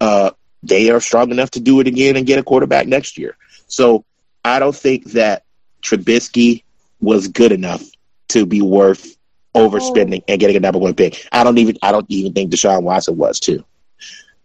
uh, 0.00 0.30
they 0.62 0.90
are 0.90 1.00
strong 1.00 1.30
enough 1.32 1.50
to 1.52 1.60
do 1.60 1.80
it 1.80 1.88
again 1.88 2.16
and 2.16 2.26
get 2.26 2.38
a 2.38 2.44
quarterback 2.44 2.86
next 2.86 3.18
year. 3.18 3.36
So 3.66 4.04
I 4.44 4.60
don't 4.60 4.74
think 4.74 5.12
that 5.12 5.42
Trubisky 5.82 6.62
was 7.00 7.26
good 7.28 7.50
enough 7.50 7.82
to 8.28 8.46
be 8.46 8.62
worth 8.62 9.16
overspending 9.54 10.22
and 10.28 10.40
getting 10.40 10.56
a 10.56 10.60
number 10.60 10.78
one 10.78 10.94
pick. 10.94 11.26
I 11.32 11.44
don't 11.44 11.58
even 11.58 11.76
I 11.82 11.92
don't 11.92 12.06
even 12.08 12.32
think 12.32 12.52
Deshaun 12.52 12.82
Watson 12.82 13.16
was 13.16 13.40
too. 13.40 13.64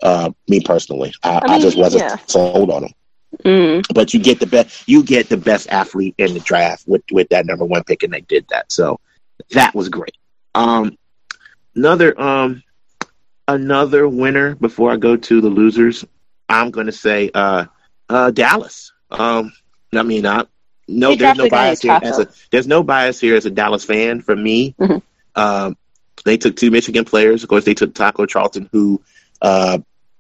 Uh, 0.02 0.32
me 0.48 0.62
personally, 0.62 1.14
I, 1.24 1.40
I, 1.44 1.52
mean, 1.54 1.62
just 1.62 1.78
wasn't 1.78 2.04
yeah. 2.04 2.18
sold 2.28 2.72
on 2.72 2.84
him. 2.86 2.94
Mm. 3.44 3.94
But 3.94 4.14
you 4.14 4.20
get 4.20 4.40
the 4.40 4.48
best 4.48 4.88
you 4.88 5.04
get 5.04 5.30
the 5.30 5.38
best 5.38 5.68
athlete 5.70 6.16
in 6.18 6.34
the 6.34 6.40
draft 6.40 6.88
with 6.88 7.04
with 7.12 7.30
that 7.30 7.46
number 7.46 7.66
one 7.66 7.84
pick, 7.84 8.04
and 8.04 8.14
they 8.14 8.22
did 8.22 8.46
that. 8.50 8.72
So 8.72 9.00
that 9.52 9.76
was 9.76 9.90
great. 9.90 10.18
Um, 10.56 10.98
another 11.76 12.20
um 12.20 12.64
another 13.48 14.08
winner 14.08 14.56
before 14.56 14.92
I 14.92 14.98
go 14.98 15.16
to 15.16 15.42
the 15.42 15.50
losers. 15.50 16.06
I'm 16.48 16.72
going 16.72 16.88
to 16.88 16.92
say 16.92 17.30
uh 17.34 17.66
uh 18.10 18.32
Dallas. 18.32 18.92
Um, 19.12 19.52
I 19.94 20.04
mean, 20.04 20.26
I 20.26 20.46
no, 20.90 21.16
there's 21.16 21.38
no 21.38 21.50
bias 21.50 21.82
here. 21.82 22.00
As 22.02 22.20
a, 22.20 22.28
there's 22.52 22.68
no 22.68 22.84
bias 22.84 23.20
here 23.20 23.36
as 23.36 23.46
a 23.46 23.52
Dallas 23.52 23.86
fan 23.86 24.22
for 24.22 24.36
me. 24.36 24.76
Mhm. 24.80 25.02
Um, 25.36 25.78
they 26.26 26.38
took 26.38 26.56
two 26.56 26.72
Michigan 26.72 27.06
players. 27.06 27.44
Of 27.44 27.50
course, 27.50 27.66
they 27.66 27.74
took 27.74 27.94
Taco 27.94 28.26
Charlton, 28.26 28.70
who, 28.72 29.02
uh, 29.42 29.80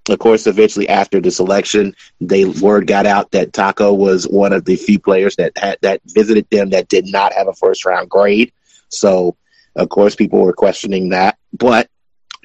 of 0.10 0.20
course, 0.20 0.48
eventually 0.48 0.88
after 0.88 1.20
the 1.20 1.32
selection, 1.32 1.96
they 2.22 2.46
word 2.46 2.88
got 2.88 3.06
out 3.06 3.32
that 3.32 3.54
Taco 3.54 3.94
was 3.94 4.26
one 4.26 4.54
of 4.54 4.66
the 4.66 4.76
few 4.76 5.00
players 5.00 5.36
that 5.36 5.58
had 5.58 5.78
that 5.82 6.02
visited 6.06 6.48
them 6.50 6.70
that 6.70 6.88
did 6.88 7.06
not 7.08 7.34
have 7.34 7.48
a 7.48 7.54
first 7.54 7.86
round 7.86 8.10
grade. 8.10 8.52
So, 8.90 9.36
of 9.76 9.90
course, 9.90 10.16
people 10.16 10.40
were 10.40 10.54
questioning 10.54 11.10
that. 11.10 11.38
But 11.54 11.90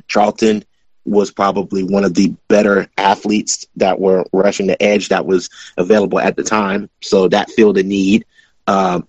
Charlton 0.09 0.65
was 1.05 1.31
probably 1.31 1.83
one 1.83 2.05
of 2.05 2.15
the 2.15 2.35
better 2.49 2.89
athletes 2.97 3.67
that 3.77 4.01
were 4.01 4.25
rushing 4.33 4.67
the 4.67 4.83
edge 4.83 5.09
that 5.09 5.27
was 5.27 5.51
available 5.77 6.19
at 6.19 6.37
the 6.37 6.43
time. 6.43 6.89
So 7.03 7.29
that 7.29 7.51
filled 7.51 7.79
a 7.79 7.83
need. 7.83 8.25
Um, 8.67 9.07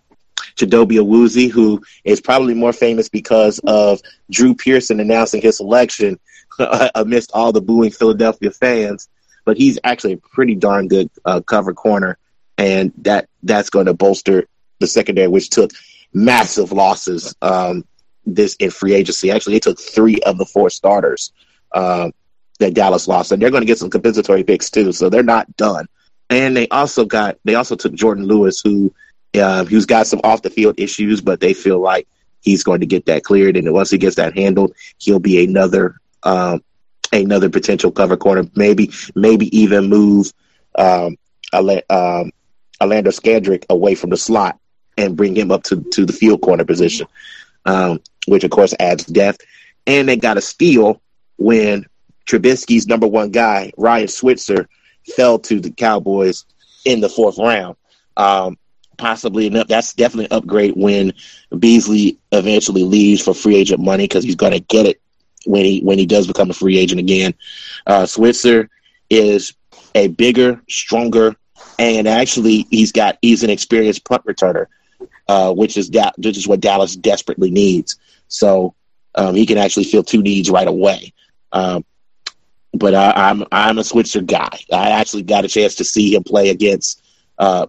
Chidobe 0.55 0.97
Awuzie, 0.97 1.49
who 1.49 1.81
is 2.03 2.21
probably 2.21 2.53
more 2.53 2.73
famous 2.73 3.09
because 3.09 3.59
of 3.65 4.01
Drew 4.29 4.55
Pearson 4.55 4.99
announcing 4.99 5.41
his 5.41 5.57
selection 5.57 6.19
amidst 6.95 7.31
all 7.33 7.51
the 7.51 7.61
booing 7.61 7.91
Philadelphia 7.91 8.51
fans. 8.51 9.09
But 9.45 9.57
he's 9.57 9.77
actually 9.83 10.13
a 10.13 10.17
pretty 10.17 10.55
darn 10.55 10.87
good 10.87 11.09
uh, 11.23 11.41
cover 11.41 11.73
corner, 11.73 12.17
and 12.57 12.91
that 12.99 13.29
that's 13.43 13.69
going 13.69 13.85
to 13.85 13.93
bolster 13.93 14.45
the 14.79 14.87
secondary, 14.87 15.27
which 15.27 15.51
took 15.51 15.69
massive 16.13 16.71
losses 16.71 17.35
um, 17.43 17.85
this 18.25 18.55
in 18.55 18.71
free 18.71 18.95
agency. 18.95 19.29
Actually, 19.29 19.53
they 19.53 19.59
took 19.59 19.79
three 19.79 20.19
of 20.21 20.39
the 20.39 20.45
four 20.45 20.71
starters 20.71 21.31
um, 21.75 22.11
that 22.59 22.73
Dallas 22.73 23.07
lost, 23.07 23.31
and 23.31 23.41
they're 23.41 23.51
going 23.51 23.61
to 23.61 23.67
get 23.67 23.77
some 23.77 23.89
compensatory 23.89 24.43
picks 24.43 24.71
too. 24.71 24.91
So 24.91 25.09
they're 25.09 25.23
not 25.23 25.55
done. 25.57 25.87
And 26.29 26.57
they 26.57 26.67
also 26.69 27.05
got 27.05 27.37
they 27.43 27.55
also 27.55 27.75
took 27.75 27.93
Jourdan 27.93 28.25
Lewis, 28.25 28.61
who 28.63 28.93
uh, 29.35 29.65
who's 29.65 29.85
got 29.85 30.07
some 30.07 30.21
off 30.23 30.41
the 30.41 30.49
field 30.49 30.79
issues, 30.79 31.21
but 31.21 31.39
they 31.39 31.53
feel 31.53 31.79
like 31.79 32.07
he's 32.41 32.63
going 32.63 32.79
to 32.79 32.85
get 32.85 33.05
that 33.05 33.23
cleared, 33.23 33.57
and 33.57 33.71
once 33.73 33.91
he 33.91 33.97
gets 33.97 34.15
that 34.15 34.35
handled, 34.35 34.73
he'll 34.97 35.19
be 35.19 35.43
another 35.43 35.97
um, 36.23 36.63
another 37.11 37.49
potential 37.49 37.91
cover 37.91 38.17
corner. 38.17 38.45
Maybe 38.55 38.91
maybe 39.13 39.55
even 39.55 39.87
move 39.87 40.31
um, 40.75 41.17
Ale- 41.53 41.83
um, 41.89 42.31
Orlando 42.81 43.11
Scandrick 43.11 43.65
away 43.69 43.95
from 43.95 44.09
the 44.09 44.17
slot 44.17 44.57
and 44.97 45.15
bring 45.15 45.35
him 45.35 45.51
up 45.51 45.63
to, 45.63 45.81
to 45.91 46.05
the 46.05 46.13
field 46.13 46.41
corner 46.41 46.63
position, 46.63 47.07
um, 47.65 47.99
which 48.27 48.43
of 48.43 48.51
course 48.51 48.73
adds 48.79 49.05
depth. 49.05 49.41
And 49.87 50.09
they 50.09 50.15
got 50.15 50.37
a 50.37 50.41
steal 50.41 51.01
when 51.37 51.85
Trubisky's 52.25 52.87
number 52.87 53.07
one 53.07 53.31
guy, 53.31 53.71
Ryan 53.77 54.07
Switzer, 54.07 54.67
fell 55.15 55.39
to 55.39 55.59
the 55.59 55.71
Cowboys 55.71 56.45
in 56.85 56.99
the 57.01 57.09
fourth 57.09 57.37
round. 57.37 57.75
Um, 58.17 58.57
possibly 58.97 59.47
enough. 59.47 59.67
That's 59.67 59.93
definitely 59.93 60.25
an 60.25 60.33
upgrade 60.33 60.73
when 60.75 61.13
Beasley 61.57 62.17
eventually 62.31 62.83
leaves 62.83 63.21
for 63.21 63.33
free 63.33 63.55
agent 63.55 63.81
money 63.81 64.05
because 64.05 64.23
he's 64.23 64.35
going 64.35 64.53
to 64.53 64.59
get 64.59 64.85
it 64.85 65.01
when 65.45 65.65
he 65.65 65.81
when 65.81 65.97
he 65.97 66.05
does 66.05 66.27
become 66.27 66.49
a 66.49 66.53
free 66.53 66.77
agent 66.77 66.99
again. 66.99 67.33
Uh, 67.85 68.05
Switzer 68.05 68.69
is 69.09 69.53
a 69.93 70.07
bigger, 70.07 70.61
stronger, 70.69 71.35
and 71.77 72.07
actually 72.07 72.67
he's 72.69 72.91
got 72.91 73.17
he's 73.21 73.43
an 73.43 73.49
experienced 73.49 74.05
punt 74.05 74.25
returner, 74.25 74.67
uh, 75.27 75.53
which 75.53 75.77
is 75.77 75.89
da- 75.89 76.11
which 76.17 76.37
is 76.37 76.47
what 76.47 76.61
Dallas 76.61 76.95
desperately 76.95 77.51
needs. 77.51 77.97
So 78.27 78.73
um, 79.15 79.35
he 79.35 79.45
can 79.45 79.57
actually 79.57 79.85
fill 79.85 80.03
two 80.03 80.21
needs 80.21 80.49
right 80.49 80.67
away. 80.67 81.13
Um, 81.55 81.85
but 82.73 82.93
I, 82.93 83.11
I'm 83.15 83.43
I'm 83.51 83.79
a 83.79 83.83
Switzer 83.83 84.21
guy. 84.21 84.49
I 84.71 84.91
actually 84.91 85.23
got 85.23 85.45
a 85.45 85.47
chance 85.47 85.75
to 85.75 85.85
see 85.85 86.13
him 86.13 86.23
play 86.23 86.49
against 86.49 87.01
uh, 87.39 87.65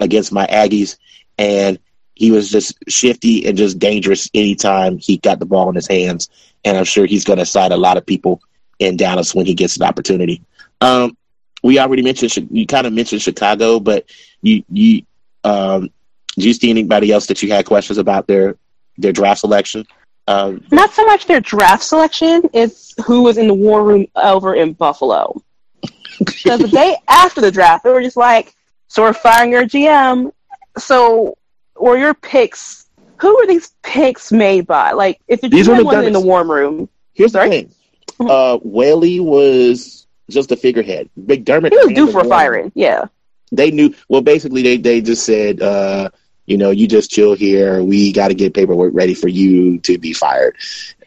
against 0.00 0.32
my 0.32 0.46
Aggies, 0.46 0.96
and 1.38 1.78
he 2.14 2.30
was 2.30 2.50
just 2.50 2.74
shifty 2.88 3.46
and 3.46 3.56
just 3.56 3.78
dangerous 3.78 4.28
anytime 4.34 4.98
he 4.98 5.16
got 5.16 5.38
the 5.38 5.46
ball 5.46 5.70
in 5.70 5.74
his 5.74 5.88
hands. 5.88 6.28
And 6.64 6.76
I'm 6.76 6.84
sure 6.84 7.06
he's 7.06 7.24
going 7.24 7.38
to 7.38 7.42
excite 7.42 7.72
a 7.72 7.76
lot 7.76 7.96
of 7.96 8.04
people 8.04 8.42
in 8.78 8.98
Dallas 8.98 9.34
when 9.34 9.46
he 9.46 9.54
gets 9.54 9.76
an 9.78 9.82
opportunity. 9.84 10.42
Um, 10.82 11.16
we 11.62 11.78
already 11.78 12.02
mentioned 12.02 12.48
you 12.50 12.66
kind 12.66 12.86
of 12.86 12.92
mentioned 12.92 13.22
Chicago, 13.22 13.80
but 13.80 14.04
you 14.42 14.62
you 14.70 15.02
um, 15.44 15.88
do 16.36 16.46
you 16.46 16.52
see 16.52 16.70
anybody 16.70 17.10
else 17.10 17.26
that 17.26 17.42
you 17.42 17.50
had 17.50 17.64
questions 17.64 17.98
about 17.98 18.26
their 18.26 18.56
their 18.98 19.12
draft 19.12 19.40
selection? 19.40 19.86
Um, 20.26 20.64
Not 20.70 20.92
so 20.92 21.04
much 21.06 21.26
their 21.26 21.40
draft 21.40 21.82
selection, 21.82 22.42
it's 22.52 22.94
who 23.04 23.22
was 23.22 23.36
in 23.38 23.48
the 23.48 23.54
war 23.54 23.84
room 23.84 24.06
over 24.14 24.54
in 24.54 24.72
Buffalo. 24.74 25.42
Because 26.18 26.60
the 26.60 26.68
day 26.68 26.96
after 27.08 27.40
the 27.40 27.50
draft, 27.50 27.82
they 27.82 27.90
were 27.90 28.02
just 28.02 28.16
like, 28.16 28.54
so 28.88 29.02
we're 29.02 29.14
firing 29.14 29.52
your 29.52 29.64
GM. 29.64 30.32
So 30.76 31.38
were 31.76 31.96
your 31.96 32.12
picks, 32.12 32.86
who 33.16 33.34
were 33.36 33.46
these 33.46 33.72
picks 33.82 34.30
made 34.30 34.66
by? 34.66 34.92
Like, 34.92 35.18
if 35.28 35.40
the 35.40 35.48
These 35.48 35.66
GM 35.68 35.82
wasn't 35.82 36.08
in 36.08 36.12
the 36.12 36.20
warm 36.20 36.50
room, 36.50 36.90
Here's 37.14 37.32
Sorry? 37.32 37.48
the 37.48 37.68
thing. 38.18 38.28
Uh, 38.28 38.58
Whaley 38.58 39.20
was 39.20 40.06
just 40.30 40.52
a 40.52 40.56
figurehead. 40.56 41.10
McDermott 41.18 41.70
he 41.70 41.76
was 41.76 41.88
due 41.88 42.10
for 42.10 42.24
firing. 42.24 42.72
Yeah. 42.74 43.06
They 43.52 43.70
knew. 43.70 43.94
Well, 44.08 44.20
basically, 44.22 44.62
they 44.62 44.76
they 44.76 45.00
just 45.00 45.24
said, 45.26 45.60
uh, 45.60 46.10
you 46.46 46.56
know, 46.56 46.70
you 46.70 46.86
just 46.88 47.10
chill 47.10 47.34
here. 47.34 47.82
We 47.82 48.12
got 48.12 48.28
to 48.28 48.34
get 48.34 48.54
paperwork 48.54 48.92
ready 48.94 49.14
for 49.14 49.28
you 49.28 49.78
to 49.80 49.98
be 49.98 50.12
fired, 50.12 50.56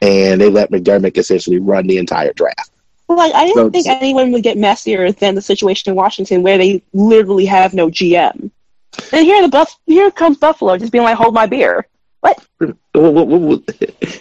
and 0.01 0.39
they 0.41 0.49
let 0.49 0.71
McDermott 0.71 1.17
essentially 1.17 1.59
run 1.59 1.87
the 1.87 1.97
entire 1.97 2.33
draft. 2.33 2.69
Like, 3.09 3.33
I 3.35 3.45
didn't 3.45 3.55
So- 3.55 3.69
think 3.69 3.87
anyone 3.87 4.31
would 4.31 4.43
get 4.43 4.57
messier 4.57 5.11
than 5.11 5.35
the 5.35 5.41
situation 5.41 5.91
in 5.91 5.95
Washington 5.95 6.41
where 6.41 6.57
they 6.57 6.81
literally 6.93 7.45
have 7.45 7.73
no 7.73 7.89
GM. 7.89 8.49
And 9.11 9.25
here 9.25 9.41
the 9.41 9.49
Buff 9.49 9.77
here 9.85 10.09
comes 10.11 10.37
Buffalo 10.37 10.77
just 10.77 10.91
being 10.91 11.03
like, 11.03 11.15
hold 11.17 11.33
my 11.33 11.45
beer. 11.45 11.85
What? 12.21 12.39
And, 12.61 12.77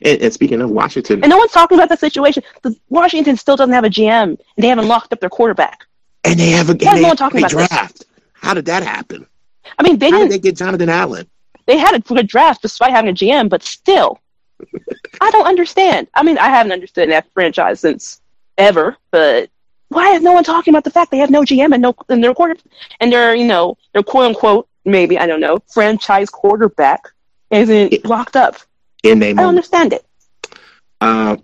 and 0.05 0.33
speaking 0.33 0.61
of 0.61 0.71
Washington, 0.71 1.23
And 1.23 1.31
no 1.31 1.37
one's 1.39 1.53
talking 1.53 1.79
about 1.79 1.89
the 1.89 1.97
situation. 1.97 2.43
The 2.63 2.75
Washington 2.89 3.37
still 3.37 3.57
doesn't 3.57 3.73
have 3.73 3.85
a 3.85 3.89
GM, 3.91 4.23
and 4.23 4.39
they 4.57 4.69
haven't 4.69 4.89
locked 4.89 5.13
up 5.13 5.21
their 5.21 5.31
quarterback. 5.31 5.87
and 6.25 6.39
they 6.39 6.51
have 6.51 6.69
a, 6.69 6.73
and 6.73 6.81
they 6.81 7.03
no 7.03 7.09
one 7.09 7.17
talking 7.17 7.43
a 7.43 7.47
about 7.47 7.57
this? 7.59 7.69
draft. 7.69 8.05
How 8.33 8.55
did 8.55 8.65
that 8.67 8.83
happen? 8.83 9.27
I 9.79 9.83
mean, 9.83 9.99
they 9.99 10.11
How 10.11 10.18
didn't. 10.18 10.31
did 10.31 10.43
they 10.43 10.49
get 10.49 10.57
Jonathan 10.57 10.89
Allen? 10.89 11.29
they 11.66 11.79
had 11.79 11.95
a 11.95 12.01
good 12.01 12.27
draft 12.27 12.61
despite 12.62 12.91
having 12.91 13.11
a 13.11 13.14
GM, 13.14 13.49
but 13.49 13.62
still, 13.62 14.18
I 15.20 15.31
don't 15.31 15.47
understand. 15.47 16.09
I 16.14 16.23
mean, 16.23 16.39
I 16.39 16.49
haven't 16.49 16.73
understood 16.73 17.11
that 17.11 17.27
franchise 17.35 17.81
since 17.81 18.20
ever, 18.59 18.97
but 19.11 19.49
why 19.89 20.12
is 20.14 20.23
no 20.23 20.33
one 20.33 20.43
talking 20.45 20.73
about 20.73 20.85
the 20.85 20.91
fact 20.91 21.11
they 21.11 21.18
have 21.18 21.31
no 21.31 21.43
GM 21.43 21.73
and 21.73 21.83
no 21.83 21.95
and 22.09 22.23
their 22.23 22.35
quarter 22.35 22.57
and 23.01 23.12
their 23.12 23.35
you 23.35 23.47
know 23.47 23.77
their 23.93 24.03
quote 24.03 24.25
unquote 24.25 24.68
maybe 24.85 25.18
I 25.18 25.27
don't 25.27 25.41
know 25.41 25.59
franchise 25.73 26.31
quarterback 26.31 27.09
isn't 27.51 28.05
locked 28.05 28.35
up? 28.37 28.57
In 29.05 29.23
I 29.23 29.33
don't 29.33 29.39
understand 29.41 29.93
it. 29.93 30.05
uh, 31.01 31.37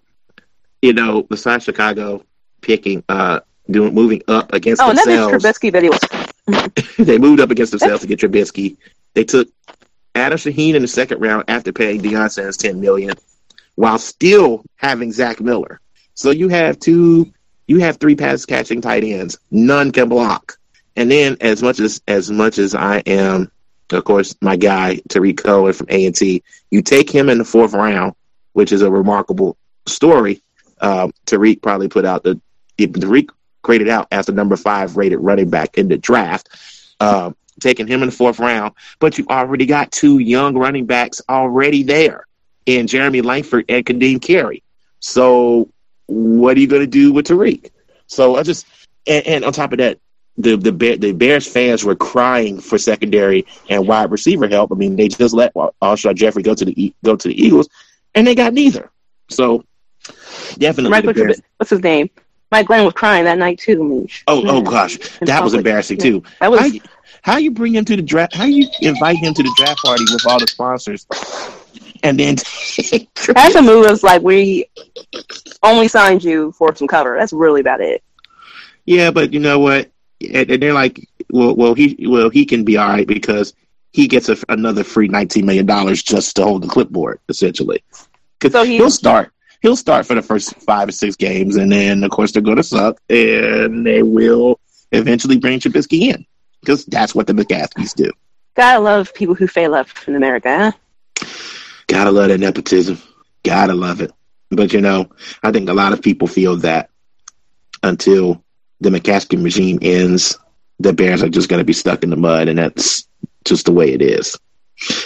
you 0.82 0.92
know, 0.92 1.22
besides 1.24 1.64
Chicago 1.64 2.24
picking, 2.60 3.04
uh, 3.08 3.40
doing 3.70 3.92
moving 3.94 4.22
up 4.28 4.52
against 4.52 4.80
Oh, 4.82 4.88
and 4.90 4.98
that 4.98 5.06
is 5.08 5.18
Trubisky 5.18 5.70
that 5.72 5.82
he 5.82 5.90
was. 5.90 6.00
they 6.98 7.18
moved 7.18 7.40
up 7.40 7.50
against 7.50 7.72
themselves 7.72 8.02
to 8.02 8.06
get 8.06 8.20
Trubisky. 8.20 8.76
They 9.14 9.24
took 9.24 9.48
Adam 10.14 10.38
Shaheen 10.38 10.74
in 10.74 10.82
the 10.82 10.88
second 10.88 11.20
round 11.20 11.44
after 11.48 11.72
paying 11.72 12.00
Deion 12.00 12.30
Sanders 12.30 12.56
ten 12.56 12.80
million, 12.80 13.14
while 13.74 13.98
still 13.98 14.64
having 14.76 15.12
Zach 15.12 15.40
Miller. 15.40 15.80
So 16.14 16.30
you 16.30 16.48
have 16.48 16.80
two, 16.80 17.32
you 17.66 17.80
have 17.80 17.98
three 17.98 18.16
pass 18.16 18.44
catching 18.44 18.80
tight 18.80 19.04
ends. 19.04 19.38
None 19.50 19.92
can 19.92 20.08
block. 20.08 20.58
And 20.96 21.10
then 21.10 21.36
as 21.40 21.62
much 21.62 21.78
as 21.80 22.00
as 22.08 22.30
much 22.30 22.58
as 22.58 22.74
I 22.74 22.98
am, 23.06 23.50
of 23.90 24.04
course, 24.04 24.34
my 24.40 24.56
guy 24.56 25.00
Tarik 25.08 25.38
Cohen 25.38 25.72
from 25.72 25.86
A 25.90 26.06
and 26.06 26.14
T, 26.14 26.42
you 26.70 26.82
take 26.82 27.10
him 27.10 27.28
in 27.28 27.38
the 27.38 27.44
fourth 27.44 27.72
round, 27.72 28.14
which 28.52 28.72
is 28.72 28.82
a 28.82 28.90
remarkable 28.90 29.56
story. 29.86 30.42
Um, 30.80 31.12
Tarik 31.26 31.62
probably 31.62 31.88
put 31.88 32.04
out 32.04 32.22
the 32.22 32.40
Tariq 32.78 33.30
graded 33.68 33.90
out 33.90 34.08
as 34.10 34.24
the 34.24 34.32
number 34.32 34.56
five 34.56 34.96
rated 34.96 35.20
running 35.20 35.50
back 35.50 35.76
in 35.76 35.88
the 35.88 35.98
draft. 35.98 36.48
Um, 37.00 37.36
taking 37.60 37.86
him 37.86 38.02
in 38.02 38.08
the 38.08 38.14
fourth 38.14 38.38
round, 38.38 38.72
but 38.98 39.18
you 39.18 39.26
already 39.28 39.66
got 39.66 39.92
two 39.92 40.20
young 40.20 40.56
running 40.56 40.86
backs 40.86 41.20
already 41.28 41.82
there 41.82 42.26
in 42.66 42.86
Jeremy 42.86 43.20
Langford 43.20 43.66
and 43.68 43.84
Kadeem 43.84 44.22
Carey. 44.22 44.62
So 45.00 45.68
what 46.06 46.56
are 46.56 46.60
you 46.60 46.66
going 46.66 46.82
to 46.82 46.86
do 46.86 47.12
with 47.12 47.26
Tarik? 47.26 47.70
So 48.06 48.36
I 48.36 48.42
just 48.42 48.66
and, 49.06 49.26
and 49.26 49.44
on 49.44 49.52
top 49.52 49.72
of 49.72 49.78
that, 49.78 49.98
the 50.38 50.56
the 50.56 50.70
the 50.96 51.12
Bears 51.12 51.46
fans 51.46 51.84
were 51.84 51.96
crying 51.96 52.58
for 52.58 52.78
secondary 52.78 53.46
and 53.68 53.86
wide 53.86 54.10
receiver 54.10 54.48
help. 54.48 54.72
I 54.72 54.76
mean, 54.76 54.96
they 54.96 55.08
just 55.08 55.34
let 55.34 55.52
Alshon 55.54 56.14
Jeffery 56.14 56.42
go 56.42 56.54
to 56.54 56.64
the 56.64 56.94
go 57.04 57.16
to 57.16 57.28
the 57.28 57.44
Eagles, 57.44 57.68
and 58.14 58.26
they 58.26 58.34
got 58.34 58.54
neither. 58.54 58.90
So 59.28 59.64
definitely, 60.56 61.00
the 61.02 61.12
Bears. 61.12 61.38
Trubisky, 61.38 61.44
what's 61.58 61.70
his 61.70 61.82
name? 61.82 62.08
Mike 62.50 62.66
Glenn 62.66 62.84
was 62.84 62.94
crying 62.94 63.24
that 63.24 63.38
night 63.38 63.58
too. 63.58 63.82
Mean, 63.84 64.08
Oh, 64.26 64.42
oh 64.46 64.62
gosh, 64.62 64.98
that 65.20 65.42
was 65.42 65.54
embarrassing 65.54 65.98
Yeah. 65.98 66.04
too. 66.04 66.22
That 66.40 66.50
was 66.50 66.60
How 66.60 66.66
you, 66.66 66.80
how 67.22 67.36
you 67.36 67.50
bring 67.50 67.74
him 67.74 67.84
to 67.84 67.96
the 67.96 68.02
draft? 68.02 68.34
How 68.34 68.44
you 68.44 68.66
invite 68.80 69.16
him 69.16 69.34
to 69.34 69.42
the 69.42 69.54
draft 69.56 69.80
party 69.84 70.04
with 70.10 70.26
all 70.26 70.38
the 70.40 70.46
sponsors, 70.46 71.06
and 72.02 72.18
then 72.18 72.36
That's 73.34 73.54
a 73.54 73.62
move 73.62 73.84
that's 73.86 74.02
like 74.02 74.22
we 74.22 74.66
only 75.62 75.88
signed 75.88 76.24
you 76.24 76.52
for 76.52 76.74
some 76.74 76.88
cover. 76.88 77.16
That's 77.18 77.32
really 77.32 77.60
about 77.60 77.80
it. 77.80 78.02
yeah, 78.86 79.10
but 79.10 79.32
you 79.32 79.40
know 79.40 79.58
what? 79.58 79.90
And, 80.20 80.50
and 80.50 80.62
they're 80.62 80.72
like, 80.72 81.06
well, 81.30 81.54
well, 81.54 81.74
he, 81.74 82.06
well, 82.08 82.30
he 82.30 82.44
can 82.46 82.64
be 82.64 82.76
all 82.76 82.88
right 82.88 83.06
because 83.06 83.52
he 83.92 84.08
gets 84.08 84.28
a, 84.28 84.36
another 84.48 84.84
free 84.84 85.08
nineteen 85.08 85.44
million 85.44 85.66
dollars 85.66 86.02
just 86.02 86.34
to 86.36 86.44
hold 86.44 86.62
the 86.62 86.68
clipboard, 86.68 87.20
essentially. 87.28 87.82
Because 88.38 88.52
So 88.52 88.64
he'll 88.64 88.90
start. 88.90 89.32
He'll 89.60 89.76
start 89.76 90.06
for 90.06 90.14
the 90.14 90.22
first 90.22 90.54
five 90.62 90.88
or 90.88 90.92
six 90.92 91.16
games, 91.16 91.56
and 91.56 91.70
then 91.70 92.04
of 92.04 92.10
course 92.10 92.32
they're 92.32 92.42
going 92.42 92.56
to 92.56 92.62
suck, 92.62 93.00
and 93.10 93.84
they 93.84 94.02
will 94.02 94.60
eventually 94.92 95.38
bring 95.38 95.60
Trubisky 95.60 96.12
in 96.12 96.24
because 96.60 96.84
that's 96.86 97.14
what 97.14 97.26
the 97.26 97.32
McCaskies 97.32 97.94
do. 97.94 98.10
Gotta 98.54 98.80
love 98.80 99.14
people 99.14 99.34
who 99.34 99.46
fail 99.46 99.74
up 99.74 99.88
in 100.06 100.16
America. 100.16 100.72
Huh? 101.18 101.26
Gotta 101.86 102.10
love 102.10 102.28
that 102.28 102.40
nepotism. 102.40 103.00
Gotta 103.44 103.74
love 103.74 104.00
it. 104.00 104.10
But 104.50 104.72
you 104.72 104.80
know, 104.80 105.08
I 105.42 105.52
think 105.52 105.68
a 105.68 105.74
lot 105.74 105.92
of 105.92 106.02
people 106.02 106.26
feel 106.26 106.56
that 106.56 106.90
until 107.82 108.42
the 108.80 108.90
McCaskey 108.90 109.42
regime 109.42 109.78
ends, 109.82 110.38
the 110.80 110.92
Bears 110.92 111.22
are 111.22 111.28
just 111.28 111.48
gonna 111.48 111.64
be 111.64 111.72
stuck 111.72 112.02
in 112.02 112.10
the 112.10 112.16
mud, 112.16 112.48
and 112.48 112.58
that's 112.58 113.06
just 113.44 113.66
the 113.66 113.72
way 113.72 113.92
it 113.92 114.02
is. 114.02 114.36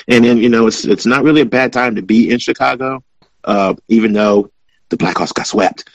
And 0.09 0.25
then 0.25 0.39
you 0.39 0.49
know, 0.49 0.67
it's 0.67 0.85
it's 0.85 1.07
not 1.07 1.23
really 1.25 1.43
a 1.43 1.47
bad 1.47 1.73
time 1.73 1.95
to 1.97 2.03
be 2.03 2.31
in 2.31 2.39
Chicago, 2.39 3.03
uh, 3.45 3.75
even 3.89 4.13
though 4.13 4.51
the 4.89 4.97
Blackhawks 4.97 5.33
got 5.35 5.47
swept, 5.47 5.89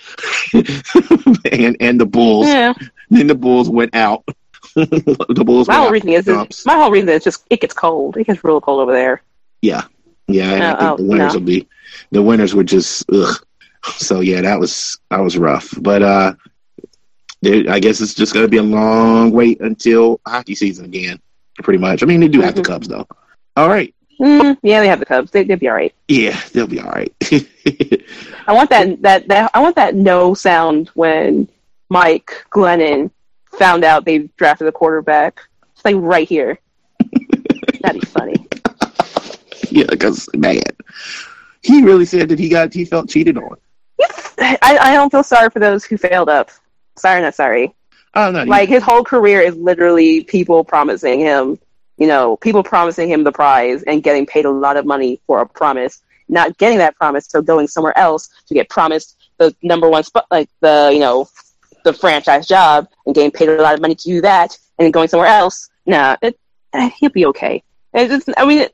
and 1.52 1.78
and 1.80 2.00
the 2.00 2.06
Bulls, 2.06 2.48
Yeah. 2.48 2.74
then 3.10 3.28
the 3.28 3.36
Bulls 3.36 3.70
went 3.70 3.96
out. 3.96 4.24
the 4.76 5.44
Bulls. 5.46 5.68
My 5.68 5.76
whole 5.76 5.92
reason 5.92 6.10
is 6.10 6.26
dumps. 6.26 6.66
my 6.66 6.76
whole 6.76 6.92
reason 6.92 7.10
is 7.10 7.24
just 7.24 7.46
it 7.50 7.62
gets 7.62 7.74
cold. 7.74 8.18
It 8.18 8.26
gets 8.28 8.44
real 8.44 8.62
cold 8.62 8.82
over 8.82 8.92
there. 8.94 9.22
Yeah, 9.62 9.84
yeah. 10.28 10.58
No, 10.58 10.70
think 10.78 10.82
oh, 10.82 10.98
the 10.98 11.04
winners 11.04 11.34
no. 11.34 11.40
will 11.40 11.46
be 11.46 11.68
the 12.12 12.22
winners 12.22 12.54
were 12.54 12.64
just 12.64 13.06
ugh. 13.12 13.36
So 13.96 14.20
yeah, 14.20 14.42
that 14.42 14.60
was 14.60 15.00
that 15.10 15.20
was 15.20 15.38
rough. 15.38 15.74
But 15.80 16.02
uh, 16.04 16.34
I 17.46 17.80
guess 17.80 18.02
it's 18.02 18.14
just 18.14 18.34
going 18.34 18.46
to 18.46 18.50
be 18.50 18.58
a 18.58 18.64
long 18.64 19.32
wait 19.32 19.62
until 19.62 20.20
hockey 20.28 20.56
season 20.56 20.86
again. 20.86 21.20
Pretty 21.64 21.80
much. 21.80 22.04
I 22.04 22.06
mean, 22.06 22.20
they 22.20 22.28
do 22.28 22.42
have 22.42 22.56
the 22.56 22.62
Mhm. 22.62 22.66
Cubs 22.66 22.88
though. 22.88 23.08
All 23.56 23.68
right. 23.70 23.94
Mm, 24.20 24.58
yeah, 24.64 24.80
they 24.82 24.88
have 24.88 25.00
the 25.00 25.06
Cubs. 25.06 25.32
They, 25.32 25.44
they'll 25.44 25.58
be 25.58 25.68
all 25.70 25.76
right. 25.76 25.94
Yeah, 26.08 26.40
they'll 26.54 26.68
be 26.68 26.80
all 26.80 26.90
right. 26.90 27.14
I 28.48 28.54
want 28.54 28.70
that 28.72 29.02
that 29.02 29.28
that 29.28 29.52
I 29.54 29.60
want 29.60 29.76
that 29.76 29.96
no 29.96 30.34
sound 30.34 30.90
when 30.96 31.48
Mike 31.90 32.46
Glennon 32.50 33.12
found 33.58 33.84
out 33.84 34.06
they 34.06 34.30
drafted 34.38 34.68
a 34.68 34.72
quarterback. 34.72 35.42
It's 35.76 35.86
like 35.86 35.96
right 35.98 36.28
here. 36.28 36.58
That'd 37.82 38.02
be 38.02 38.08
funny. 38.08 38.48
yeah, 39.70 39.86
because 39.90 40.28
man, 40.36 40.62
he 41.62 41.84
really 41.84 42.06
said 42.06 42.30
that 42.30 42.40
he 42.40 42.50
got 42.50 42.74
he 42.74 42.86
felt 42.86 43.10
cheated 43.10 43.38
on. 43.38 43.58
I, 44.40 44.58
I 44.62 44.94
don't 44.94 45.12
feel 45.12 45.24
sorry 45.24 45.50
for 45.50 45.60
those 45.60 45.84
who 45.84 45.98
failed 45.98 46.30
up. 46.30 46.52
Sorry, 46.96 47.22
not 47.22 47.36
sorry. 47.36 47.76
Oh 48.14 48.32
no, 48.32 48.44
Like 48.44 48.70
his 48.70 48.82
whole 48.84 49.04
career 49.04 49.42
is 49.42 49.56
literally 49.56 50.24
people 50.24 50.64
promising 50.64 51.20
him, 51.20 51.60
you 51.98 52.08
know, 52.08 52.38
people 52.38 52.64
promising 52.64 53.10
him 53.10 53.24
the 53.24 53.32
prize 53.32 53.84
and 53.84 54.04
getting 54.04 54.26
paid 54.26 54.46
a 54.46 54.52
lot 54.52 54.78
of 54.78 54.86
money 54.86 55.20
for 55.28 55.42
a 55.42 55.48
promise, 55.48 56.02
not 56.30 56.58
getting 56.58 56.78
that 56.78 56.96
promise, 56.96 57.26
so 57.28 57.42
going 57.42 57.68
somewhere 57.68 57.98
else 57.98 58.30
to 58.48 58.54
get 58.54 58.70
promised 58.70 59.18
the 59.38 59.56
number 59.62 59.90
one 59.90 60.04
spot, 60.04 60.26
like 60.32 60.50
the 60.62 60.90
you 60.94 61.00
know, 61.00 61.28
the 61.84 61.94
franchise 61.94 62.48
job, 62.48 62.88
and 63.06 63.16
getting 63.16 63.32
paid 63.32 63.50
a 63.50 63.62
lot 63.62 63.74
of 63.74 63.82
money 63.82 63.96
to 63.96 64.04
do 64.04 64.22
that, 64.22 64.58
and 64.78 64.86
then 64.86 64.92
going 64.92 65.08
somewhere 65.08 65.30
else. 65.30 65.70
Nah, 65.86 66.18
it, 66.22 66.38
eh, 66.74 66.90
he'll 66.98 67.10
be 67.10 67.26
okay. 67.28 67.64
It's 67.94 68.26
just, 68.26 68.38
I 68.38 68.46
mean, 68.46 68.68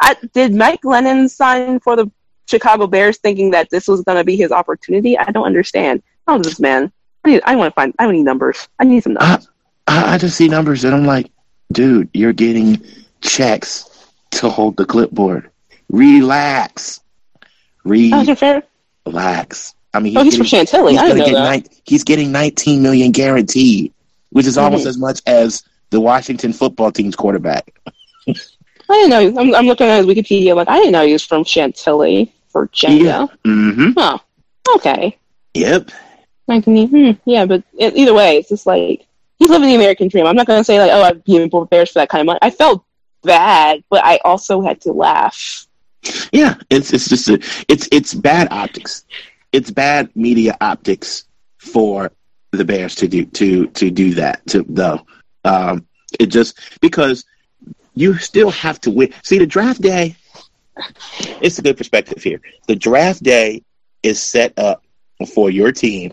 I, 0.00 0.16
did 0.34 0.54
Mike 0.54 0.82
Glennon 0.82 1.28
sign 1.28 1.80
for 1.80 1.96
the 1.96 2.10
Chicago 2.46 2.86
Bears 2.86 3.18
thinking 3.18 3.50
that 3.50 3.70
this 3.70 3.88
was 3.88 4.02
going 4.02 4.18
to 4.18 4.24
be 4.24 4.36
his 4.36 4.52
opportunity? 4.52 5.18
I 5.18 5.30
don't 5.30 5.46
understand. 5.46 6.02
Oh, 6.26 6.38
this 6.38 6.60
man. 6.60 6.92
I, 7.24 7.30
need, 7.30 7.42
I 7.44 7.56
want 7.56 7.72
to 7.72 7.74
find. 7.74 7.94
I 7.98 8.10
need 8.10 8.22
numbers. 8.22 8.68
I 8.78 8.84
need 8.84 9.02
some 9.02 9.14
numbers. 9.14 9.48
I, 9.86 10.14
I 10.14 10.18
just 10.18 10.36
see 10.36 10.48
numbers 10.48 10.84
and 10.84 10.94
I'm 10.94 11.04
like, 11.04 11.30
dude, 11.72 12.08
you're 12.14 12.32
getting 12.32 12.82
checks 13.20 13.88
to 14.32 14.48
hold 14.48 14.76
the 14.76 14.84
clipboard. 14.84 15.50
Relax. 15.90 17.00
Relax. 17.84 19.74
I 19.94 20.00
mean, 20.00 20.16
Oh, 20.16 20.22
he's 20.22 20.34
getting, 20.34 20.38
from 20.38 20.46
Chantilly. 20.46 20.92
he's 20.92 21.00
I 21.00 21.08
know 21.08 21.14
get 21.16 21.32
that. 21.32 21.32
nine, 21.32 21.64
he's 21.84 22.04
getting 22.04 22.30
19 22.30 22.82
million 22.82 23.10
guaranteed, 23.10 23.92
which 24.30 24.46
is 24.46 24.58
almost 24.58 24.84
Mhm. 24.84 24.88
as 24.88 24.98
much 24.98 25.20
as 25.26 25.62
the 25.90 26.00
Washington 26.00 26.52
football 26.52 26.92
team's 26.92 27.16
quarterback. 27.16 27.72
I 28.28 28.34
didn't 28.90 29.10
know. 29.10 29.40
I'm, 29.40 29.54
I'm 29.54 29.66
looking 29.66 29.86
at 29.86 29.98
his 29.98 30.06
Wikipedia. 30.06 30.54
Like, 30.54 30.68
I 30.68 30.76
didn't 30.78 30.92
know 30.92 31.06
he 31.06 31.12
was 31.14 31.24
from 31.24 31.44
Chantilly, 31.44 32.32
Virginia. 32.52 33.28
Mm-hmm. 33.44 33.92
Oh, 33.96 34.20
okay. 34.76 35.16
Yep. 35.54 35.90
19, 36.48 36.88
hmm, 36.88 37.10
yeah, 37.30 37.44
but 37.46 37.62
e- 37.78 37.92
either 37.94 38.14
way, 38.14 38.36
it's 38.38 38.48
just 38.50 38.66
like 38.66 39.06
he's 39.38 39.50
living 39.50 39.68
the 39.68 39.74
American 39.74 40.08
dream. 40.08 40.26
I'm 40.26 40.36
not 40.36 40.46
going 40.46 40.60
to 40.60 40.64
say 40.64 40.78
like, 40.78 40.90
oh, 40.92 41.02
I'd 41.02 41.24
be 41.24 41.36
in 41.36 41.48
Bears 41.66 41.90
for 41.90 42.00
that 42.00 42.08
kind 42.08 42.20
of 42.20 42.26
money. 42.26 42.38
I 42.42 42.50
felt 42.50 42.84
bad, 43.22 43.82
but 43.90 44.04
I 44.04 44.18
also 44.24 44.60
had 44.60 44.80
to 44.82 44.92
laugh. 44.92 45.66
Yeah. 46.32 46.54
It's 46.70 46.92
it's 46.92 47.08
just 47.08 47.28
a, 47.28 47.34
it's 47.68 47.88
it's 47.90 48.14
bad 48.14 48.48
optics. 48.50 49.04
It's 49.52 49.70
bad 49.70 50.14
media 50.14 50.56
optics 50.60 51.24
for 51.58 52.12
the 52.52 52.64
Bears 52.64 52.94
to 52.96 53.08
do 53.08 53.24
to 53.24 53.66
to 53.68 53.90
do 53.90 54.14
that 54.14 54.46
to 54.48 54.64
though. 54.68 55.06
Um, 55.44 55.86
it 56.18 56.26
just 56.26 56.58
because 56.80 57.24
you 57.94 58.16
still 58.18 58.50
have 58.50 58.80
to 58.82 58.90
win. 58.90 59.12
See, 59.22 59.38
the 59.38 59.46
draft 59.46 59.80
day. 59.80 60.16
It's 61.40 61.58
a 61.58 61.62
good 61.62 61.76
perspective 61.76 62.22
here. 62.22 62.40
The 62.68 62.76
draft 62.76 63.20
day 63.20 63.64
is 64.04 64.22
set 64.22 64.56
up 64.56 64.84
for 65.34 65.50
your 65.50 65.72
team 65.72 66.12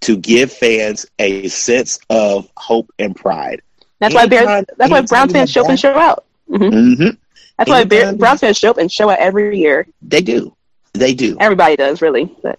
to 0.00 0.16
give 0.16 0.52
fans 0.52 1.06
a 1.18 1.48
sense 1.48 1.98
of 2.10 2.48
hope 2.56 2.90
and 2.98 3.14
pride. 3.14 3.62
That's 4.00 4.14
why 4.14 4.26
Bears. 4.26 4.64
That's 4.76 4.90
why 4.90 4.98
anytime 4.98 5.04
Brown 5.06 5.28
fans 5.30 5.50
show 5.50 5.62
up 5.62 5.68
and 5.70 5.80
show 5.80 5.94
out. 5.94 6.24
hmm 6.48 6.94
hmm 6.94 7.08
That's 7.56 7.70
why 7.70 7.84
Bear, 7.84 8.14
Browns 8.14 8.40
fans 8.40 8.58
show 8.58 8.70
up 8.70 8.78
and 8.78 8.90
show 8.90 9.08
out 9.08 9.18
every 9.18 9.58
year. 9.58 9.86
They 10.02 10.20
do. 10.20 10.54
They 10.92 11.14
do. 11.14 11.36
Everybody 11.40 11.76
does, 11.76 12.02
really. 12.02 12.34
But. 12.42 12.58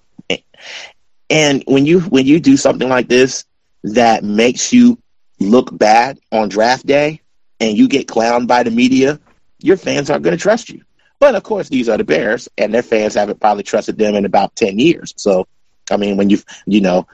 And 1.30 1.64
when 1.68 1.86
you 1.86 2.02
when 2.02 2.26
you 2.26 2.40
do 2.40 2.56
something 2.58 2.88
like 2.88 3.08
this 3.08 3.46
that 3.84 4.24
makes 4.24 4.72
you 4.72 4.98
look 5.40 5.76
bad 5.78 6.20
on 6.32 6.50
draft 6.50 6.86
day, 6.86 7.22
and 7.60 7.78
you 7.78 7.88
get 7.88 8.08
clowned 8.08 8.48
by 8.48 8.64
the 8.64 8.72
media, 8.72 9.20
your 9.60 9.78
fans 9.78 10.10
aren't 10.10 10.24
going 10.24 10.36
to 10.38 10.42
trust 10.42 10.70
you. 10.70 10.82
But 11.20 11.36
of 11.36 11.44
course, 11.44 11.70
these 11.70 11.90
are 11.90 11.98
the 11.98 12.04
Bears, 12.04 12.50
and 12.58 12.74
their 12.74 12.84
fans 12.84 13.16
haven't 13.16 13.40
probably 13.40 13.64
trusted 13.64 13.98
them 13.98 14.16
in 14.16 14.26
about 14.26 14.56
ten 14.56 14.78
years. 14.78 15.14
So, 15.18 15.48
I 15.92 15.98
mean, 15.98 16.18
when 16.18 16.30
you 16.30 16.40
you 16.66 16.82
know, 16.82 17.08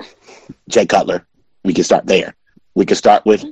Jay 0.69 0.85
Cutler, 0.85 1.25
we 1.63 1.73
can 1.73 1.83
start 1.83 2.05
there. 2.05 2.35
We 2.75 2.85
can 2.85 2.95
start 2.95 3.25
with 3.25 3.43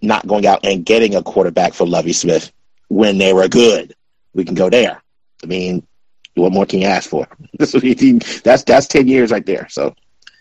not 0.00 0.26
going 0.26 0.46
out 0.46 0.64
and 0.64 0.84
getting 0.86 1.14
a 1.14 1.22
quarterback 1.22 1.74
for 1.74 1.86
Lovie 1.86 2.12
Smith 2.12 2.52
when 2.88 3.18
they 3.18 3.32
were 3.32 3.48
good. 3.48 3.94
We 4.34 4.44
can 4.44 4.54
go 4.54 4.70
there. 4.70 5.02
I 5.42 5.46
mean, 5.46 5.86
what 6.34 6.52
more 6.52 6.66
can 6.66 6.80
you 6.80 6.86
ask 6.86 7.08
for? 7.08 7.26
that's 7.58 8.62
that's 8.64 8.86
ten 8.86 9.08
years 9.08 9.30
right 9.30 9.44
there. 9.44 9.68
So, 9.70 9.94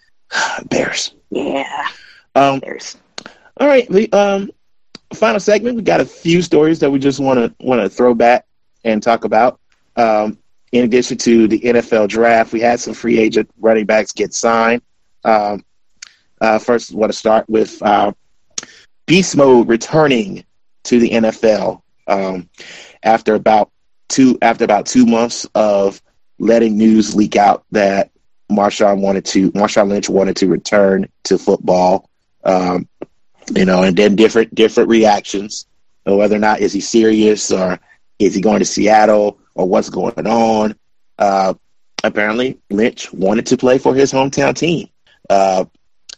Bears. 0.66 1.14
Yeah. 1.30 1.88
Um, 2.36 2.60
Bears. 2.60 2.98
All 3.60 3.68
right. 3.68 3.90
The 3.90 4.12
um, 4.14 4.52
final 5.14 5.40
segment. 5.40 5.76
We 5.76 5.82
got 5.82 6.02
a 6.02 6.06
few 6.06 6.42
stories 6.42 6.80
that 6.80 6.92
we 6.92 7.00
just 7.00 7.20
want 7.20 7.40
to 7.40 7.66
want 7.66 7.82
to 7.82 7.90
throw 7.90 8.14
back 8.14 8.46
and 8.84 9.02
talk 9.02 9.24
about. 9.26 9.60
Um, 9.96 10.38
in 10.72 10.84
addition 10.84 11.18
to 11.18 11.48
the 11.48 11.60
NFL 11.60 12.10
draft, 12.10 12.54
we 12.54 12.60
had 12.60 12.80
some 12.80 12.94
free 12.94 13.18
agent 13.18 13.50
running 13.60 13.86
backs 13.86 14.12
get 14.12 14.34
signed. 14.34 14.82
Um, 15.24 15.64
uh, 16.42 16.60
first, 16.60 16.94
want 16.94 17.12
to 17.12 17.18
start 17.18 17.50
with 17.50 17.82
uh, 17.82 18.12
Beast 19.06 19.36
Mode 19.36 19.68
returning 19.68 20.46
to 20.84 21.00
the 21.00 21.10
NFL 21.10 21.82
um, 22.08 22.50
after 23.04 23.36
about 23.36 23.72
two 24.10 24.38
after 24.42 24.64
about 24.64 24.86
two 24.86 25.06
months 25.06 25.46
of 25.56 26.02
letting 26.40 26.78
news 26.78 27.16
leak 27.16 27.36
out 27.36 27.66
that 27.72 28.12
Marshawn 28.52 29.00
wanted 29.00 29.26
to 29.26 29.52
Marshawn 29.52 29.90
Lynch 29.90 30.10
wanted 30.10 30.36
to 30.38 30.48
return 30.48 31.10
to 31.24 31.38
football. 31.38 32.10
Um, 32.44 32.88
you 33.56 33.66
know, 33.66 33.84
and 33.84 33.96
then 33.96 34.16
different 34.16 34.54
different 34.54 34.90
reactions, 34.90 35.66
whether 36.04 36.36
or 36.36 36.40
not 36.40 36.60
is 36.60 36.74
he 36.74 36.82
serious 36.82 37.52
or 37.52 37.80
is 38.20 38.34
he 38.34 38.42
going 38.42 38.60
to 38.60 38.66
Seattle 38.66 39.38
or 39.56 39.68
what's 39.68 39.90
going 39.90 40.28
on. 40.28 40.76
Uh, 41.18 41.54
apparently, 42.04 42.60
Lynch 42.70 43.12
wanted 43.14 43.46
to 43.48 43.58
play 43.58 43.78
for 43.78 43.94
his 43.94 44.12
hometown 44.12 44.56
team, 44.56 44.90
uh, 45.30 45.66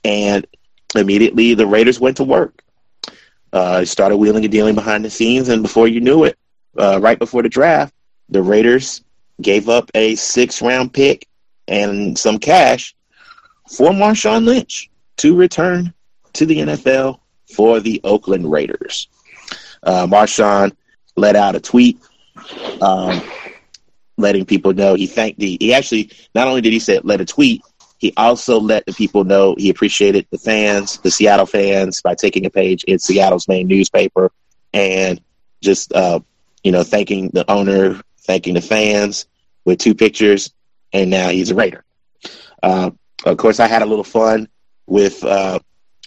and 0.04 0.46
immediately 0.96 1.54
the 1.54 1.68
Raiders 1.68 2.00
went 2.00 2.18
to 2.18 2.24
work. 2.24 2.64
Uh, 3.52 3.84
started 3.84 4.18
wheeling 4.18 4.44
and 4.44 4.52
dealing 4.52 4.76
behind 4.76 5.04
the 5.04 5.10
scenes, 5.10 5.50
and 5.50 5.64
before 5.64 5.88
you 5.88 6.00
knew 6.00 6.24
it, 6.24 6.38
uh, 6.78 7.00
right 7.02 7.18
before 7.18 7.42
the 7.42 7.50
draft, 7.50 7.94
the 8.30 8.44
Raiders 8.44 9.02
gave 9.42 9.70
up 9.70 9.90
a 9.96 10.16
six 10.16 10.62
round 10.62 10.94
pick 10.94 11.28
and 11.68 12.18
some 12.18 12.38
cash 12.38 12.96
for 13.70 13.90
Marshawn 13.90 14.46
Lynch 14.46 14.90
to 15.18 15.36
return 15.36 15.94
to 16.34 16.46
the 16.46 16.60
NFL 16.60 17.20
for 17.54 17.80
the 17.80 18.00
Oakland 18.04 18.52
Raiders. 18.52 19.08
Uh, 19.84 20.06
Marshawn 20.06 20.76
let 21.20 21.36
out 21.36 21.56
a 21.56 21.60
tweet 21.60 22.00
um, 22.82 23.22
letting 24.18 24.46
people 24.46 24.74
know 24.74 24.96
he 24.96 25.08
thanked 25.08 25.40
the. 25.40 25.58
He 25.60 25.74
actually 25.74 26.12
not 26.36 26.48
only 26.48 26.62
did 26.62 26.74
he 26.74 26.80
say 26.80 27.00
let 27.04 27.22
a 27.22 27.26
tweet, 27.26 27.62
he 27.98 28.14
also 28.18 28.60
let 28.60 28.86
the 28.86 28.94
people 28.94 29.24
know 29.24 29.56
he 29.58 29.70
appreciated 29.70 30.28
the 30.32 30.38
fans, 30.38 30.98
the 31.00 31.12
Seattle 31.12 31.46
fans, 31.46 32.02
by 32.02 32.16
taking 32.16 32.46
a 32.46 32.50
page 32.50 32.84
in 32.86 33.00
Seattle's 33.00 33.48
main 33.48 33.68
newspaper 33.68 34.32
and 34.74 35.22
just 35.62 35.94
uh, 35.94 36.20
you 36.64 36.72
know 36.72 36.84
thanking 36.84 37.30
the 37.30 37.50
owner, 37.50 38.02
thanking 38.22 38.54
the 38.54 38.62
fans 38.62 39.28
with 39.66 39.80
two 39.80 39.96
pictures, 39.96 40.54
and 40.94 41.10
now 41.10 41.30
he's 41.30 41.52
a 41.52 41.56
Raider. 41.56 41.84
Uh, 42.62 42.92
of 43.26 43.38
course, 43.38 43.60
I 43.60 43.68
had 43.68 43.82
a 43.82 43.86
little 43.86 44.04
fun 44.04 44.48
with 44.88 45.24
uh, 45.24 45.60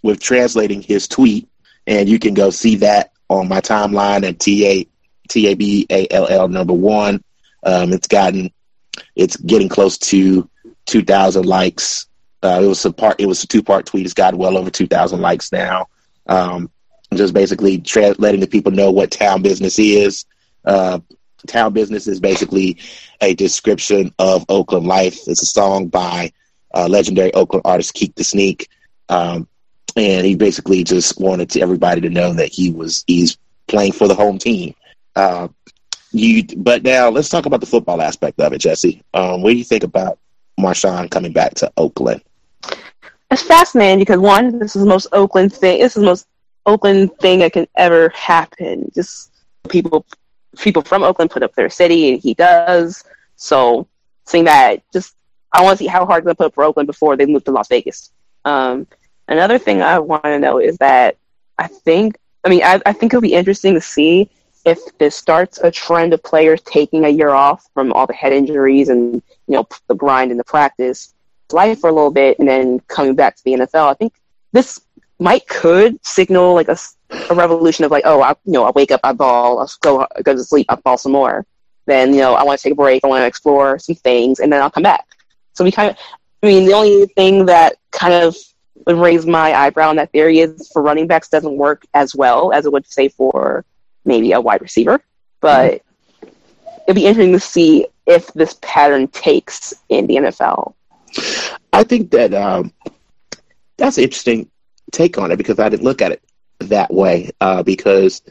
with 0.02 0.20
translating 0.20 0.82
his 0.82 1.08
tweet, 1.08 1.48
and 1.86 2.08
you 2.08 2.18
can 2.18 2.34
go 2.34 2.50
see 2.50 2.76
that 2.76 3.12
on 3.28 3.48
my 3.48 3.60
timeline 3.60 4.28
at 4.28 4.38
T 4.38 4.66
A 4.66 4.86
T 5.29 5.49
A 5.49 5.55
B 5.55 5.87
A 5.91 6.07
L 6.11 6.27
L 6.29 6.49
number 6.49 6.73
one. 6.73 7.23
Um, 7.64 7.93
it's 7.93 8.09
gotten 8.09 8.51
it's 9.16 9.37
getting 9.37 9.68
close 9.68 9.99
to 9.99 10.49
two 10.87 11.03
thousand 11.03 11.47
likes. 11.47 12.07
Uh, 12.43 12.61
it 12.62 12.66
was 12.66 12.85
a 12.85 12.93
part. 12.93 13.20
It 13.20 13.27
was 13.27 13.43
a 13.43 13.47
two 13.47 13.62
part 13.62 13.87
tweet. 13.87 14.05
It's 14.05 14.14
got 14.14 14.35
well 14.35 14.57
over 14.57 14.70
two 14.70 14.87
thousand 14.87 15.20
likes 15.20 15.53
now. 15.53 15.89
Um, 16.27 16.70
just 17.14 17.35
basically 17.35 17.79
tra- 17.79 18.14
letting 18.18 18.41
the 18.41 18.47
people 18.47 18.73
know 18.73 18.91
what 18.91 19.11
town 19.11 19.43
business 19.43 19.79
is. 19.79 20.25
Uh, 20.64 21.01
town 21.47 21.73
business 21.73 22.07
is 22.07 22.20
basically 22.20 22.79
a 23.20 23.35
description 23.35 24.14
of 24.18 24.45
Oakland 24.49 24.87
life. 24.87 25.18
It's 25.27 25.43
a 25.43 25.47
song 25.47 25.89
by 25.89 26.33
uh, 26.75 26.89
legendary 26.89 27.33
Oakland 27.35 27.62
artist 27.64 27.95
Keak 27.95 28.14
the 28.14 28.25
Sneak. 28.25 28.68
Um, 29.09 29.49
and 29.97 30.25
he 30.27 30.37
basically 30.37 30.85
just 30.85 31.20
wanted 31.20 31.51
to 31.51 31.61
everybody 31.61 32.01
to 32.01 32.11
know 32.11 32.33
that 32.33 32.49
he 32.49 32.70
was 32.70 33.05
he's 33.07 33.37
playing 33.66 33.93
for 33.93 34.09
the 34.09 34.14
home 34.14 34.39
team. 34.39 34.75
Uh, 35.14 35.48
you, 36.12 36.44
but 36.56 36.82
now 36.82 37.08
let's 37.08 37.28
talk 37.28 37.46
about 37.46 37.60
the 37.60 37.66
football 37.66 38.02
aspect 38.02 38.40
of 38.40 38.52
it, 38.52 38.58
Jesse. 38.58 39.02
Um, 39.14 39.42
what 39.42 39.50
do 39.50 39.56
you 39.56 39.64
think 39.64 39.84
about 39.84 40.18
Marshawn 40.60 41.10
coming 41.10 41.32
back 41.32 41.54
to 41.54 41.72
Oakland? 41.76 42.22
It's 43.30 43.42
fascinating 43.42 44.00
because 44.00 44.18
one, 44.18 44.58
this 44.58 44.76
is 44.76 44.82
the 44.82 44.88
most 44.88 45.06
Oakland 45.12 45.52
thing. 45.52 45.80
This 45.80 45.96
is 45.96 46.00
the 46.00 46.06
most 46.06 46.26
Oakland 46.66 47.16
thing 47.18 47.38
that 47.38 47.52
can 47.52 47.66
ever 47.76 48.10
happen. 48.10 48.90
Just 48.94 49.32
people, 49.68 50.04
people 50.58 50.82
from 50.82 51.02
Oakland 51.02 51.30
put 51.30 51.42
up 51.42 51.54
their 51.54 51.70
city, 51.70 52.12
and 52.12 52.22
he 52.22 52.34
does. 52.34 53.04
So, 53.36 53.88
seeing 54.26 54.44
that, 54.44 54.82
just 54.92 55.16
I 55.52 55.62
want 55.62 55.78
to 55.78 55.84
see 55.84 55.88
how 55.88 56.04
hard 56.04 56.24
they 56.24 56.34
put 56.34 56.46
up 56.46 56.54
for 56.54 56.64
Oakland 56.64 56.86
before 56.86 57.16
they 57.16 57.26
move 57.26 57.44
to 57.44 57.52
Las 57.52 57.68
Vegas. 57.68 58.12
Um, 58.44 58.86
Another 59.28 59.58
thing 59.58 59.82
I 59.82 59.98
want 59.98 60.24
to 60.24 60.38
know 60.38 60.58
is 60.58 60.76
that 60.78 61.16
I 61.58 61.66
think, 61.66 62.18
I 62.44 62.48
mean, 62.48 62.62
I, 62.62 62.80
I 62.84 62.92
think 62.92 63.12
it'll 63.12 63.22
be 63.22 63.34
interesting 63.34 63.74
to 63.74 63.80
see 63.80 64.28
if 64.64 64.78
this 64.98 65.16
starts 65.16 65.58
a 65.58 65.70
trend 65.70 66.12
of 66.12 66.22
players 66.22 66.60
taking 66.62 67.04
a 67.04 67.08
year 67.08 67.30
off 67.30 67.68
from 67.74 67.92
all 67.92 68.06
the 68.06 68.12
head 68.12 68.32
injuries 68.32 68.88
and 68.88 69.14
you 69.46 69.54
know 69.54 69.66
the 69.88 69.94
grind 69.94 70.30
and 70.30 70.38
the 70.38 70.44
practice 70.44 71.14
life 71.52 71.80
for 71.80 71.90
a 71.90 71.92
little 71.92 72.10
bit 72.10 72.38
and 72.38 72.48
then 72.48 72.80
coming 72.88 73.14
back 73.14 73.36
to 73.36 73.44
the 73.44 73.52
NFL. 73.52 73.90
I 73.90 73.94
think 73.94 74.14
this 74.52 74.80
might 75.18 75.46
could 75.48 76.04
signal 76.04 76.54
like 76.54 76.68
a, 76.68 76.76
a 77.30 77.34
revolution 77.34 77.84
of 77.84 77.90
like 77.90 78.04
oh 78.06 78.22
I 78.22 78.30
you 78.44 78.52
know 78.52 78.64
I 78.64 78.70
wake 78.70 78.90
up 78.90 79.00
I 79.04 79.12
ball 79.12 79.58
I'll 79.58 79.70
go 79.80 80.06
go 80.22 80.34
to 80.34 80.44
sleep 80.44 80.66
I 80.68 80.74
ball 80.76 80.98
some 80.98 81.12
more 81.12 81.46
then 81.86 82.12
you 82.12 82.20
know 82.20 82.34
I 82.34 82.42
want 82.42 82.58
to 82.58 82.62
take 82.62 82.72
a 82.72 82.76
break 82.76 83.04
I 83.04 83.08
want 83.08 83.22
to 83.22 83.26
explore 83.26 83.78
some 83.78 83.94
things 83.94 84.40
and 84.40 84.52
then 84.52 84.62
I'll 84.62 84.70
come 84.70 84.82
back. 84.82 85.06
So 85.54 85.64
we 85.64 85.72
kind 85.72 85.90
of 85.90 85.96
I 86.42 86.46
mean 86.46 86.64
the 86.64 86.72
only 86.72 87.06
thing 87.06 87.46
that 87.46 87.76
kind 87.90 88.14
of 88.14 88.36
would 88.86 88.96
raise 88.96 89.26
my 89.26 89.54
eyebrow 89.54 89.90
in 89.90 89.96
that 89.96 90.10
theory 90.10 90.40
is 90.40 90.68
for 90.72 90.82
running 90.82 91.06
backs 91.06 91.28
doesn't 91.28 91.56
work 91.56 91.86
as 91.94 92.14
well 92.14 92.52
as 92.52 92.66
it 92.66 92.72
would 92.72 92.86
say 92.86 93.08
for 93.08 93.64
maybe 94.05 94.32
a 94.32 94.40
wide 94.40 94.61
receiver. 94.61 95.03
But 95.40 95.82
mm-hmm. 96.20 96.28
it'd 96.86 96.96
be 96.96 97.07
interesting 97.07 97.32
to 97.32 97.40
see 97.40 97.86
if 98.07 98.32
this 98.34 98.59
pattern 98.62 99.09
takes 99.09 99.74
in 99.88 100.07
the 100.07 100.16
NFL. 100.16 100.74
I 101.72 101.84
think 101.84 102.11
that 102.11 102.34
um, 102.34 102.72
that's 103.76 103.98
an 103.98 104.05
interesting 104.05 104.50
take 104.92 105.18
on 105.18 105.30
it 105.30 105.36
because 105.36 105.59
I 105.59 105.68
didn't 105.68 105.84
look 105.84 106.03
at 106.03 106.12
it 106.12 106.22
that 106.61 106.92
way. 106.92 107.30
Uh, 107.40 107.62
because 107.62 108.22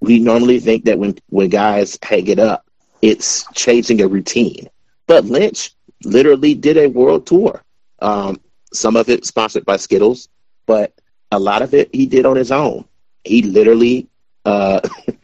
we 0.00 0.18
normally 0.18 0.58
think 0.60 0.84
that 0.84 0.98
when 0.98 1.16
when 1.28 1.48
guys 1.48 1.98
hang 2.02 2.26
it 2.26 2.38
up, 2.38 2.66
it's 3.02 3.46
changing 3.54 4.00
a 4.00 4.08
routine. 4.08 4.68
But 5.06 5.24
Lynch 5.24 5.72
literally 6.04 6.54
did 6.54 6.76
a 6.76 6.86
world 6.86 7.26
tour. 7.26 7.62
Um, 8.00 8.40
some 8.72 8.96
of 8.96 9.08
it 9.08 9.26
sponsored 9.26 9.64
by 9.64 9.76
Skittles, 9.76 10.28
but 10.66 10.92
a 11.32 11.38
lot 11.38 11.62
of 11.62 11.74
it 11.74 11.94
he 11.94 12.06
did 12.06 12.26
on 12.26 12.36
his 12.36 12.50
own. 12.52 12.84
He 13.24 13.42
literally 13.42 14.08
uh, 14.44 14.80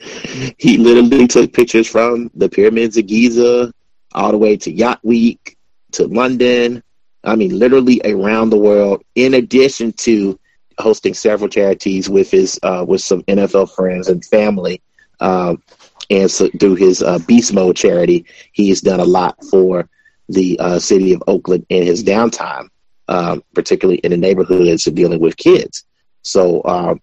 he 0.59 0.77
literally 0.77 1.27
took 1.27 1.53
pictures 1.53 1.87
from 1.87 2.31
the 2.35 2.49
pyramids 2.49 2.97
of 2.97 3.07
Giza 3.07 3.73
all 4.15 4.31
the 4.31 4.39
way 4.39 4.57
to 4.57 4.73
Yacht 4.73 5.01
Week 5.03 5.57
to 5.93 6.07
London. 6.07 6.83
I 7.25 7.37
mean, 7.37 7.59
literally 7.59 8.01
around 8.05 8.51
the 8.51 8.59
world. 8.59 9.03
In 9.15 9.35
addition 9.35 9.93
to 9.95 10.39
hosting 10.79 11.15
several 11.15 11.49
charities 11.49 12.09
with 12.09 12.31
his 12.31 12.59
uh, 12.63 12.85
with 12.87 13.01
some 13.01 13.23
NFL 13.25 13.75
friends 13.75 14.09
and 14.09 14.25
family, 14.25 14.81
um, 15.21 15.63
and 16.11 16.31
so 16.31 16.49
through 16.61 16.77
his 16.77 17.03
uh, 17.03 17.19
Beast 17.27 17.53
Mode 17.53 17.77
charity, 17.77 18.27
he's 18.53 18.81
done 18.81 19.01
a 19.01 19.05
lot 19.05 19.37
for 19.51 19.89
the 20.29 20.59
uh, 20.61 20.79
city 20.79 21.13
of 21.13 21.23
Oakland 21.27 21.67
in 21.69 21.85
his 21.85 22.05
downtime 22.05 22.69
um, 23.09 23.43
particularly 23.55 23.99
in 23.99 24.11
the 24.11 24.17
neighborhoods 24.17 24.87
and 24.87 24.97
dealing 24.97 25.21
with 25.21 25.37
kids. 25.37 25.85
So 26.23 26.63
um, 26.65 27.01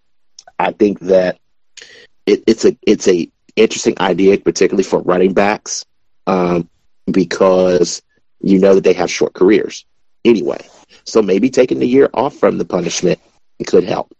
I 0.59 0.71
think 0.71 0.99
that 1.01 1.39
it, 2.25 2.43
it's 2.47 2.65
a 2.65 2.77
it's 2.81 3.07
a 3.07 3.29
interesting 3.55 3.95
idea, 3.99 4.37
particularly 4.37 4.83
for 4.83 5.01
running 5.01 5.33
backs, 5.33 5.85
um, 6.27 6.69
because 7.11 8.01
you 8.41 8.59
know 8.59 8.75
that 8.75 8.83
they 8.83 8.93
have 8.93 9.11
short 9.11 9.33
careers 9.33 9.85
anyway. 10.25 10.65
So 11.05 11.21
maybe 11.21 11.49
taking 11.49 11.79
the 11.79 11.87
year 11.87 12.09
off 12.13 12.35
from 12.35 12.57
the 12.57 12.65
punishment 12.65 13.19
could 13.65 13.83
help. 13.83 14.13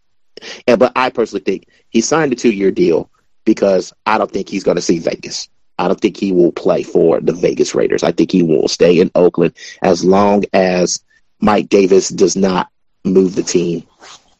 And 0.67 0.79
but 0.79 0.93
I 0.95 1.09
personally 1.09 1.43
think 1.43 1.67
he 1.89 2.01
signed 2.01 2.33
a 2.33 2.35
two 2.35 2.51
year 2.51 2.71
deal 2.71 3.09
because 3.45 3.93
I 4.05 4.17
don't 4.17 4.31
think 4.31 4.49
he's 4.49 4.63
going 4.63 4.75
to 4.77 4.81
see 4.81 4.99
Vegas. 4.99 5.49
I 5.77 5.87
don't 5.87 5.99
think 5.99 6.17
he 6.17 6.31
will 6.31 6.51
play 6.51 6.83
for 6.83 7.19
the 7.19 7.33
Vegas 7.33 7.75
Raiders. 7.75 8.03
I 8.03 8.11
think 8.11 8.31
he 8.31 8.43
will 8.43 8.67
stay 8.67 8.99
in 8.99 9.11
Oakland 9.15 9.55
as 9.81 10.05
long 10.05 10.43
as 10.53 11.03
Mike 11.39 11.67
Davis 11.69 12.09
does 12.09 12.35
not 12.35 12.69
move 13.03 13.35
the 13.35 13.43
team 13.43 13.83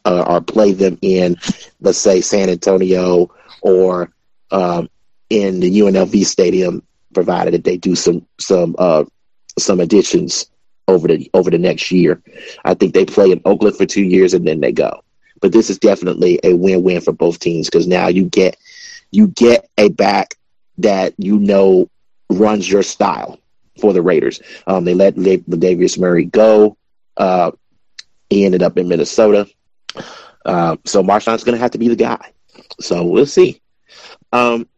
uh, 0.04 0.24
or 0.26 0.40
play 0.40 0.72
them 0.72 0.98
in, 1.02 1.36
let's 1.80 1.98
say, 1.98 2.20
San 2.20 2.48
Antonio 2.48 3.30
or 3.64 4.10
um, 4.52 4.88
in 5.30 5.58
the 5.58 5.80
UNLV 5.80 6.24
stadium, 6.26 6.82
provided 7.12 7.54
that 7.54 7.64
they 7.64 7.78
do 7.78 7.96
some 7.96 8.26
some 8.38 8.76
uh, 8.78 9.04
some 9.58 9.80
additions 9.80 10.46
over 10.86 11.08
the 11.08 11.30
over 11.34 11.50
the 11.50 11.58
next 11.58 11.90
year. 11.90 12.22
I 12.64 12.74
think 12.74 12.94
they 12.94 13.06
play 13.06 13.32
in 13.32 13.40
Oakland 13.44 13.76
for 13.76 13.86
two 13.86 14.04
years 14.04 14.34
and 14.34 14.46
then 14.46 14.60
they 14.60 14.70
go. 14.70 15.02
But 15.40 15.52
this 15.52 15.70
is 15.70 15.78
definitely 15.78 16.38
a 16.44 16.54
win-win 16.54 17.00
for 17.00 17.12
both 17.12 17.40
teams 17.40 17.68
because 17.68 17.86
now 17.86 18.08
you 18.08 18.26
get 18.26 18.56
you 19.10 19.28
get 19.28 19.68
a 19.78 19.88
back 19.88 20.34
that 20.78 21.14
you 21.16 21.38
know 21.38 21.88
runs 22.30 22.70
your 22.70 22.82
style 22.82 23.40
for 23.80 23.92
the 23.92 24.02
Raiders. 24.02 24.40
Um, 24.66 24.84
they 24.84 24.94
let 24.94 25.16
Latavius 25.16 25.98
Murray 25.98 26.24
go. 26.24 26.76
Uh, 27.16 27.52
he 28.28 28.44
ended 28.44 28.62
up 28.62 28.76
in 28.76 28.88
Minnesota. 28.88 29.48
Uh, 30.44 30.76
so 30.84 31.02
Marshawn's 31.02 31.44
going 31.44 31.56
to 31.56 31.60
have 31.62 31.70
to 31.70 31.78
be 31.78 31.88
the 31.88 31.96
guy. 31.96 32.33
So 32.80 33.04
we'll 33.04 33.26
see. 33.26 33.60
Um, 34.32 34.68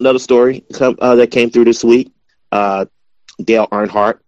another 0.00 0.18
story 0.18 0.64
come, 0.72 0.96
uh, 1.00 1.16
that 1.16 1.30
came 1.30 1.50
through 1.50 1.64
this 1.64 1.82
week. 1.84 2.12
Uh, 2.52 2.86
Dale 3.42 3.68
Earnhardt, 3.68 4.18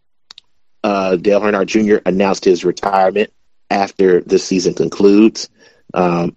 uh, 0.85 1.17
Dale 1.17 1.41
Earnhardt 1.41 1.67
Jr. 1.67 2.03
announced 2.07 2.45
his 2.45 2.65
retirement 2.65 3.33
after 3.71 4.21
the 4.23 4.39
season 4.39 4.75
concludes. 4.75 5.49
Um, 5.95 6.37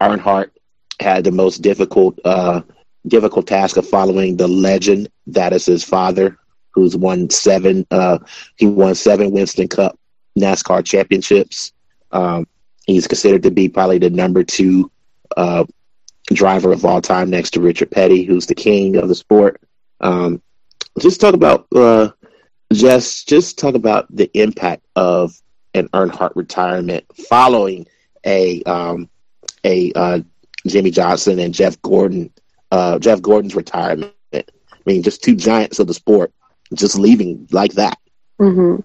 Earnhardt 0.00 0.50
had 1.00 1.24
the 1.24 1.32
most 1.32 1.58
difficult 1.58 2.18
uh, 2.24 2.62
difficult 3.06 3.46
task 3.46 3.76
of 3.76 3.88
following 3.88 4.36
the 4.36 4.48
legend 4.48 5.08
that 5.26 5.52
is 5.52 5.66
his 5.66 5.84
father, 5.84 6.36
who's 6.70 6.96
won 6.96 7.30
seven. 7.30 7.86
Uh, 7.90 8.18
he 8.56 8.66
won 8.66 8.94
seven 8.94 9.30
Winston 9.30 9.68
Cup 9.68 9.98
NASCAR 10.38 10.84
championships. 10.84 11.72
Um, 12.12 12.46
he's 12.86 13.06
considered 13.06 13.42
to 13.44 13.50
be 13.50 13.68
probably 13.68 13.98
the 13.98 14.10
number 14.10 14.42
two 14.42 14.90
uh, 15.36 15.64
driver 16.32 16.72
of 16.72 16.84
all 16.84 17.00
time, 17.00 17.30
next 17.30 17.50
to 17.52 17.60
Richard 17.60 17.90
Petty, 17.90 18.24
who's 18.24 18.46
the 18.46 18.54
king 18.54 18.96
of 18.96 19.08
the 19.08 19.14
sport. 19.14 19.60
Um, 20.00 20.42
just 20.98 21.20
talk 21.20 21.34
about 21.34 21.66
uh, 21.74 22.10
just 22.72 23.28
just 23.28 23.58
talk 23.58 23.74
about 23.74 24.06
the 24.14 24.30
impact 24.34 24.84
of 24.96 25.40
an 25.74 25.88
Earnhardt 25.88 26.32
retirement 26.34 27.04
following 27.28 27.86
a 28.24 28.62
um, 28.64 29.08
a 29.64 29.92
uh, 29.92 30.20
Jimmie 30.66 30.90
Johnson 30.90 31.38
and 31.38 31.54
Jeff 31.54 31.80
Gordon 31.82 32.32
uh, 32.70 32.98
Jeff 32.98 33.22
Gordon's 33.22 33.54
retirement. 33.54 34.14
I 34.32 34.44
mean, 34.86 35.02
just 35.02 35.22
two 35.22 35.36
giants 35.36 35.78
of 35.78 35.86
the 35.86 35.94
sport 35.94 36.32
just 36.74 36.98
leaving 36.98 37.48
like 37.50 37.72
that. 37.74 37.98
Mm-hmm. 38.40 38.82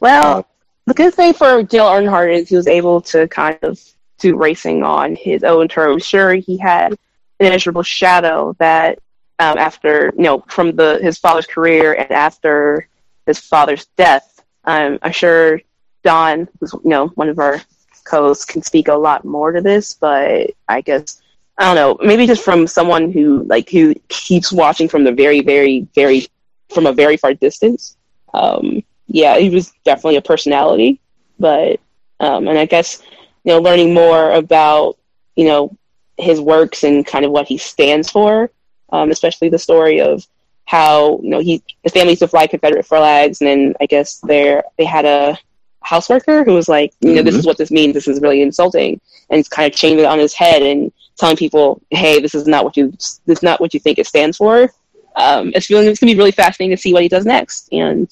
Well, 0.00 0.38
uh, 0.38 0.42
the 0.86 0.94
good 0.94 1.14
thing 1.14 1.34
for 1.34 1.62
Dale 1.62 1.86
Earnhardt 1.86 2.32
is 2.32 2.48
he 2.48 2.56
was 2.56 2.66
able 2.66 3.00
to 3.02 3.28
kind 3.28 3.58
of 3.62 3.80
do 4.20 4.36
racing 4.36 4.82
on 4.82 5.16
his 5.16 5.42
own 5.44 5.68
terms. 5.68 6.04
Sure, 6.04 6.34
he 6.34 6.56
had 6.56 6.92
an 6.92 6.98
immeasurable 7.46 7.82
shadow 7.82 8.54
that 8.58 8.98
um, 9.38 9.58
after 9.58 10.12
you 10.16 10.22
know 10.22 10.44
from 10.48 10.76
the 10.76 10.98
his 11.02 11.18
father's 11.18 11.46
career 11.46 11.94
and 11.94 12.10
after 12.10 12.88
his 13.26 13.38
father's 13.38 13.86
death. 13.96 14.42
Um, 14.64 14.98
I'm 15.02 15.12
sure 15.12 15.60
Don, 16.04 16.48
who's 16.58 16.72
you 16.72 16.90
know 16.90 17.08
one 17.08 17.28
of 17.28 17.38
our 17.38 17.60
co-hosts, 18.04 18.44
can 18.44 18.62
speak 18.62 18.88
a 18.88 18.94
lot 18.94 19.24
more 19.24 19.52
to 19.52 19.60
this, 19.60 19.94
but 19.94 20.50
I 20.68 20.80
guess 20.80 21.20
I 21.60 21.64
don't 21.64 21.74
know, 21.74 22.06
maybe 22.06 22.26
just 22.26 22.42
from 22.42 22.66
someone 22.66 23.12
who 23.12 23.42
like 23.44 23.68
who 23.68 23.94
keeps 24.08 24.50
watching 24.50 24.88
from 24.88 25.04
the 25.04 25.12
very, 25.12 25.42
very, 25.42 25.86
very 25.94 26.26
from 26.70 26.86
a 26.86 26.92
very 26.92 27.18
far 27.18 27.34
distance. 27.34 27.98
Um, 28.32 28.82
yeah, 29.08 29.38
he 29.38 29.50
was 29.50 29.72
definitely 29.84 30.16
a 30.16 30.22
personality, 30.22 31.00
but 31.38 31.78
um, 32.18 32.48
and 32.48 32.58
I 32.58 32.64
guess 32.64 33.02
you 33.44 33.52
know 33.52 33.60
learning 33.60 33.94
more 33.94 34.32
about 34.32 34.98
you 35.36 35.46
know 35.46 35.76
his 36.18 36.40
works 36.40 36.84
and 36.84 37.06
kind 37.06 37.24
of 37.24 37.30
what 37.30 37.48
he 37.48 37.56
stands 37.58 38.10
for, 38.10 38.50
um, 38.90 39.10
especially 39.10 39.48
the 39.48 39.58
story 39.58 40.00
of 40.00 40.26
how 40.66 41.18
you 41.22 41.30
know 41.30 41.40
he 41.40 41.62
his 41.82 41.92
family 41.92 42.12
used 42.12 42.20
to 42.20 42.28
fly 42.28 42.46
Confederate 42.46 42.86
flags, 42.86 43.40
and 43.40 43.48
then 43.48 43.74
I 43.80 43.86
guess 43.86 44.20
there 44.20 44.62
they 44.78 44.84
had 44.84 45.04
a 45.04 45.38
house 45.82 46.08
worker 46.08 46.44
who 46.44 46.54
was 46.54 46.68
like, 46.68 46.92
you 47.00 47.08
know, 47.08 47.16
mm-hmm. 47.16 47.26
this 47.26 47.34
is 47.34 47.46
what 47.46 47.58
this 47.58 47.70
means. 47.70 47.94
This 47.94 48.08
is 48.08 48.20
really 48.20 48.42
insulting, 48.42 49.00
and 49.30 49.40
it's 49.40 49.48
kind 49.48 49.72
of 49.72 49.76
changed 49.76 50.00
it 50.00 50.06
on 50.06 50.18
his 50.18 50.34
head 50.34 50.62
and 50.62 50.92
telling 51.18 51.36
people, 51.36 51.80
hey, 51.90 52.20
this 52.20 52.34
is 52.34 52.46
not 52.46 52.64
what 52.64 52.76
you 52.76 52.90
this 52.90 53.20
is 53.26 53.42
not 53.42 53.60
what 53.60 53.74
you 53.74 53.80
think 53.80 53.98
it 53.98 54.06
stands 54.06 54.36
for. 54.36 54.70
Um, 55.16 55.52
it's 55.54 55.66
feeling 55.66 55.88
it's 55.88 55.98
gonna 55.98 56.12
be 56.12 56.18
really 56.18 56.30
fascinating 56.30 56.76
to 56.76 56.80
see 56.80 56.92
what 56.92 57.02
he 57.02 57.08
does 57.08 57.26
next, 57.26 57.68
and 57.72 58.08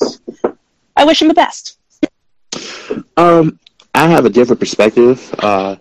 I 0.97 1.05
wish 1.05 1.23
him 1.23 1.29
the 1.29 1.35
best. 1.35 1.79
Um, 3.17 3.59
I 3.99 4.07
have 4.07 4.25
a 4.25 4.31
different 4.31 4.61
perspective. 4.61 5.35
Uh, 5.41 5.75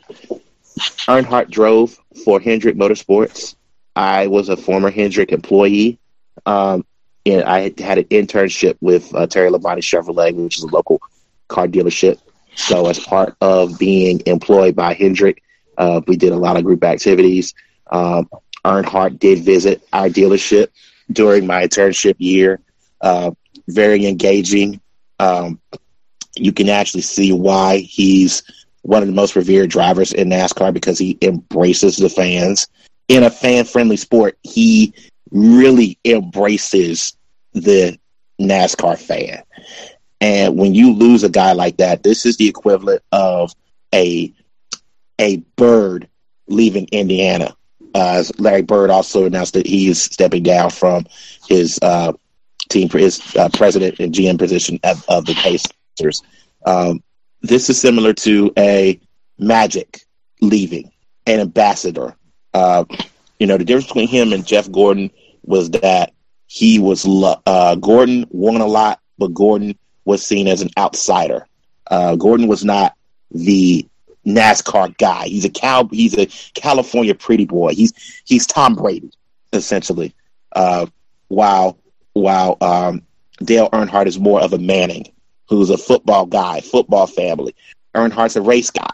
Earnhardt 1.08 1.52
drove 1.52 2.00
for 2.26 2.40
Hendrick 2.40 2.76
Motorsports. 2.76 3.54
I 3.96 4.26
was 4.26 4.50
a 4.50 4.58
former 4.58 4.90
Hendrick 4.90 5.32
employee. 5.32 6.00
Um, 6.44 6.84
and 7.28 7.44
I 7.44 7.72
had 7.78 8.00
an 8.00 8.06
internship 8.06 8.76
with 8.82 9.14
uh, 9.14 9.28
Terry 9.28 9.52
Labonte 9.52 9.84
Chevrolet, 9.84 10.34
which 10.34 10.58
is 10.58 10.64
a 10.64 10.68
local 10.68 11.00
car 11.48 11.68
dealership. 11.68 12.18
So, 12.56 12.88
as 12.88 12.98
part 12.98 13.36
of 13.40 13.78
being 13.78 14.24
employed 14.26 14.76
by 14.76 14.96
Hendrick, 14.96 15.44
uh, 15.78 16.02
we 16.08 16.18
did 16.18 16.32
a 16.32 16.38
lot 16.38 16.58
of 16.58 16.64
group 16.64 16.84
activities. 16.84 17.54
Um, 17.92 18.28
Earnhardt 18.66 19.20
did 19.20 19.44
visit 19.44 19.84
our 19.94 20.08
dealership 20.08 20.70
during 21.12 21.46
my 21.46 21.68
internship 21.68 22.16
year. 22.18 22.62
Uh, 23.00 23.30
very 23.68 24.08
engaging. 24.08 24.82
Um, 25.20 25.62
you 26.40 26.52
can 26.52 26.70
actually 26.70 27.02
see 27.02 27.32
why 27.32 27.78
he's 27.78 28.44
one 28.82 29.02
of 29.02 29.08
the 29.08 29.14
most 29.14 29.36
revered 29.36 29.70
drivers 29.70 30.14
in 30.14 30.30
NASCAR 30.30 30.74
because 30.74 30.98
he 30.98 31.18
embraces 31.22 31.98
the 31.98 32.10
fans. 32.10 32.68
In 33.08 33.24
a 33.24 33.30
fan 33.30 33.66
friendly 33.66 33.98
sport, 33.98 34.38
he 34.44 34.94
really 35.32 35.98
embraces 36.06 37.16
the 37.54 37.98
NASCAR 38.40 38.98
fan. 38.98 39.44
And 40.22 40.58
when 40.58 40.74
you 40.74 40.94
lose 40.94 41.24
a 41.24 41.30
guy 41.30 41.54
like 41.54 41.78
that, 41.78 42.04
this 42.04 42.26
is 42.26 42.38
the 42.38 42.48
equivalent 42.48 43.04
of 43.12 43.54
a 43.94 44.34
a 45.20 45.38
bird 45.56 46.08
leaving 46.48 46.88
Indiana. 46.92 47.56
Uh, 47.94 48.24
Larry 48.38 48.62
Bird 48.62 48.90
also 48.90 49.26
announced 49.26 49.54
that 49.54 49.66
he 49.66 49.90
is 49.90 50.02
stepping 50.02 50.44
down 50.44 50.70
from 50.70 51.06
his 51.48 51.80
uh, 51.82 52.14
team, 52.70 52.90
his 52.90 53.36
uh, 53.36 53.50
president 53.54 54.00
and 54.00 54.14
GM 54.14 54.38
position 54.38 54.80
of, 54.84 55.04
of 55.08 55.26
the 55.26 55.34
Pacers. 55.34 55.72
Um, 56.66 57.02
this 57.42 57.70
is 57.70 57.80
similar 57.80 58.14
to 58.14 58.52
a 58.58 59.00
Magic 59.40 60.02
leaving, 60.42 60.92
an 61.28 61.40
ambassador. 61.40 62.16
Uh, 62.54 62.86
you 63.40 63.46
know, 63.46 63.58
the 63.58 63.66
difference 63.66 63.88
between 63.88 64.08
him 64.08 64.34
and 64.34 64.46
Jeff 64.46 64.72
Gordon 64.72 65.12
was 65.44 65.70
that 65.70 66.14
he 66.48 66.80
was 66.80 67.06
uh, 67.46 67.76
Gordon 67.76 68.26
won 68.30 68.62
a 68.62 68.66
lot, 68.66 69.00
but 69.18 69.34
Gordon 69.34 69.78
was 70.06 70.26
seen 70.26 70.48
as 70.48 70.62
an 70.62 70.70
outsider. 70.78 71.46
Uh, 71.86 72.16
Gordon 72.16 72.48
was 72.48 72.66
not 72.66 72.96
the 73.32 73.88
NASCAR 74.26 74.98
guy. 74.98 75.28
He's 75.28 75.46
a 75.46 75.50
cow. 75.50 75.88
He's 75.92 76.18
a 76.18 76.26
California 76.60 77.14
pretty 77.16 77.46
boy. 77.46 77.74
He's 77.74 77.94
he's 78.26 78.48
Tom 78.48 78.76
Brady 78.76 79.12
essentially. 79.54 80.14
Uh, 80.54 80.88
while 81.28 81.78
while 82.14 82.58
um, 82.62 83.04
Dale 83.44 83.70
Earnhardt 83.70 84.08
is 84.08 84.20
more 84.20 84.42
of 84.42 84.54
a 84.54 84.58
Manning, 84.58 85.06
who's 85.50 85.70
a 85.70 85.78
football 85.78 86.26
guy, 86.26 86.62
football 86.62 87.08
family. 87.08 87.56
Earnhardt's 87.96 88.36
a 88.36 88.42
race 88.42 88.70
guy, 88.70 88.92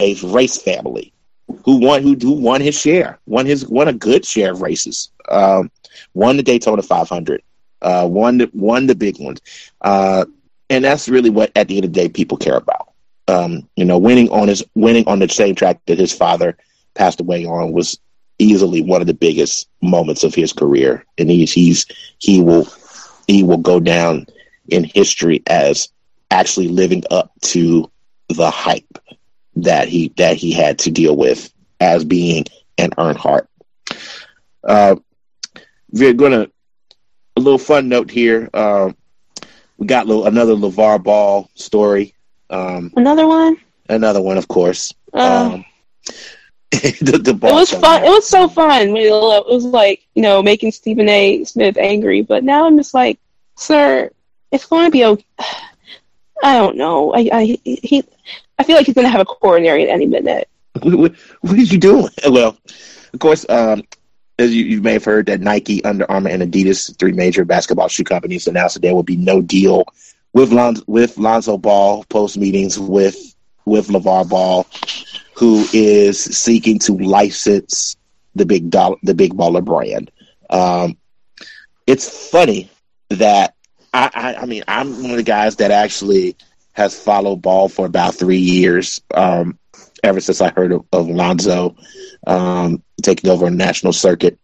a 0.00 0.14
race 0.24 0.60
family, 0.60 1.12
who 1.64 1.76
won 1.76 2.02
who, 2.02 2.32
won 2.32 2.60
his 2.60 2.78
share, 2.78 3.18
won 3.26 3.46
his 3.46 3.66
won 3.66 3.88
a 3.88 3.92
good 3.92 4.24
share 4.24 4.52
of 4.52 4.62
races. 4.62 5.10
Um, 5.28 5.70
won 6.14 6.36
the 6.36 6.42
Daytona 6.42 6.82
500, 6.82 7.42
uh, 7.82 8.06
won 8.10 8.38
the 8.38 8.50
won 8.52 8.86
the 8.86 8.94
big 8.94 9.20
ones. 9.20 9.40
Uh, 9.80 10.24
and 10.70 10.84
that's 10.84 11.08
really 11.08 11.30
what 11.30 11.52
at 11.56 11.68
the 11.68 11.76
end 11.76 11.84
of 11.84 11.92
the 11.92 12.00
day 12.00 12.08
people 12.08 12.38
care 12.38 12.56
about. 12.56 12.92
Um, 13.28 13.68
you 13.76 13.84
know, 13.84 13.98
winning 13.98 14.30
on 14.30 14.48
his 14.48 14.64
winning 14.74 15.06
on 15.06 15.18
the 15.18 15.28
same 15.28 15.54
track 15.54 15.80
that 15.86 15.98
his 15.98 16.12
father 16.12 16.56
passed 16.94 17.20
away 17.20 17.44
on 17.44 17.72
was 17.72 17.98
easily 18.38 18.82
one 18.82 19.00
of 19.00 19.06
the 19.06 19.14
biggest 19.14 19.68
moments 19.82 20.22
of 20.24 20.34
his 20.34 20.52
career, 20.52 21.04
and 21.18 21.30
he's 21.30 21.52
he's 21.52 21.86
he 22.18 22.40
will 22.40 22.68
he 23.26 23.42
will 23.42 23.58
go 23.58 23.80
down 23.80 24.26
in 24.68 24.84
history 24.84 25.42
as 25.46 25.88
actually 26.30 26.68
living 26.68 27.02
up 27.10 27.32
to 27.40 27.90
the 28.28 28.50
hype 28.50 28.98
that 29.56 29.88
he 29.88 30.12
that 30.16 30.36
he 30.36 30.52
had 30.52 30.78
to 30.80 30.90
deal 30.90 31.16
with 31.16 31.52
as 31.80 32.04
being 32.04 32.44
an 32.78 32.90
Earnhardt. 32.90 33.46
Uh, 34.62 34.96
we're 35.90 36.12
gonna 36.12 36.48
a 37.36 37.40
little 37.40 37.58
fun 37.58 37.88
note 37.88 38.10
here. 38.10 38.48
Um, 38.52 38.96
we 39.78 39.86
got 39.86 40.06
little, 40.06 40.26
another 40.26 40.54
LaVar 40.54 41.02
Ball 41.02 41.50
story. 41.54 42.14
Um, 42.48 42.92
another 42.96 43.26
one? 43.26 43.58
Another 43.88 44.22
one, 44.22 44.38
of 44.38 44.48
course. 44.48 44.94
Uh. 45.12 45.52
Um, 45.54 45.64
the, 46.72 47.20
the 47.22 47.30
It 47.30 47.42
was 47.42 47.68
so 47.70 47.80
fun. 47.80 48.04
It 48.04 48.08
was 48.08 48.26
so 48.26 48.48
fun. 48.48 48.96
It 48.96 49.10
was 49.10 49.64
like 49.64 50.06
you 50.14 50.22
know 50.22 50.42
making 50.42 50.72
Stephen 50.72 51.08
A. 51.08 51.44
Smith 51.44 51.76
angry, 51.78 52.22
but 52.22 52.44
now 52.44 52.66
I'm 52.66 52.76
just 52.76 52.92
like, 52.92 53.18
sir, 53.56 54.10
it's 54.50 54.66
going 54.66 54.86
to 54.86 54.90
be 54.90 55.04
okay. 55.04 55.24
I 56.42 56.56
don't 56.58 56.76
know. 56.76 57.14
I 57.14 57.28
I 57.32 57.58
he 57.64 58.04
I 58.58 58.64
feel 58.64 58.76
like 58.76 58.86
he's 58.86 58.94
to 58.94 59.08
have 59.08 59.20
a 59.20 59.24
coronary 59.24 59.84
at 59.84 59.88
any 59.88 60.06
minute. 60.06 60.48
what, 60.82 61.14
are 61.48 61.56
you 61.56 61.78
doing? 61.78 62.08
Well, 62.28 62.58
of 63.12 63.20
course, 63.20 63.46
um, 63.48 63.82
as 64.38 64.54
you, 64.54 64.64
you 64.64 64.82
may 64.82 64.94
have 64.94 65.04
heard, 65.04 65.26
that 65.26 65.40
Nike, 65.40 65.82
Under 65.84 66.10
Armour, 66.10 66.30
and 66.30 66.42
Adidas, 66.42 66.96
three 66.98 67.12
major 67.12 67.44
basketball 67.44 67.88
shoe 67.88 68.04
companies, 68.04 68.46
announced 68.46 68.74
that 68.74 68.80
there 68.80 68.94
will 68.94 69.02
be 69.02 69.16
no 69.16 69.40
deal 69.40 69.84
with 70.32 70.52
Lon- 70.52 70.82
with 70.86 71.16
Lonzo 71.18 71.56
Ball 71.56 72.04
post 72.04 72.36
meetings 72.36 72.78
with 72.78 73.16
with 73.64 73.88
LaVar 73.88 74.28
Ball, 74.28 74.66
who 75.34 75.66
is 75.72 76.22
seeking 76.22 76.78
to 76.80 76.92
license 76.98 77.96
the 78.34 78.46
big 78.46 78.70
dollar, 78.70 78.96
the 79.02 79.14
big 79.14 79.34
baller 79.34 79.64
brand. 79.64 80.10
Um, 80.50 80.96
it's 81.86 82.30
funny 82.30 82.70
that 83.10 83.54
I, 83.96 84.10
I, 84.14 84.34
I 84.42 84.46
mean, 84.46 84.62
I'm 84.68 85.02
one 85.02 85.10
of 85.12 85.16
the 85.16 85.22
guys 85.22 85.56
that 85.56 85.70
actually 85.70 86.36
has 86.72 86.98
followed 86.98 87.42
ball 87.42 87.68
for 87.68 87.86
about 87.86 88.14
three 88.14 88.38
years. 88.38 89.00
Um, 89.14 89.58
ever 90.02 90.20
since 90.20 90.40
I 90.40 90.50
heard 90.50 90.72
of, 90.72 90.84
of 90.92 91.08
Lonzo 91.08 91.76
um, 92.26 92.82
taking 93.02 93.30
over 93.30 93.46
a 93.46 93.50
national 93.50 93.92
circuit. 93.92 94.38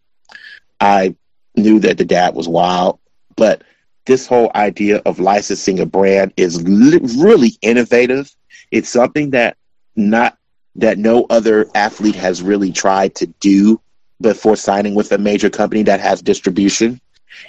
I 0.81 1.15
knew 1.57 1.81
that 1.81 1.99
the 1.99 2.05
dad 2.05 2.35
was 2.35 2.49
wild, 2.49 2.99
but 3.37 3.63
this 4.07 4.27
whole 4.27 4.51
idea 4.55 5.01
of 5.07 5.21
licensing 5.21 5.81
a 5.81 5.87
brand 5.87 6.33
is 6.37 6.63
li- 6.67 7.01
really 7.23 7.57
innovative. 7.63 8.35
It's 8.71 8.89
something 8.89 9.31
that 9.31 9.57
not 9.95 10.37
that 10.77 10.99
no 10.99 11.27
other 11.29 11.67
athlete 11.75 12.17
has 12.17 12.43
really 12.43 12.73
tried 12.73 13.15
to 13.17 13.27
do 13.27 13.81
before 14.21 14.57
signing 14.57 14.95
with 14.95 15.13
a 15.13 15.19
major 15.19 15.51
company 15.51 15.83
that 15.85 16.01
has 16.01 16.23
distribution. 16.23 17.01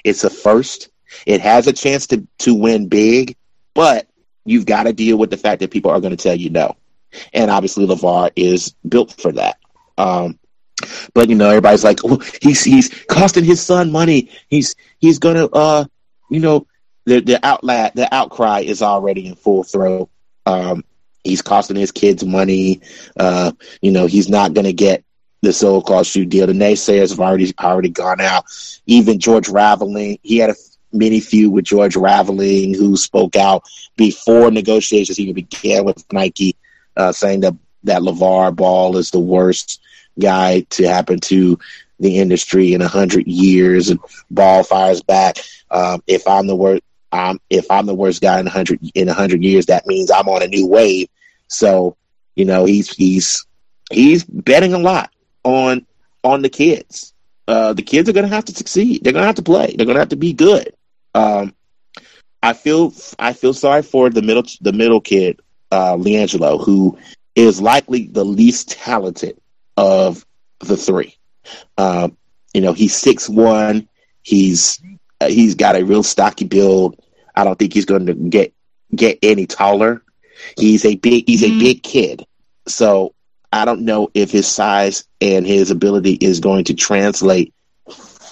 It's 0.04 0.24
a 0.24 0.30
first. 0.30 0.90
It 1.26 1.42
has 1.42 1.68
a 1.68 1.74
chance 1.74 2.08
to 2.08 2.28
to 2.40 2.54
win 2.54 2.88
big, 2.88 3.36
but 3.74 4.08
you've 4.46 4.66
got 4.66 4.84
to 4.84 4.94
deal 4.94 5.18
with 5.18 5.30
the 5.30 5.38
fact 5.38 5.62
that 5.62 5.72
people 5.72 5.92
are 5.92 6.02
going 6.02 6.16
to 6.16 6.22
tell 6.22 6.36
you 6.36 6.50
no 6.50 6.76
and 7.34 7.52
obviously 7.52 7.86
LaVar 7.86 8.32
is 8.36 8.74
built 8.88 9.14
for 9.14 9.32
that. 9.34 9.58
Um, 9.98 10.40
but 11.14 11.30
you 11.30 11.36
know, 11.36 11.50
everybody's 11.50 11.84
like, 11.84 12.00
oh, 12.04 12.22
he's 12.42 12.64
he's 12.64 12.90
costing 13.08 13.44
his 13.44 13.62
son 13.62 13.92
money. 13.92 14.30
He's 14.50 14.76
he's 15.00 15.20
gonna, 15.20 15.46
uh, 15.46 15.86
you 16.30 16.40
know, 16.40 16.68
the 17.06 17.20
the 17.20 17.46
outlet 17.46 17.96
the 17.96 18.14
outcry 18.14 18.62
is 18.62 18.82
already 18.82 19.28
in 19.28 19.36
full 19.36 19.64
throat. 19.64 20.10
Um, 20.46 20.84
he's 21.24 21.42
costing 21.42 21.78
his 21.78 21.92
kids 21.92 22.26
money. 22.26 22.82
Uh, 23.18 23.52
you 23.82 23.92
know, 23.92 24.08
he's 24.08 24.30
not 24.30 24.54
gonna 24.54 24.74
get 24.74 25.04
the 25.42 25.54
so-called 25.54 26.06
shoe 26.06 26.26
deal. 26.26 26.48
The 26.48 26.54
naysayers 26.54 27.10
have 27.12 27.20
already 27.20 27.54
already 27.60 27.90
gone 27.90 28.22
out. 28.22 28.46
Even 28.86 29.20
George 29.20 29.50
Raveling, 29.50 30.20
he 30.24 30.38
had 30.38 30.50
a 30.50 30.56
mini 30.94 31.20
feud 31.20 31.52
with 31.52 31.66
George 31.66 31.96
Raveling, 31.96 32.74
who 32.74 32.96
spoke 32.96 33.36
out 33.36 33.64
before 33.98 34.52
negotiations 34.52 35.20
even 35.20 35.34
began 35.34 35.86
with 35.86 36.04
Nike 36.12 36.56
uh, 36.98 37.12
saying 37.12 37.42
that 37.42 37.56
that 37.84 38.02
LaVar 38.02 38.56
Ball 38.56 38.98
is 38.98 39.12
the 39.12 39.20
worst 39.20 39.82
guy 40.20 40.62
to 40.70 40.88
happen 40.88 41.20
to 41.20 41.60
the 42.00 42.20
industry 42.20 42.74
in 42.74 42.82
a 42.82 42.88
hundred 42.88 43.28
years, 43.28 43.90
and 43.90 44.00
Ball 44.32 44.64
fires 44.64 45.02
back. 45.02 45.38
Um, 45.72 46.02
if 46.08 46.28
I'm 46.28 46.48
the 46.48 46.56
worst, 46.56 46.84
um, 47.12 47.40
if 47.50 47.70
I'm 47.70 47.86
the 47.86 47.96
worst 47.96 48.22
guy 48.22 48.40
in 48.40 48.48
a 48.48 48.52
hundred 48.52 48.80
in 48.94 49.10
a 49.10 49.14
hundred 49.14 49.44
years, 49.44 49.68
that 49.68 49.88
means 49.88 50.12
I'm 50.12 50.30
on 50.30 50.44
a 50.44 50.48
new 50.48 50.68
wave. 50.68 51.10
So, 51.48 51.98
you 52.36 52.46
know, 52.46 52.66
he's 52.66 52.90
he's 52.94 53.46
he's 53.92 54.24
betting 54.24 54.74
a 54.74 54.80
lot 54.80 55.12
on 55.44 55.86
on 56.24 56.42
the 56.42 56.50
kids. 56.50 57.14
Uh, 57.48 57.74
the 57.74 57.82
kids 57.82 58.08
are 58.08 58.14
going 58.14 58.28
to 58.28 58.34
have 58.34 58.46
to 58.46 58.56
succeed. 58.56 59.04
They're 59.04 59.14
going 59.14 59.24
to 59.24 59.28
have 59.28 59.36
to 59.36 59.42
play. 59.44 59.76
They're 59.76 59.86
going 59.86 59.96
to 59.96 60.02
have 60.02 60.10
to 60.10 60.16
be 60.16 60.34
good. 60.34 60.74
Um, 61.14 61.54
I 62.42 62.54
feel 62.54 62.94
I 63.20 63.34
feel 63.34 63.54
sorry 63.54 63.84
for 63.84 64.10
the 64.10 64.22
middle 64.22 64.44
the 64.62 64.74
middle 64.74 65.02
kid 65.02 65.40
uh, 65.72 65.96
LiAngelo, 65.96 66.64
who 66.64 66.98
is 67.36 67.62
likely 67.62 68.08
the 68.08 68.26
least 68.26 68.72
talented 68.72 69.40
of 69.78 70.26
the 70.60 70.78
three. 70.78 71.18
Um, 71.78 72.18
you 72.54 72.62
know, 72.62 72.74
he's 72.74 72.96
six 72.96 73.30
one. 73.30 73.88
He's 74.24 74.82
uh, 75.22 75.30
he's 75.30 75.56
got 75.56 75.76
a 75.76 75.84
real 75.84 76.04
stocky 76.04 76.46
build. 76.46 77.00
I 77.36 77.44
don't 77.44 77.58
think 77.58 77.74
he's 77.74 77.86
going 77.86 78.06
to 78.06 78.14
get 78.14 78.54
get 78.96 79.20
any 79.24 79.46
taller. 79.46 80.04
He's 80.58 80.86
a 80.86 80.96
big 80.96 81.26
he's 81.28 81.44
a 81.44 81.60
big 81.60 81.84
kid. 81.84 82.26
So 82.68 83.14
I 83.52 83.66
don't 83.66 83.82
know 83.82 84.10
if 84.14 84.32
his 84.32 84.48
size 84.48 85.06
and 85.22 85.46
his 85.46 85.72
ability 85.72 86.14
is 86.14 86.40
going 86.40 86.66
to 86.66 86.74
translate 86.74 87.54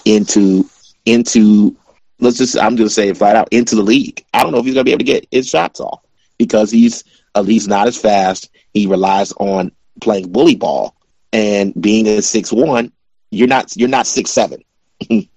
into 0.05 0.69
into 1.05 1.75
let's 2.21 2.37
just 2.37 2.57
I'm 2.57 2.75
going 2.75 2.87
to 2.87 2.93
say 2.93 3.11
flat 3.13 3.35
out 3.35 3.49
into 3.51 3.75
the 3.75 3.81
league. 3.81 4.23
I 4.33 4.43
don't 4.43 4.51
know 4.51 4.59
if 4.59 4.65
he's 4.65 4.75
to 4.75 4.83
be 4.83 4.91
able 4.91 4.99
to 4.99 5.05
get 5.05 5.27
his 5.31 5.49
shots 5.49 5.79
off 5.79 6.01
because 6.37 6.71
he's 6.71 7.03
at 7.35 7.45
least 7.45 7.67
not 7.67 7.87
as 7.87 7.97
fast. 7.99 8.49
He 8.73 8.87
relies 8.87 9.33
on 9.33 9.71
playing 9.99 10.31
bully 10.31 10.55
ball 10.55 10.95
and 11.33 11.73
being 11.79 12.07
a 12.07 12.21
six 12.21 12.51
one. 12.51 12.91
You're 13.31 13.47
not 13.47 13.75
you're 13.75 13.89
not 13.89 14.07
six 14.07 14.31
seven. 14.31 14.63
you're 15.09 15.27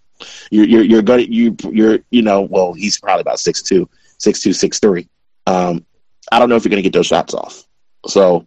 you're 0.51 0.85
you're 0.85 1.03
gonna 1.03 1.23
you 1.23 1.57
you're 1.71 1.99
you 2.11 2.23
know 2.23 2.43
well 2.43 2.73
he's 2.73 2.99
probably 2.99 3.23
about 3.23 3.41
six 3.41 3.63
two 3.63 3.89
six 4.19 4.41
two 4.41 4.53
six 4.53 4.79
three. 4.79 5.09
Um, 5.47 5.85
I 6.31 6.39
don't 6.39 6.49
know 6.49 6.57
if 6.57 6.65
you're 6.65 6.75
to 6.75 6.83
get 6.83 6.93
those 6.93 7.07
shots 7.07 7.35
off. 7.35 7.65
So 8.07 8.47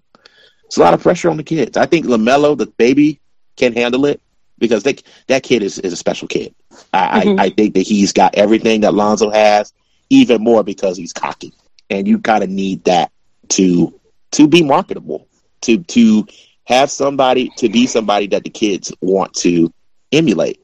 it's 0.65 0.77
a 0.77 0.81
lot 0.81 0.93
of 0.93 1.01
pressure 1.01 1.29
on 1.29 1.37
the 1.37 1.43
kids. 1.43 1.77
I 1.77 1.85
think 1.85 2.05
LaMelo, 2.05 2.57
the 2.57 2.67
baby, 2.67 3.19
can 3.55 3.73
handle 3.73 4.05
it 4.05 4.21
because 4.57 4.83
they, 4.83 4.97
that 5.27 5.43
kid 5.43 5.63
is, 5.63 5.79
is 5.79 5.93
a 5.93 5.97
special 5.97 6.27
kid. 6.27 6.53
I, 6.93 7.23
Mhm. 7.25 7.39
I, 7.39 7.43
I 7.45 7.49
think 7.49 7.73
that 7.75 7.87
he's 7.87 8.13
got 8.13 8.35
everything 8.35 8.81
that 8.81 8.93
Lonzo 8.93 9.29
has, 9.29 9.73
even 10.09 10.43
more 10.43 10.63
because 10.63 10.97
he's 10.97 11.13
cocky, 11.13 11.53
and 11.89 12.07
you 12.07 12.19
kind 12.19 12.43
of 12.43 12.49
need 12.49 12.83
that 12.85 13.11
to 13.49 13.93
to 14.31 14.47
be 14.47 14.61
marketable, 14.63 15.27
to 15.61 15.79
to 15.83 16.27
have 16.65 16.91
somebody 16.91 17.49
to 17.57 17.69
be 17.69 17.87
somebody 17.87 18.27
that 18.27 18.43
the 18.43 18.49
kids 18.49 18.91
want 19.01 19.33
to 19.35 19.71
emulate. 20.11 20.61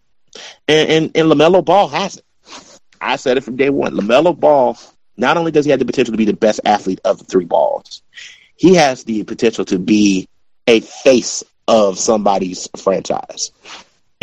And 0.68 0.90
and, 0.90 1.12
and 1.16 1.32
LaMelo 1.32 1.64
Ball 1.64 1.88
has 1.88 2.18
it. 2.18 2.26
I 3.02 3.18
said 3.18 3.38
it 3.38 3.44
from 3.44 3.58
day 3.58 3.70
one. 3.70 3.94
LaMelo 3.94 4.38
Ball 4.38 4.78
not 5.18 5.38
only 5.38 5.52
does 5.52 5.66
he 5.66 5.72
have 5.72 5.80
the 5.80 5.86
potential 5.86 6.14
to 6.14 6.18
be 6.18 6.26
the 6.26 6.34
best 6.34 6.60
athlete 6.66 7.02
of 7.06 7.20
the 7.20 7.26
three 7.26 7.46
balls, 7.46 8.02
he 8.56 8.76
has 8.76 9.04
the 9.04 9.24
potential 9.24 9.66
to 9.66 9.78
be 9.80 10.28
a 10.68 10.80
face 10.80 11.44
of 11.68 12.00
somebody's 12.00 12.68
franchise 12.78 13.52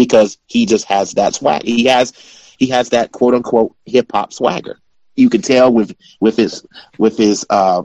because 0.05 0.39
he 0.47 0.65
just 0.65 0.87
has 0.87 1.13
that 1.13 1.35
swag. 1.35 1.63
He 1.63 1.85
has 1.85 2.13
he 2.59 2.69
has 2.69 2.89
that 2.91 3.13
quote 3.13 3.35
unquote 3.35 3.75
hip 3.85 4.11
hop 4.13 4.33
swagger. 4.33 4.79
You 5.15 5.29
can 5.29 5.43
tell 5.43 5.73
with 5.73 5.95
with 6.21 6.37
his 6.37 6.65
with 6.99 7.19
his 7.19 7.45
uh 7.51 7.83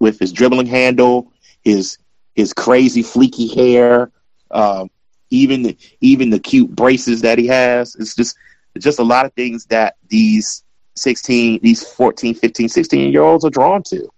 with 0.00 0.18
his 0.18 0.32
dribbling 0.32 0.66
handle, 0.66 1.32
his 1.62 1.98
his 2.34 2.52
crazy 2.52 3.02
fleeky 3.02 3.54
hair, 3.54 4.10
um, 4.50 4.90
even 5.30 5.62
the, 5.62 5.76
even 6.00 6.30
the 6.30 6.40
cute 6.40 6.74
braces 6.74 7.22
that 7.22 7.38
he 7.38 7.46
has. 7.46 7.94
It's 7.94 8.16
just 8.16 8.36
just 8.78 8.98
a 8.98 9.04
lot 9.04 9.24
of 9.24 9.32
things 9.34 9.66
that 9.66 9.96
these 10.08 10.64
16, 10.96 11.60
these 11.62 11.86
14, 11.86 12.34
15, 12.34 12.68
16 12.68 13.12
year 13.12 13.22
olds 13.22 13.44
are 13.44 13.50
drawn 13.50 13.82
to. 13.84 14.08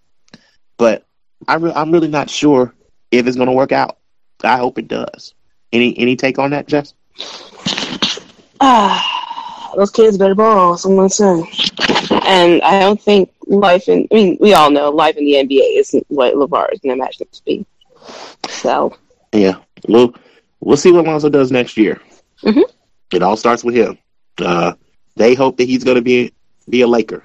But 0.77 1.05
I 1.47 1.55
re- 1.55 1.73
I'm 1.75 1.91
really 1.91 2.07
not 2.07 2.29
sure 2.29 2.73
if 3.11 3.27
it's 3.27 3.37
going 3.37 3.47
to 3.49 3.53
work 3.53 3.71
out. 3.71 3.97
I 4.43 4.57
hope 4.57 4.79
it 4.79 4.87
does. 4.87 5.35
Any 5.71 5.97
any 5.99 6.15
take 6.15 6.39
on 6.39 6.51
that, 6.51 6.67
Jess? 6.67 6.93
Ah, 8.61 9.71
those 9.75 9.91
kids 9.91 10.17
better 10.17 10.35
ball. 10.35 10.77
Someone 10.77 11.09
said, 11.09 11.43
and 12.11 12.61
I 12.61 12.79
don't 12.79 13.01
think 13.01 13.29
life 13.47 13.87
in. 13.89 14.07
I 14.11 14.15
mean, 14.15 14.37
we 14.39 14.53
all 14.53 14.71
know 14.71 14.89
life 14.89 15.17
in 15.17 15.25
the 15.25 15.33
NBA 15.33 15.79
isn't 15.79 16.05
what 16.09 16.33
LaVar 16.33 16.73
is 16.73 16.79
going 16.79 16.95
to 16.95 17.01
imagine 17.01 17.27
it 17.27 17.33
to 17.33 17.43
be. 17.45 17.65
So 18.49 18.95
Yeah, 19.33 19.57
we'll 19.87 20.13
we'll 20.59 20.77
see 20.77 20.91
what 20.91 21.05
Lonzo 21.05 21.29
does 21.29 21.51
next 21.51 21.77
year. 21.77 22.01
Mhm. 22.43 22.63
It 23.13 23.23
all 23.23 23.37
starts 23.37 23.63
with 23.63 23.75
him. 23.75 23.97
Uh, 24.37 24.73
they 25.15 25.33
hope 25.33 25.57
that 25.57 25.67
he's 25.67 25.83
going 25.83 25.95
to 25.95 26.01
be 26.01 26.33
be 26.69 26.81
a 26.81 26.87
Laker. 26.87 27.23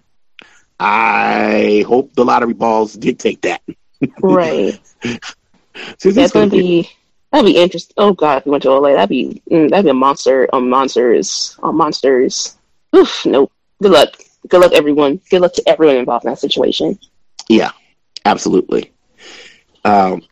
I 0.78 1.84
hope 1.86 2.14
the 2.14 2.24
lottery 2.24 2.55
balls 2.55 2.95
dictate 2.95 3.43
that. 3.43 3.62
right, 4.22 4.80
Since 5.99 6.14
that's 6.14 6.32
going 6.32 6.49
gonna 6.49 6.51
to 6.51 6.57
be. 6.57 6.91
That'd 7.33 7.47
be 7.47 7.61
interesting. 7.61 7.95
Oh 7.97 8.12
God, 8.12 8.39
if 8.39 8.45
we 8.45 8.51
went 8.51 8.62
to 8.64 8.72
LA, 8.72 8.93
that'd 8.95 9.09
be 9.09 9.43
mm, 9.51 9.70
that'd 9.70 9.85
be 9.85 9.91
a 9.91 9.95
monster 9.95 10.49
on 10.53 10.68
monsters 10.68 11.57
on 11.62 11.76
monsters. 11.76 12.57
Oof, 12.95 13.24
nope. 13.24 13.53
Good 13.83 13.93
luck. 13.93 14.16
Good 14.49 14.61
luck, 14.61 14.72
everyone. 14.72 15.20
Good 15.31 15.43
luck 15.43 15.53
to 15.55 15.68
everyone 15.68 15.97
involved 15.97 16.24
in 16.24 16.31
that 16.31 16.39
situation. 16.39 16.99
Yeah, 17.49 17.70
absolutely. 18.24 18.93
Um, 19.85 20.22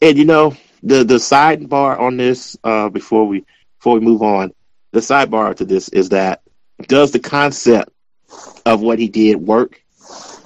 and 0.00 0.18
you 0.18 0.24
know 0.24 0.54
the 0.82 1.04
the 1.04 1.14
sidebar 1.14 1.98
on 1.98 2.16
this 2.16 2.56
uh, 2.64 2.88
before 2.90 3.26
we 3.26 3.44
before 3.78 3.94
we 3.94 4.00
move 4.00 4.22
on, 4.22 4.52
the 4.90 5.00
sidebar 5.00 5.56
to 5.56 5.64
this 5.64 5.88
is 5.88 6.10
that 6.10 6.42
does 6.88 7.12
the 7.12 7.20
concept 7.20 7.90
of 8.66 8.80
what 8.80 8.98
he 8.98 9.08
did 9.08 9.36
work? 9.36 9.82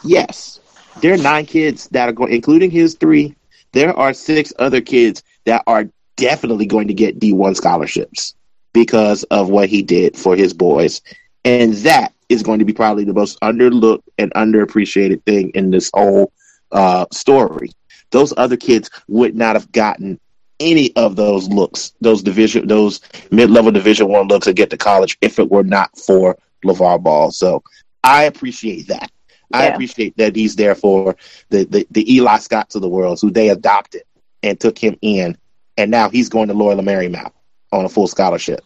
Yes, 0.04 0.60
there 1.00 1.14
are 1.14 1.18
nine 1.18 1.46
kids 1.46 1.88
that 1.88 2.08
are 2.08 2.12
going, 2.12 2.32
including 2.32 2.70
his 2.70 2.94
three. 2.94 3.34
There 3.72 3.94
are 3.96 4.14
six 4.14 4.52
other 4.58 4.80
kids 4.80 5.22
that 5.44 5.62
are 5.66 5.88
definitely 6.16 6.66
going 6.66 6.88
to 6.88 6.94
get 6.94 7.18
D1 7.18 7.56
scholarships 7.56 8.34
because 8.72 9.22
of 9.24 9.48
what 9.48 9.68
he 9.68 9.82
did 9.82 10.16
for 10.16 10.36
his 10.36 10.52
boys. 10.52 11.00
And 11.44 11.74
that 11.74 12.12
is 12.28 12.42
going 12.42 12.58
to 12.58 12.64
be 12.64 12.72
probably 12.72 13.04
the 13.04 13.14
most 13.14 13.40
underlooked 13.40 14.02
and 14.18 14.32
underappreciated 14.34 15.22
thing 15.24 15.50
in 15.54 15.70
this 15.70 15.90
whole 15.94 16.32
uh, 16.72 17.06
story. 17.12 17.70
Those 18.10 18.34
other 18.36 18.56
kids 18.56 18.90
would 19.08 19.36
not 19.36 19.56
have 19.56 19.70
gotten 19.72 20.18
any 20.58 20.94
of 20.96 21.16
those 21.16 21.48
looks, 21.48 21.92
those 22.00 22.22
division, 22.22 22.66
those 22.66 23.00
mid-level 23.30 23.70
Division 23.72 24.08
One 24.08 24.28
looks 24.28 24.46
to 24.46 24.52
get 24.52 24.70
to 24.70 24.76
college 24.76 25.18
if 25.20 25.38
it 25.38 25.50
were 25.50 25.64
not 25.64 25.96
for 25.98 26.36
LaVar 26.64 27.02
Ball. 27.02 27.30
So 27.30 27.62
I 28.04 28.24
appreciate 28.24 28.88
that. 28.88 29.10
Yeah. 29.50 29.58
I 29.58 29.64
appreciate 29.66 30.16
that 30.16 30.34
he's 30.34 30.56
there 30.56 30.74
for 30.74 31.16
the, 31.50 31.64
the, 31.64 31.86
the 31.90 32.12
Eli 32.14 32.38
Scotts 32.38 32.74
of 32.74 32.82
the 32.82 32.88
world 32.88 33.20
who 33.20 33.30
they 33.30 33.50
adopted 33.50 34.02
and 34.42 34.58
took 34.58 34.78
him 34.78 34.96
in, 35.02 35.36
and 35.76 35.90
now 35.90 36.08
he's 36.08 36.28
going 36.28 36.48
to 36.48 36.54
Loyola 36.54 36.82
Marymount 36.82 37.32
on 37.72 37.84
a 37.84 37.88
full 37.88 38.06
scholarship. 38.06 38.64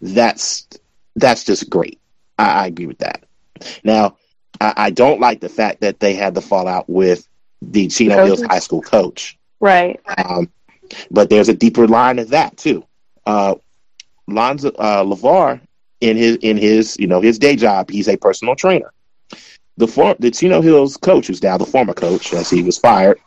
That's 0.00 0.66
that's 1.16 1.44
just 1.44 1.70
great. 1.70 2.00
I, 2.38 2.64
I 2.64 2.66
agree 2.66 2.86
with 2.86 2.98
that. 2.98 3.24
Now, 3.84 4.16
I, 4.60 4.72
I, 4.76 4.90
don't 4.90 5.20
like 5.20 5.40
the 5.40 5.48
fact 5.48 5.82
that 5.82 6.00
they 6.00 6.14
had 6.14 6.34
the 6.34 6.40
fallout 6.40 6.88
with 6.88 7.28
the 7.60 7.88
Chino 7.88 8.24
Hills 8.24 8.42
High 8.42 8.58
School 8.58 8.82
coach. 8.82 9.38
Right. 9.60 10.00
Um, 10.18 10.50
but 11.10 11.30
there's 11.30 11.48
a 11.48 11.54
deeper 11.54 11.86
line 11.86 12.18
of 12.18 12.30
that 12.30 12.56
too. 12.56 12.84
Uh, 13.24 13.54
Lonzo 14.26 14.70
uh, 14.70 15.04
LaVar 15.04 15.60
in 16.00 16.16
his 16.16 16.36
in 16.36 16.56
his 16.56 16.96
you 16.98 17.06
know 17.06 17.20
his 17.20 17.38
day 17.38 17.56
job, 17.56 17.90
he's 17.90 18.08
a 18.08 18.16
personal 18.16 18.56
trainer. 18.56 18.92
The 19.76 19.86
for, 19.86 20.16
the 20.18 20.30
Chino 20.30 20.60
Hills 20.60 20.96
coach, 20.96 21.28
who's 21.28 21.42
now 21.42 21.56
the 21.56 21.64
former 21.64 21.94
coach, 21.94 22.34
as 22.34 22.50
he 22.50 22.62
was 22.62 22.76
fired, 22.76 23.18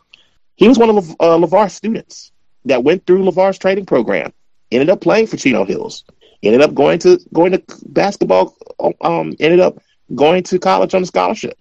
he 0.55 0.67
was 0.67 0.77
one 0.77 0.89
of 0.89 1.09
uh, 1.19 1.37
LaVar's 1.37 1.73
students 1.73 2.31
that 2.65 2.83
went 2.83 3.05
through 3.05 3.23
LaVar's 3.23 3.57
training 3.57 3.85
program. 3.85 4.33
Ended 4.71 4.89
up 4.89 5.01
playing 5.01 5.27
for 5.27 5.37
Chino 5.37 5.63
Hills. 5.65 6.03
Ended 6.43 6.61
up 6.61 6.73
going 6.73 6.99
to 6.99 7.19
going 7.33 7.51
to 7.53 7.63
basketball. 7.85 8.55
Um, 9.01 9.33
ended 9.39 9.59
up 9.59 9.79
going 10.13 10.43
to 10.43 10.59
college 10.59 10.93
on 10.93 11.03
a 11.03 11.05
scholarship. 11.05 11.57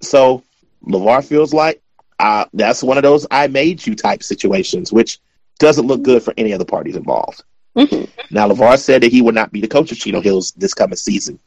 So 0.00 0.42
LaVar 0.86 1.24
feels 1.24 1.52
like 1.52 1.80
uh, 2.18 2.46
that's 2.52 2.82
one 2.82 2.96
of 2.96 3.02
those 3.02 3.26
I 3.30 3.48
made 3.48 3.86
you 3.86 3.94
type 3.94 4.22
situations, 4.22 4.92
which 4.92 5.18
doesn't 5.58 5.86
look 5.86 6.02
good 6.02 6.22
for 6.22 6.34
any 6.36 6.52
of 6.52 6.58
the 6.58 6.64
parties 6.64 6.96
involved. 6.96 7.44
Mm-hmm. 7.76 8.34
Now, 8.34 8.48
LaVar 8.48 8.78
said 8.78 9.02
that 9.02 9.12
he 9.12 9.22
would 9.22 9.34
not 9.34 9.52
be 9.52 9.60
the 9.60 9.68
coach 9.68 9.92
of 9.92 9.98
Chino 9.98 10.20
Hills 10.20 10.52
this 10.52 10.74
coming 10.74 10.96
season, 10.96 11.38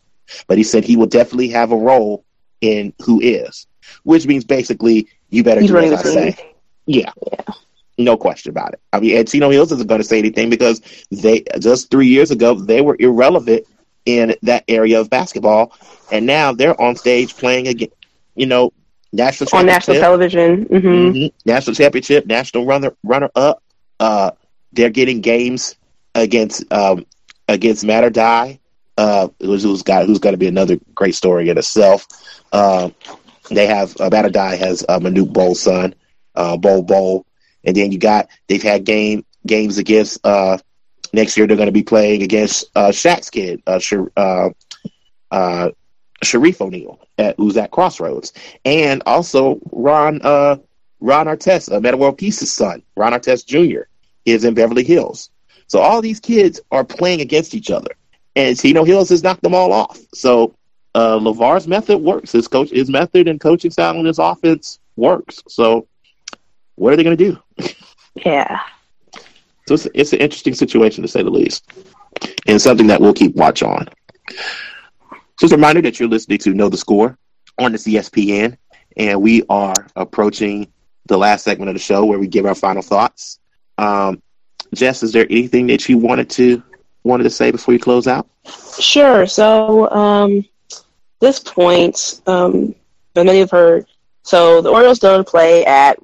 but 0.48 0.58
he 0.58 0.64
said 0.64 0.84
he 0.84 0.98
will 0.98 1.08
definitely 1.08 1.50
have 1.50 1.72
a 1.72 1.78
role 1.78 2.26
in 2.62 2.94
who 3.04 3.22
is, 3.22 3.68
which 4.04 4.26
means 4.26 4.44
basically 4.44 5.08
you 5.30 5.44
better 5.44 5.62
He's 5.62 5.70
do 5.70 5.78
as 5.78 5.94
I 5.94 6.04
say. 6.04 6.54
Yeah. 6.86 7.12
yeah. 7.32 7.54
No 7.98 8.18
question 8.18 8.50
about 8.50 8.74
it. 8.74 8.82
I 8.92 9.00
mean, 9.00 9.18
and 9.18 9.28
Chino 9.28 9.50
Hills 9.50 9.72
isn't 9.72 9.88
going 9.88 10.02
to 10.02 10.08
say 10.08 10.20
anything 10.20 10.50
because 10.50 10.82
they 11.12 11.44
just 11.60 11.90
three 11.90 12.08
years 12.08 12.32
ago 12.32 12.56
they 12.56 12.82
were 12.82 12.98
irrelevant 13.00 13.66
in 14.06 14.36
that 14.44 14.64
area 14.68 15.00
of 15.00 15.10
basketball, 15.10 15.74
and 16.12 16.26
now 16.26 16.52
they're 16.52 16.80
on 16.80 16.96
stage 16.96 17.36
playing 17.36 17.68
again. 17.68 17.90
You 18.36 18.48
know, 18.48 18.74
national 19.14 19.50
on 19.54 19.66
national 19.66 19.98
television, 19.98 20.66
mm-hmm. 20.66 20.88
Mm-hmm. 20.88 21.36
national 21.46 21.76
championship, 21.76 22.26
national 22.26 22.66
runner 22.66 22.96
runner 23.04 23.30
up. 23.36 23.64
Uh, 24.00 24.32
they're 24.74 24.90
getting 24.90 25.22
games 25.22 25.76
against 26.16 26.72
um, 26.72 27.06
against 27.48 27.86
Mater 27.86 28.10
Dei, 28.10 28.60
uh, 28.98 29.30
who's, 29.40 29.64
who's 29.64 29.84
got 29.84 30.06
who's 30.06 30.20
going 30.20 30.34
to 30.34 30.38
be 30.38 30.48
another 30.48 30.78
great 30.94 31.16
story 31.16 31.50
in 31.50 31.58
itself. 31.58 32.08
Uh, 32.52 32.90
they 33.50 33.68
have 33.68 33.96
uh, 34.00 34.10
Mater 34.12 34.30
Dei 34.30 34.58
has 34.58 34.86
uh, 34.90 35.00
Manute 35.00 35.32
Bol's 35.32 35.62
son, 35.62 35.96
uh, 36.36 36.58
Bol 36.58 36.84
Bol, 36.84 37.26
and 37.66 37.76
then 37.76 37.92
you 37.92 37.98
got 37.98 38.30
they've 38.48 38.64
had 38.64 38.84
game 38.84 39.26
games 39.46 39.78
against 39.78 40.26
uh, 40.26 40.58
next 41.14 41.38
year. 41.38 41.48
They're 41.48 41.58
going 41.58 41.68
to 41.68 41.74
be 41.74 41.84
playing 41.84 42.24
against 42.24 42.66
uh, 42.76 42.90
Shaq's 42.90 43.30
kid, 43.30 43.62
uh, 43.68 43.80
uh, 44.18 44.50
uh, 45.32 45.72
Shareef 46.24 46.62
O'Neal, 46.62 47.00
at, 47.18 47.36
who's 47.38 47.58
at 47.58 47.72
Crossroads, 47.72 48.34
and 48.64 49.04
also 49.06 49.60
Ron 49.72 50.22
uh, 50.24 50.58
Ron 51.00 51.28
Artest, 51.28 51.76
uh, 51.76 51.80
Metta 51.80 51.98
World 51.98 52.18
Peace's 52.18 52.52
son, 52.52 52.82
Ron 52.96 53.14
Artest 53.14 53.46
Jr. 53.46 53.84
is 54.26 54.44
in 54.44 54.54
Beverly 54.54 54.84
Hills. 54.84 55.30
So 55.68 55.80
all 55.80 56.02
these 56.02 56.20
kids 56.20 56.60
are 56.72 56.84
playing 56.84 57.22
against 57.22 57.56
each 57.56 57.72
other, 57.72 57.92
and 58.36 58.60
Chino 58.60 58.84
Hills 58.84 59.10
has 59.10 59.24
knocked 59.24 59.42
them 59.42 59.56
all 59.56 59.74
off. 59.74 60.00
So 60.14 60.56
uh, 60.96 61.20
LaVar's 61.20 61.68
method 61.68 61.98
works. 61.98 62.32
His 62.32 62.48
coach, 62.48 62.70
his 62.70 62.90
method 62.90 63.28
and 63.28 63.40
coaching 63.40 63.72
style 63.72 63.98
and 63.98 64.08
his 64.08 64.20
offense 64.20 64.80
works. 64.96 65.44
So 65.48 65.88
what 66.76 66.94
are 66.94 66.96
they 66.96 67.04
going 67.04 67.18
to 67.18 67.32
do? 67.32 67.74
Yeah. 68.16 68.62
So 69.68 69.74
it's, 69.74 69.88
it's 69.94 70.14
an 70.14 70.20
interesting 70.20 70.54
situation 70.54 71.02
to 71.02 71.08
say 71.08 71.24
the 71.24 71.30
least, 71.30 71.70
and 72.48 72.62
something 72.62 72.88
that 72.88 73.02
we'll 73.02 73.14
keep 73.14 73.36
watch 73.36 73.64
on. 73.64 73.88
Just 75.40 75.52
a 75.54 75.56
reminder 75.56 75.82
that 75.82 76.00
you're 76.00 76.10
listening 76.10 76.38
to 76.40 76.54
Know 76.54 76.70
the 76.70 76.78
Score 76.78 77.18
on 77.58 77.72
the 77.72 77.78
CSPN, 77.78 78.58
and 78.96 79.22
we 79.22 79.44
are 79.50 79.74
approaching 79.96 80.72
the 81.08 81.18
last 81.18 81.44
segment 81.44 81.70
of 81.70 81.76
the 81.76 81.80
show 81.80 82.06
where 82.06 82.20
we 82.20 82.28
give 82.28 82.46
our 82.46 82.56
final 82.56 82.82
thoughts. 82.82 83.40
Um, 83.78 84.22
Jess, 84.74 85.04
is 85.04 85.12
there 85.12 85.28
anything 85.30 85.68
that 85.68 85.88
you 85.90 85.98
wanted 85.98 86.30
to 86.32 86.62
wanted 87.04 87.24
to 87.24 87.30
say 87.30 87.52
before 87.52 87.74
you 87.74 87.80
close 87.80 88.08
out? 88.08 88.28
Sure. 88.80 89.26
So, 89.28 89.90
um, 89.92 90.46
this 91.20 91.40
point, 91.40 92.22
um, 92.28 92.76
many 93.16 93.40
have 93.40 93.52
heard. 93.52 93.86
So 94.24 94.62
the 94.62 94.70
Orioles 94.70 95.00
don't 95.00 95.28
play 95.28 95.66
at 95.66 95.98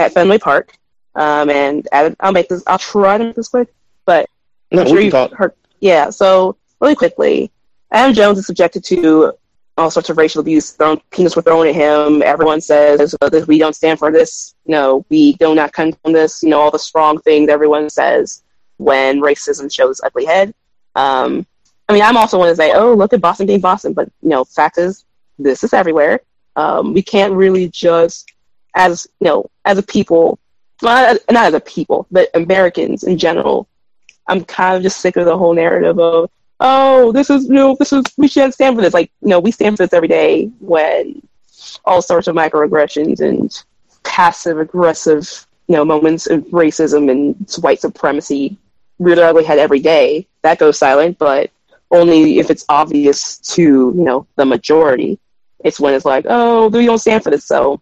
at 0.00 0.12
Fenway 0.12 0.38
Park, 0.38 0.76
um, 1.14 1.50
and 1.50 1.88
I'll 1.92 2.32
make 2.32 2.48
this. 2.48 2.62
I'll 2.66 2.78
try 2.78 3.18
to 3.18 3.24
make 3.24 3.36
this 3.36 3.48
quick, 3.48 3.68
but 4.06 4.28
no, 4.72 4.82
I'm 4.82 4.88
sure 4.88 5.00
you've 5.00 5.32
heard. 5.32 5.52
Yeah. 5.80 6.10
So 6.10 6.56
really 6.80 6.94
quickly, 6.94 7.50
Adam 7.90 8.14
Jones 8.14 8.38
is 8.38 8.46
subjected 8.46 8.84
to 8.84 9.32
all 9.76 9.90
sorts 9.90 10.10
of 10.10 10.18
racial 10.18 10.40
abuse. 10.40 10.70
Thrown, 10.72 11.00
peanuts 11.10 11.36
were 11.36 11.42
thrown 11.42 11.66
at 11.66 11.74
him. 11.74 12.22
Everyone 12.22 12.60
says 12.60 13.14
we 13.46 13.58
don't 13.58 13.74
stand 13.74 13.98
for 13.98 14.12
this. 14.12 14.54
You 14.66 14.72
know, 14.72 15.06
we 15.08 15.34
do 15.34 15.54
not 15.54 15.72
condone 15.72 16.12
this. 16.12 16.42
You 16.42 16.50
know, 16.50 16.60
all 16.60 16.70
the 16.70 16.78
strong 16.78 17.20
things 17.20 17.48
everyone 17.48 17.88
says 17.88 18.42
when 18.76 19.20
racism 19.20 19.72
shows 19.72 20.00
ugly 20.02 20.24
head. 20.24 20.54
Um, 20.94 21.46
I 21.88 21.92
mean, 21.92 22.02
I'm 22.02 22.16
also 22.16 22.38
one 22.38 22.48
to 22.48 22.56
say, 22.56 22.72
oh, 22.72 22.94
look 22.94 23.12
at 23.12 23.20
Boston 23.20 23.46
being 23.46 23.60
Boston, 23.60 23.92
but 23.92 24.08
you 24.22 24.28
know, 24.28 24.44
fact 24.44 24.78
is, 24.78 25.04
this 25.38 25.64
is 25.64 25.72
everywhere. 25.72 26.20
Um, 26.56 26.92
we 26.92 27.02
can't 27.02 27.32
really 27.32 27.68
just, 27.68 28.32
as 28.74 29.06
you 29.20 29.26
know, 29.26 29.50
as 29.64 29.78
a 29.78 29.82
people, 29.82 30.38
not, 30.82 31.18
not 31.30 31.46
as 31.46 31.54
a 31.54 31.60
people, 31.60 32.06
but 32.10 32.28
Americans 32.34 33.04
in 33.04 33.18
general. 33.18 33.68
I'm 34.26 34.44
kind 34.44 34.76
of 34.76 34.82
just 34.82 35.00
sick 35.00 35.16
of 35.16 35.24
the 35.24 35.36
whole 35.36 35.54
narrative 35.54 35.98
of 35.98 36.30
oh, 36.60 37.10
this 37.12 37.30
is 37.30 37.46
you 37.48 37.54
know, 37.54 37.76
this 37.78 37.92
is 37.92 38.04
we 38.16 38.28
shouldn't 38.28 38.54
stand 38.54 38.76
for 38.76 38.82
this. 38.82 38.94
Like, 38.94 39.10
you 39.22 39.28
know, 39.28 39.40
we 39.40 39.50
stand 39.50 39.76
for 39.76 39.84
this 39.84 39.92
every 39.92 40.08
day 40.08 40.46
when 40.60 41.22
all 41.84 42.02
sorts 42.02 42.28
of 42.28 42.36
microaggressions 42.36 43.20
and 43.20 43.64
passive 44.04 44.58
aggressive, 44.58 45.46
you 45.66 45.76
know, 45.76 45.84
moments 45.84 46.26
of 46.26 46.42
racism 46.46 47.10
and 47.10 47.36
white 47.62 47.80
supremacy 47.80 48.56
rear 48.98 49.16
their 49.16 49.28
ugly 49.28 49.44
head 49.44 49.58
every 49.58 49.80
day. 49.80 50.26
That 50.42 50.58
goes 50.58 50.78
silent, 50.78 51.18
but 51.18 51.50
only 51.90 52.38
if 52.38 52.50
it's 52.50 52.64
obvious 52.68 53.38
to, 53.38 53.62
you 53.62 54.04
know, 54.04 54.26
the 54.36 54.44
majority. 54.44 55.18
It's 55.62 55.80
when 55.80 55.92
it's 55.94 56.04
like, 56.04 56.24
oh, 56.28 56.68
we 56.68 56.86
don't 56.86 56.98
stand 56.98 57.22
for 57.22 57.30
this. 57.30 57.44
So 57.44 57.80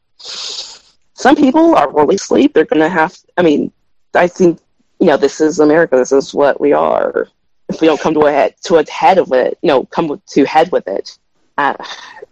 some 1.19 1.35
people 1.35 1.75
are 1.75 1.93
really 1.93 2.15
asleep. 2.15 2.55
They're 2.55 2.65
gonna 2.65 2.89
have 2.89 3.17
I 3.37 3.43
mean, 3.43 3.73
I 4.15 4.29
think, 4.29 4.61
you 5.01 5.09
know, 5.09 5.17
this 5.17 5.41
is 5.41 5.59
America, 5.59 5.97
this 5.97 6.13
is 6.13 6.33
what 6.33 6.61
we 6.61 6.73
are 6.73 7.29
if 7.69 7.81
we 7.81 7.87
don't 7.87 8.01
come 8.01 8.15
to 8.15 8.21
a 8.21 8.33
head 8.33 8.55
to 8.65 8.77
a 8.77 8.91
head 8.91 9.19
of 9.19 9.33
it, 9.33 9.59
you 9.63 9.69
know, 9.69 9.85
come 9.87 10.23
to 10.25 10.45
head 10.45 10.71
with 10.73 10.87
it. 10.89 11.19
Uh, 11.57 11.75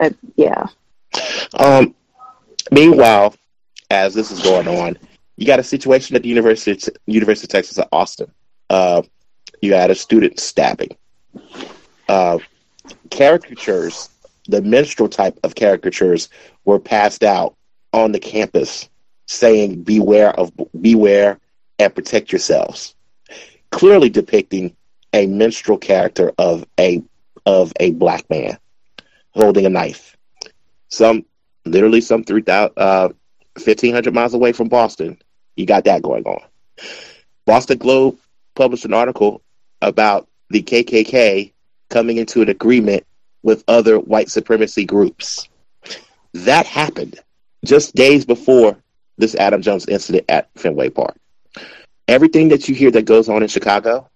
uh, 0.01 0.11
yeah. 0.37 0.67
Um. 1.59 1.95
Meanwhile, 2.71 3.35
as 3.91 4.15
this 4.15 4.31
is 4.31 4.41
going 4.43 4.69
on, 4.69 4.97
you 5.37 5.47
got 5.47 5.61
a 5.61 5.65
situation 5.65 6.17
at 6.17 6.23
the 6.23 6.29
University 6.29 6.93
University 7.07 7.47
of 7.47 7.51
Texas 7.51 7.79
at 7.79 7.89
Austin. 7.93 8.31
Uh, 8.71 9.03
you 9.61 9.75
had 9.75 9.91
a 9.91 9.95
student 9.95 10.39
stabbing. 10.41 10.97
Uh, 12.09 12.39
caricatures, 13.11 14.11
the 14.49 14.63
minstrel 14.63 15.09
type 15.09 15.39
of 15.43 15.55
caricatures, 15.55 16.29
were 16.65 16.79
passed 16.79 17.25
out 17.25 17.57
on 17.97 18.13
the 18.13 18.21
campus, 18.21 18.89
saying 19.27 19.83
"Beware 19.83 20.31
of 20.39 20.53
beware 20.81 21.41
and 21.79 21.95
protect 21.95 22.31
yourselves," 22.31 22.95
clearly 23.71 24.11
depicting 24.11 24.77
a 25.13 25.27
minstrel 25.27 25.79
character 25.79 26.31
of 26.39 26.65
a 26.79 27.03
of 27.47 27.73
a 27.81 27.93
black 27.93 28.29
man 28.29 28.59
holding 29.31 29.65
a 29.67 29.71
knife. 29.71 30.17
Some 30.89 31.25
literally 31.65 32.03
some 32.03 32.23
three 32.23 32.43
thousand 32.43 32.75
uh, 32.77 33.09
fifteen 33.59 33.95
hundred 33.95 34.15
miles 34.15 34.35
away 34.35 34.53
from 34.53 34.69
Boston. 34.69 35.19
You 35.57 35.65
got 35.65 35.85
that 35.85 36.03
going 36.03 36.25
on. 36.25 36.43
Boston 37.47 37.79
Globe 37.79 38.19
published 38.55 38.85
an 38.85 38.93
article 38.93 39.43
about 39.81 40.29
the 40.51 40.63
KKK 40.63 41.53
coming 41.89 42.19
into 42.19 42.43
an 42.43 42.51
agreement 42.51 43.07
with 43.43 43.65
other 43.69 43.99
white 43.99 44.29
supremacy 44.31 44.85
groups. 44.85 45.49
That 46.35 46.67
happened 46.67 47.21
just 47.67 47.95
days 47.95 48.25
before 48.25 48.77
this 49.19 49.35
Adam 49.35 49.63
Jones 49.63 49.87
incident 49.89 50.25
at 50.29 50.51
Fenway 50.57 50.91
Park. 50.91 51.17
everything 52.09 52.49
that 52.49 52.69
you 52.69 52.75
hear 52.75 52.91
that 52.93 53.05
goes 53.05 53.29
on 53.29 53.43
in 53.43 53.49
Chicago 53.49 54.09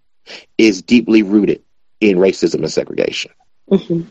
is 0.58 0.82
deeply 0.82 1.22
rooted 1.22 1.62
in 2.00 2.18
racism 2.18 2.56
and 2.56 2.72
segregation. 2.72 3.32
hmm 3.68 4.02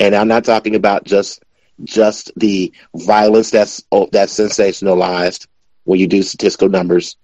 And 0.00 0.14
I'm 0.14 0.28
not 0.28 0.44
talking 0.44 0.74
about 0.74 1.04
just 1.04 1.42
just 1.84 2.32
the 2.36 2.72
violence 2.94 3.50
that's 3.50 3.82
oh, 3.92 4.08
that's 4.12 4.34
sensationalized 4.38 5.46
when 5.84 6.00
you 6.00 6.06
do 6.06 6.22
statistical 6.22 6.68
numbers, 6.68 7.16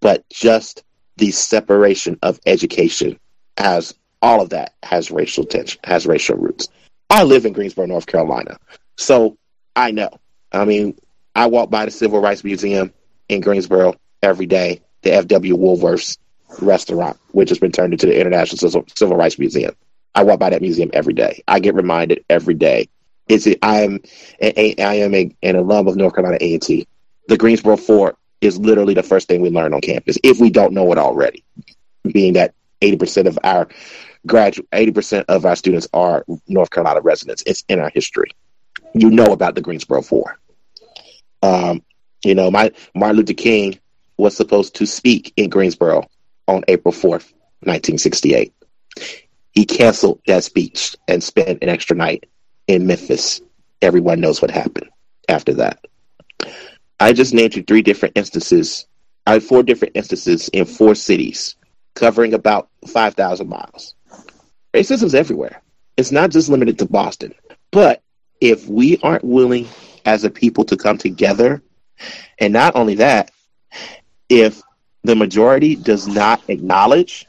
but 0.00 0.28
just 0.30 0.84
the 1.16 1.30
separation 1.30 2.18
of 2.22 2.40
education 2.46 3.18
as 3.56 3.94
all 4.22 4.40
of 4.42 4.50
that 4.50 4.74
has 4.82 5.10
racial 5.10 5.44
tension, 5.44 5.80
has 5.84 6.06
racial 6.06 6.36
roots. 6.36 6.68
I 7.10 7.22
live 7.24 7.46
in 7.46 7.52
Greensboro, 7.52 7.86
North 7.86 8.06
Carolina, 8.06 8.58
so 8.96 9.36
I 9.76 9.90
know. 9.92 10.10
I 10.54 10.64
mean, 10.64 10.96
I 11.34 11.46
walk 11.46 11.70
by 11.70 11.84
the 11.84 11.90
Civil 11.90 12.20
Rights 12.20 12.44
Museum 12.44 12.92
in 13.28 13.40
Greensboro 13.40 13.94
every 14.22 14.46
day, 14.46 14.80
the 15.02 15.12
F.W. 15.14 15.56
Woolworth's 15.56 16.18
restaurant, 16.60 17.18
which 17.32 17.48
has 17.48 17.58
been 17.58 17.72
turned 17.72 17.92
into 17.92 18.06
the 18.06 18.18
International 18.18 18.84
Civil- 18.86 19.16
Rights 19.16 19.38
Museum. 19.38 19.74
I 20.14 20.22
walk 20.22 20.38
by 20.38 20.50
that 20.50 20.62
museum 20.62 20.90
every 20.92 21.14
day. 21.14 21.42
I 21.48 21.58
get 21.58 21.74
reminded 21.74 22.24
every 22.30 22.54
day. 22.54 22.88
It's 23.28 23.48
I 23.62 23.82
am 23.82 24.00
a, 24.40 24.80
I 24.80 24.94
am 24.96 25.14
a, 25.14 25.34
an 25.42 25.56
alum 25.56 25.88
of 25.88 25.96
North 25.96 26.14
Carolina 26.14 26.38
A 26.40 26.54
and 26.54 26.62
T. 26.62 26.86
The 27.26 27.36
Greensboro 27.36 27.76
Four 27.76 28.16
is 28.40 28.58
literally 28.58 28.94
the 28.94 29.02
first 29.02 29.26
thing 29.26 29.40
we 29.40 29.50
learn 29.50 29.74
on 29.74 29.80
campus, 29.80 30.18
if 30.22 30.38
we 30.38 30.50
don't 30.50 30.74
know 30.74 30.92
it 30.92 30.98
already. 30.98 31.42
Being 32.04 32.34
that 32.34 32.54
eighty 32.82 32.96
percent 32.96 33.26
of 33.26 33.38
our 33.42 33.66
graduate, 34.26 34.68
eighty 34.72 34.92
percent 34.92 35.26
of 35.28 35.46
our 35.46 35.56
students 35.56 35.88
are 35.94 36.24
North 36.46 36.70
Carolina 36.70 37.00
residents. 37.00 37.42
It's 37.46 37.64
in 37.68 37.80
our 37.80 37.90
history. 37.92 38.30
You 38.92 39.10
know 39.10 39.32
about 39.32 39.54
the 39.54 39.62
Greensboro 39.62 40.02
Four. 40.02 40.38
Um, 41.44 41.82
you 42.24 42.34
know, 42.34 42.50
my 42.50 42.72
Martin 42.94 43.18
Luther 43.18 43.34
King 43.34 43.78
was 44.16 44.34
supposed 44.34 44.76
to 44.76 44.86
speak 44.86 45.34
in 45.36 45.50
Greensboro 45.50 46.08
on 46.48 46.64
April 46.68 46.92
fourth, 46.92 47.32
nineteen 47.62 47.98
sixty-eight. 47.98 48.54
He 49.52 49.66
canceled 49.66 50.20
that 50.26 50.42
speech 50.42 50.96
and 51.06 51.22
spent 51.22 51.62
an 51.62 51.68
extra 51.68 51.96
night 51.96 52.24
in 52.66 52.86
Memphis. 52.86 53.42
Everyone 53.82 54.20
knows 54.20 54.40
what 54.40 54.50
happened 54.50 54.88
after 55.28 55.52
that. 55.54 55.84
I 56.98 57.12
just 57.12 57.34
named 57.34 57.54
you 57.54 57.62
three 57.62 57.82
different 57.82 58.16
instances. 58.16 58.86
I 59.26 59.38
four 59.40 59.62
different 59.62 59.96
instances 59.96 60.48
in 60.48 60.64
four 60.64 60.94
cities, 60.94 61.56
covering 61.94 62.34
about 62.34 62.68
5,000 62.86 63.48
miles. 63.48 63.94
Racism's 64.74 65.14
everywhere. 65.14 65.62
It's 65.96 66.12
not 66.12 66.30
just 66.30 66.48
limited 66.48 66.78
to 66.78 66.86
Boston. 66.86 67.34
But 67.70 68.02
if 68.40 68.68
we 68.68 68.98
aren't 69.02 69.24
willing 69.24 69.68
as 70.04 70.24
a 70.24 70.30
people 70.30 70.64
to 70.64 70.76
come 70.76 70.98
together, 70.98 71.62
and 72.38 72.52
not 72.52 72.76
only 72.76 72.96
that, 72.96 73.30
if 74.28 74.62
the 75.02 75.14
majority 75.14 75.76
does 75.76 76.06
not 76.08 76.42
acknowledge 76.48 77.26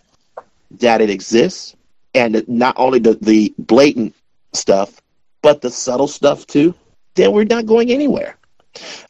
that 0.71 1.01
it 1.01 1.09
exists, 1.09 1.75
and 2.13 2.47
not 2.47 2.75
only 2.77 2.99
the, 2.99 3.15
the 3.21 3.53
blatant 3.59 4.15
stuff, 4.53 5.01
but 5.41 5.61
the 5.61 5.69
subtle 5.69 6.07
stuff 6.07 6.47
too, 6.47 6.73
then 7.15 7.31
we're 7.31 7.43
not 7.45 7.65
going 7.65 7.91
anywhere. 7.91 8.37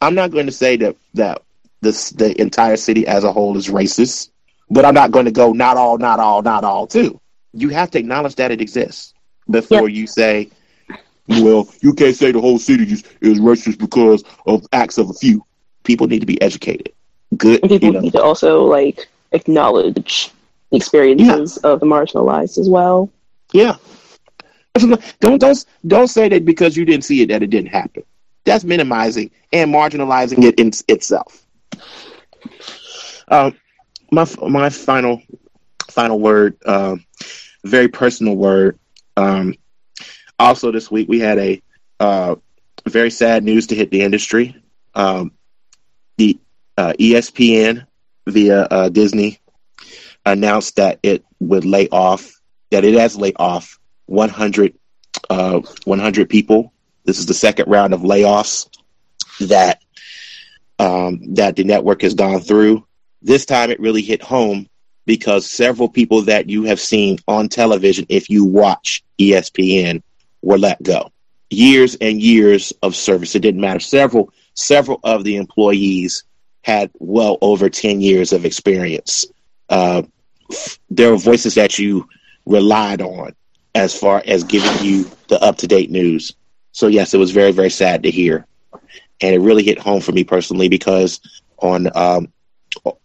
I'm 0.02 0.16
not 0.16 0.32
going 0.32 0.46
to 0.46 0.52
say 0.52 0.78
that 0.78 0.96
that 1.14 1.42
this 1.82 2.10
the 2.12 2.40
entire 2.40 2.78
city 2.78 3.08
as 3.08 3.24
a 3.24 3.32
whole 3.32 3.58
is 3.58 3.68
racist, 3.68 4.30
but 4.70 4.86
I'm 4.86 4.94
not 4.94 5.12
going 5.12 5.26
to 5.26 5.32
go 5.32 5.54
not 5.54 5.78
all, 5.78 5.98
not 5.98 6.20
all, 6.20 6.42
not 6.42 6.64
all 6.64 6.88
too. 6.88 7.20
You 7.54 7.70
have 7.70 7.92
to 7.92 8.00
acknowledge 8.00 8.36
that 8.36 8.52
it 8.52 8.62
exists 8.62 9.14
before 9.50 9.88
you 9.90 10.08
say, 10.08 10.50
well, 11.28 11.68
you 11.82 11.94
can't 11.94 12.16
say 12.16 12.32
the 12.32 12.42
whole 12.42 12.60
city 12.60 12.84
is, 12.84 13.04
is 13.22 13.40
racist 13.40 13.80
because 13.80 14.24
of 14.46 14.66
acts 14.72 14.98
of 14.98 15.10
a 15.10 15.14
few. 15.14 15.44
People 15.84 16.08
need 16.08 16.20
to 16.20 16.26
be 16.26 16.42
educated. 16.42 16.94
Good, 17.38 17.62
And 17.62 17.70
people 17.70 17.88
you 17.88 17.94
know, 17.94 18.00
need 18.02 18.14
to 18.14 18.22
also 18.22 18.64
like 18.64 19.08
acknowledge 19.32 20.32
the 20.72 20.78
experiences 20.78 21.58
of 21.58 21.80
the 21.80 21.86
marginalized 21.86 22.58
as 22.58 22.70
well. 22.70 23.10
Yeah. 23.54 23.76
Don't 25.22 25.40
don't 25.40 25.66
don't 25.88 26.08
say 26.10 26.28
that 26.28 26.44
because 26.44 26.76
you 26.76 26.84
didn't 26.84 27.06
see 27.06 27.22
it 27.22 27.28
that 27.30 27.42
it 27.42 27.50
didn't 27.50 27.70
happen. 27.70 28.04
That's 28.44 28.66
minimizing 28.66 29.32
and 29.54 29.74
marginalizing 29.74 30.44
it 30.44 30.60
in 30.60 30.72
itself. 30.90 31.46
Um, 33.30 33.58
my 34.12 34.28
my 34.50 34.70
final 34.70 35.22
final 35.90 36.20
word, 36.20 36.58
um, 36.66 37.06
very 37.64 37.88
personal 37.88 38.36
word. 38.36 38.78
Um, 39.16 39.56
also, 40.40 40.72
this 40.72 40.92
week 40.92 41.08
we 41.08 41.20
had 41.20 41.38
a 41.38 41.62
uh, 42.00 42.36
very 42.88 43.12
sad 43.12 43.44
news 43.44 43.68
to 43.68 43.76
hit 43.76 43.92
the 43.92 44.02
industry. 44.02 44.56
Um, 44.94 45.32
the 46.18 46.38
uh, 46.78 46.94
ESPN 47.00 47.86
via 48.28 48.62
uh, 48.64 48.90
Disney 48.90 49.40
announced 50.26 50.78
that 50.78 51.00
it 51.04 51.24
would 51.40 51.66
lay 51.66 51.88
off 51.90 52.32
that 52.72 52.84
it 52.84 52.96
has 52.96 53.16
laid 53.16 53.36
off 53.38 53.80
100, 54.08 54.74
uh, 55.30 55.62
100 55.86 56.30
people. 56.30 56.74
This 57.06 57.20
is 57.20 57.26
the 57.26 57.34
second 57.34 57.70
round 57.70 57.94
of 57.94 58.02
layoffs 58.02 58.68
that 59.40 59.82
um, 60.80 61.36
that 61.36 61.56
the 61.56 61.64
network 61.64 62.02
has 62.02 62.14
gone 62.14 62.42
through. 62.42 62.86
This 63.22 63.46
time, 63.46 63.72
it 63.72 63.80
really 63.80 64.02
hit 64.02 64.22
home 64.22 64.68
because 65.06 65.50
several 65.50 65.88
people 65.88 66.24
that 66.24 66.50
you 66.50 66.64
have 66.64 66.80
seen 66.80 67.18
on 67.28 67.48
television, 67.48 68.06
if 68.10 68.30
you 68.30 68.44
watch 68.44 69.04
ESPN, 69.20 70.02
were 70.46 70.58
let 70.60 70.82
go. 70.84 71.12
Years 71.50 71.96
and 72.00 72.22
years 72.22 72.72
of 72.84 72.96
service. 72.96 73.36
It 73.36 73.42
didn't 73.42 73.62
matter. 73.62 73.80
Several 73.80 74.32
several 74.54 75.00
of 75.04 75.24
the 75.24 75.36
employees 75.36 76.24
had 76.64 76.90
well 77.00 77.38
over 77.42 77.70
ten 77.70 78.00
years 78.00 78.32
of 78.32 78.46
experience. 78.46 79.26
Uh, 79.70 80.04
there 80.90 81.12
were 81.12 81.18
voices 81.18 81.56
that 81.56 81.78
you 81.78 82.08
relied 82.46 83.02
on 83.02 83.36
as 83.74 83.98
far 83.98 84.24
as 84.26 84.44
giving 84.44 84.86
you 84.86 85.10
the 85.28 85.42
up 85.42 85.58
to 85.58 85.68
date 85.68 85.90
news. 85.92 86.34
So 86.72 86.88
yes, 86.88 87.14
it 87.14 87.18
was 87.18 87.32
very 87.32 87.52
very 87.52 87.70
sad 87.70 88.04
to 88.04 88.12
hear, 88.12 88.46
and 89.22 89.36
it 89.36 89.40
really 89.40 89.64
hit 89.64 89.80
home 89.80 90.02
for 90.02 90.12
me 90.12 90.24
personally 90.24 90.70
because 90.70 91.20
on 91.60 91.90
um, 91.96 92.32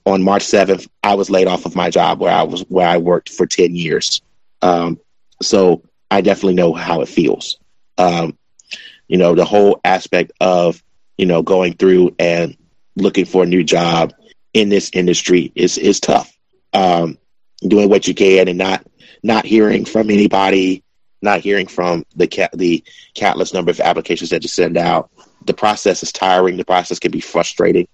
on 0.04 0.22
March 0.22 0.42
seventh, 0.42 0.88
I 1.02 1.14
was 1.14 1.30
laid 1.30 1.46
off 1.46 1.66
of 1.66 1.74
my 1.74 1.90
job 1.90 2.20
where 2.20 2.32
I 2.32 2.42
was 2.42 2.62
where 2.68 2.88
I 2.88 2.98
worked 2.98 3.30
for 3.30 3.46
ten 3.46 3.74
years. 3.74 4.22
Um, 4.62 5.00
so 5.42 5.82
I 6.10 6.20
definitely 6.20 6.54
know 6.54 6.72
how 6.72 7.02
it 7.02 7.08
feels. 7.08 7.58
Um, 7.98 8.36
you 9.08 9.18
know, 9.18 9.34
the 9.34 9.44
whole 9.44 9.80
aspect 9.84 10.32
of 10.40 10.82
you 11.16 11.26
know 11.26 11.42
going 11.42 11.74
through 11.74 12.14
and 12.18 12.56
looking 12.96 13.24
for 13.24 13.44
a 13.44 13.46
new 13.46 13.64
job 13.64 14.12
in 14.52 14.68
this 14.68 14.90
industry 14.92 15.52
is 15.54 15.78
is 15.78 16.00
tough. 16.00 16.32
Um, 16.72 17.18
doing 17.60 17.88
what 17.88 18.06
you 18.08 18.14
can 18.14 18.48
and 18.48 18.58
not 18.58 18.86
not 19.22 19.44
hearing 19.44 19.84
from 19.84 20.10
anybody, 20.10 20.82
not 21.22 21.40
hearing 21.40 21.66
from 21.66 22.04
the 22.16 22.26
cat 22.26 22.50
the 22.54 22.82
countless 23.14 23.52
number 23.52 23.70
of 23.70 23.80
applications 23.80 24.30
that 24.30 24.42
you 24.42 24.48
send 24.48 24.76
out. 24.76 25.10
The 25.44 25.54
process 25.54 26.02
is 26.02 26.12
tiring. 26.12 26.56
The 26.56 26.64
process 26.64 26.98
can 26.98 27.10
be 27.10 27.20
frustrating, 27.20 27.88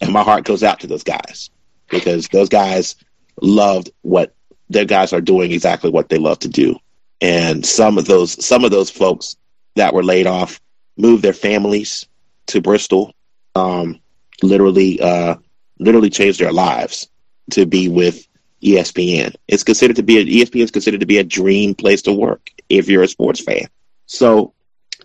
and 0.00 0.12
my 0.12 0.22
heart 0.22 0.44
goes 0.44 0.62
out 0.62 0.80
to 0.80 0.86
those 0.86 1.04
guys 1.04 1.50
because 1.88 2.28
those 2.28 2.48
guys 2.48 2.96
loved 3.40 3.90
what 4.02 4.34
their 4.68 4.84
guys 4.84 5.12
are 5.12 5.20
doing 5.20 5.52
exactly 5.52 5.90
what 5.90 6.08
they 6.08 6.18
love 6.18 6.40
to 6.40 6.48
do. 6.48 6.76
And 7.20 7.64
some 7.64 7.98
of 7.98 8.06
those 8.06 8.44
some 8.44 8.64
of 8.64 8.70
those 8.70 8.90
folks 8.90 9.36
that 9.76 9.94
were 9.94 10.04
laid 10.04 10.26
off 10.26 10.60
moved 10.96 11.22
their 11.22 11.32
families 11.32 12.06
to 12.48 12.60
Bristol, 12.60 13.12
um, 13.54 14.00
literally 14.42 15.00
uh, 15.00 15.36
literally 15.78 16.10
changed 16.10 16.40
their 16.40 16.52
lives 16.52 17.08
to 17.50 17.66
be 17.66 17.88
with 17.88 18.26
ESPN. 18.62 19.34
It's 19.48 19.62
considered 19.62 19.96
to 19.96 20.02
be 20.02 20.18
a, 20.18 20.24
ESPN 20.24 20.62
is 20.62 20.70
considered 20.70 21.00
to 21.00 21.06
be 21.06 21.18
a 21.18 21.24
dream 21.24 21.74
place 21.74 22.02
to 22.02 22.12
work 22.12 22.50
if 22.68 22.88
you're 22.88 23.02
a 23.02 23.08
sports 23.08 23.40
fan. 23.40 23.66
So, 24.06 24.52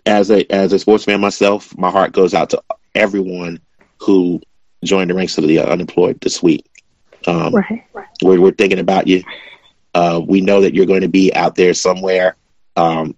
as 0.06 0.30
a 0.30 0.50
as 0.52 0.72
a 0.72 0.78
sports 0.78 1.04
fan 1.04 1.20
myself, 1.20 1.76
my 1.78 1.90
heart 1.90 2.12
goes 2.12 2.34
out 2.34 2.50
to 2.50 2.62
everyone 2.94 3.60
who 3.98 4.40
joined 4.84 5.10
the 5.10 5.14
ranks 5.14 5.38
of 5.38 5.46
the 5.46 5.60
unemployed 5.60 6.20
this 6.20 6.42
week. 6.42 6.66
Um, 7.26 7.54
Right. 7.54 7.84
we're, 8.22 8.40
we're 8.40 8.50
thinking 8.52 8.80
about 8.80 9.06
you. 9.06 9.22
Uh, 9.94 10.20
we 10.26 10.40
know 10.40 10.60
that 10.62 10.74
you're 10.74 10.86
going 10.86 11.02
to 11.02 11.08
be 11.08 11.34
out 11.34 11.54
there 11.54 11.74
somewhere. 11.74 12.36
Um, 12.76 13.16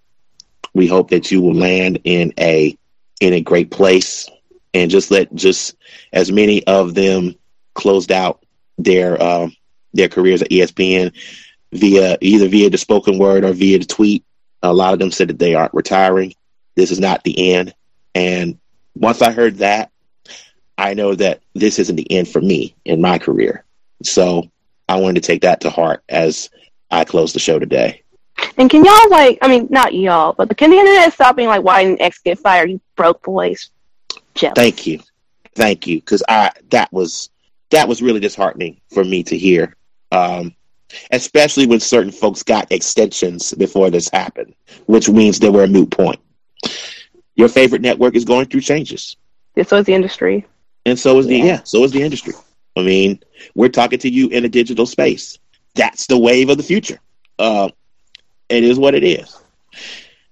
we 0.73 0.87
hope 0.87 1.09
that 1.11 1.31
you 1.31 1.41
will 1.41 1.55
land 1.55 2.01
in 2.03 2.33
a 2.37 2.77
in 3.21 3.33
a 3.33 3.41
great 3.41 3.71
place, 3.71 4.29
and 4.73 4.91
just 4.91 5.09
let 5.11 5.33
just 5.33 5.75
as 6.11 6.31
many 6.31 6.65
of 6.67 6.93
them 6.93 7.35
closed 7.73 8.11
out 8.11 8.43
their 8.77 9.21
um, 9.21 9.55
their 9.93 10.09
careers 10.09 10.41
at 10.41 10.49
ESPN 10.49 11.13
via 11.71 12.17
either 12.21 12.47
via 12.47 12.69
the 12.69 12.77
spoken 12.77 13.17
word 13.17 13.45
or 13.45 13.53
via 13.53 13.79
the 13.79 13.85
tweet. 13.85 14.23
A 14.61 14.73
lot 14.73 14.93
of 14.93 14.99
them 14.99 15.11
said 15.11 15.29
that 15.29 15.39
they 15.39 15.55
aren't 15.55 15.73
retiring. 15.73 16.33
This 16.75 16.91
is 16.91 16.99
not 16.99 17.23
the 17.23 17.53
end. 17.53 17.73
And 18.13 18.59
once 18.95 19.21
I 19.21 19.31
heard 19.31 19.57
that, 19.57 19.91
I 20.77 20.93
know 20.93 21.15
that 21.15 21.41
this 21.53 21.79
isn't 21.79 21.95
the 21.95 22.11
end 22.11 22.27
for 22.27 22.41
me 22.41 22.75
in 22.83 23.01
my 23.01 23.17
career. 23.17 23.63
So 24.03 24.49
I 24.89 24.99
wanted 24.99 25.21
to 25.21 25.27
take 25.27 25.41
that 25.41 25.61
to 25.61 25.69
heart 25.69 26.03
as 26.09 26.49
I 26.95 27.03
close 27.03 27.33
the 27.33 27.39
show 27.39 27.59
today. 27.59 28.01
And 28.57 28.69
can 28.69 28.83
y'all 28.83 29.09
like? 29.09 29.37
I 29.41 29.47
mean, 29.47 29.67
not 29.69 29.93
y'all, 29.93 30.33
but 30.33 30.55
can 30.57 30.69
the 30.69 30.77
internet 30.77 31.13
stop 31.13 31.35
being 31.35 31.47
like, 31.47 31.63
"Why 31.63 31.83
didn't 31.83 32.01
X 32.01 32.19
get 32.19 32.39
fired? 32.39 32.69
You 32.69 32.81
broke 32.95 33.23
boys." 33.23 33.69
Jealous. 34.33 34.55
Thank 34.55 34.87
you, 34.87 34.99
thank 35.55 35.87
you, 35.87 35.99
because 35.99 36.23
I 36.27 36.51
that 36.69 36.91
was 36.91 37.29
that 37.71 37.87
was 37.87 38.01
really 38.01 38.19
disheartening 38.19 38.79
for 38.91 39.03
me 39.03 39.23
to 39.23 39.37
hear. 39.37 39.75
Um, 40.11 40.55
especially 41.11 41.65
when 41.67 41.79
certain 41.79 42.11
folks 42.11 42.43
got 42.43 42.71
extensions 42.71 43.53
before 43.53 43.89
this 43.89 44.09
happened, 44.09 44.53
which 44.85 45.09
means 45.09 45.39
they 45.39 45.49
were 45.49 45.63
a 45.63 45.67
moot 45.67 45.91
point. 45.91 46.19
Your 47.35 47.49
favorite 47.49 47.81
network 47.81 48.15
is 48.15 48.23
going 48.23 48.45
through 48.45 48.61
changes. 48.61 49.17
Yeah, 49.55 49.63
so 49.63 49.77
is 49.77 49.85
the 49.85 49.93
industry. 49.93 50.45
And 50.85 50.97
so 50.97 51.17
is 51.19 51.25
the 51.25 51.37
Yeah. 51.37 51.45
yeah, 51.45 51.63
so 51.63 51.83
is 51.83 51.91
the 51.91 52.01
industry. 52.01 52.33
I 52.77 52.83
mean, 52.83 53.19
we're 53.55 53.69
talking 53.69 53.99
to 53.99 54.09
you 54.09 54.29
in 54.29 54.45
a 54.45 54.49
digital 54.49 54.85
space. 54.85 55.39
That's 55.75 56.07
the 56.07 56.17
wave 56.17 56.49
of 56.49 56.57
the 56.57 56.63
future. 56.63 56.99
Uh, 57.37 57.69
it 58.49 58.63
is 58.63 58.79
what 58.79 58.95
it 58.95 59.03
is. 59.03 59.37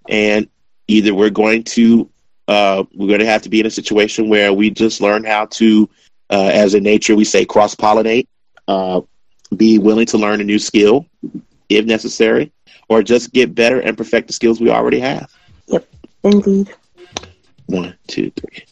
And 0.10 0.50
either 0.88 1.14
we're 1.14 1.30
going 1.30 1.64
to 1.64 2.10
uh, 2.48 2.84
we're 2.94 3.08
going 3.08 3.20
to 3.20 3.26
have 3.26 3.42
to 3.44 3.50
be 3.50 3.60
in 3.60 3.66
a 3.66 3.72
situation 3.72 4.28
where 4.28 4.52
we 4.52 4.70
just 4.70 5.00
learn 5.00 5.24
how 5.24 5.46
to, 5.46 5.90
uh, 6.30 6.52
as 6.54 6.74
in 6.74 6.84
nature, 6.84 7.16
we 7.16 7.24
say 7.24 7.46
cross 7.46 7.74
pollinate, 7.74 8.28
uh, 8.68 9.00
be 9.56 9.80
willing 9.80 10.06
to 10.08 10.18
learn 10.18 10.42
a 10.42 10.44
new 10.44 10.60
skill 10.60 11.06
if 11.70 11.86
necessary, 11.86 12.52
or 12.90 13.02
just 13.02 13.32
get 13.32 13.56
better 13.56 13.80
and 13.80 13.98
perfect 13.98 14.28
the 14.28 14.34
skills 14.34 14.60
we 14.60 14.70
already 14.70 15.00
have. 15.00 15.32
Yep, 15.68 15.88
indeed. 16.24 16.74
One, 17.68 17.96
two, 18.08 18.32
three. 18.32 18.66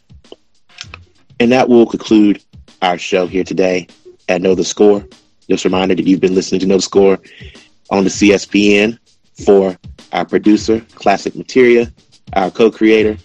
And 1.39 1.51
that 1.51 1.69
will 1.69 1.85
conclude 1.85 2.43
our 2.81 2.97
show 2.97 3.25
here 3.25 3.43
today 3.43 3.87
at 4.27 4.41
Know 4.41 4.53
the 4.53 4.65
Score. 4.65 5.05
Just 5.51 5.65
a 5.65 5.67
reminder 5.67 5.95
that 5.95 6.07
you've 6.07 6.21
been 6.21 6.33
listening 6.33 6.61
to 6.61 6.65
No 6.65 6.77
Score 6.77 7.19
on 7.89 8.05
the 8.05 8.09
CSPN 8.09 8.97
for 9.43 9.77
our 10.13 10.23
producer, 10.23 10.79
Classic 10.95 11.35
Materia, 11.35 11.91
our 12.31 12.49
co 12.49 12.71
creator, 12.71 13.17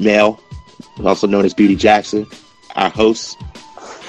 Mel, 0.00 0.40
also 1.04 1.28
known 1.28 1.44
as 1.44 1.54
Beauty 1.54 1.76
Jackson, 1.76 2.26
our 2.74 2.90
hosts, 2.90 3.36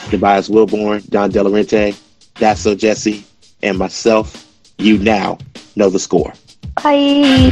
Tobias 0.10 0.50
Wilborn, 0.50 1.08
Don 1.12 1.32
Delarente, 1.32 1.96
That's 2.40 2.62
So 2.62 2.74
Jessy, 2.74 3.24
and 3.62 3.78
myself. 3.78 4.48
You 4.80 4.98
now 4.98 5.38
know 5.76 5.92
the 5.92 6.00
score. 6.00 6.34
Bye. 6.82 7.52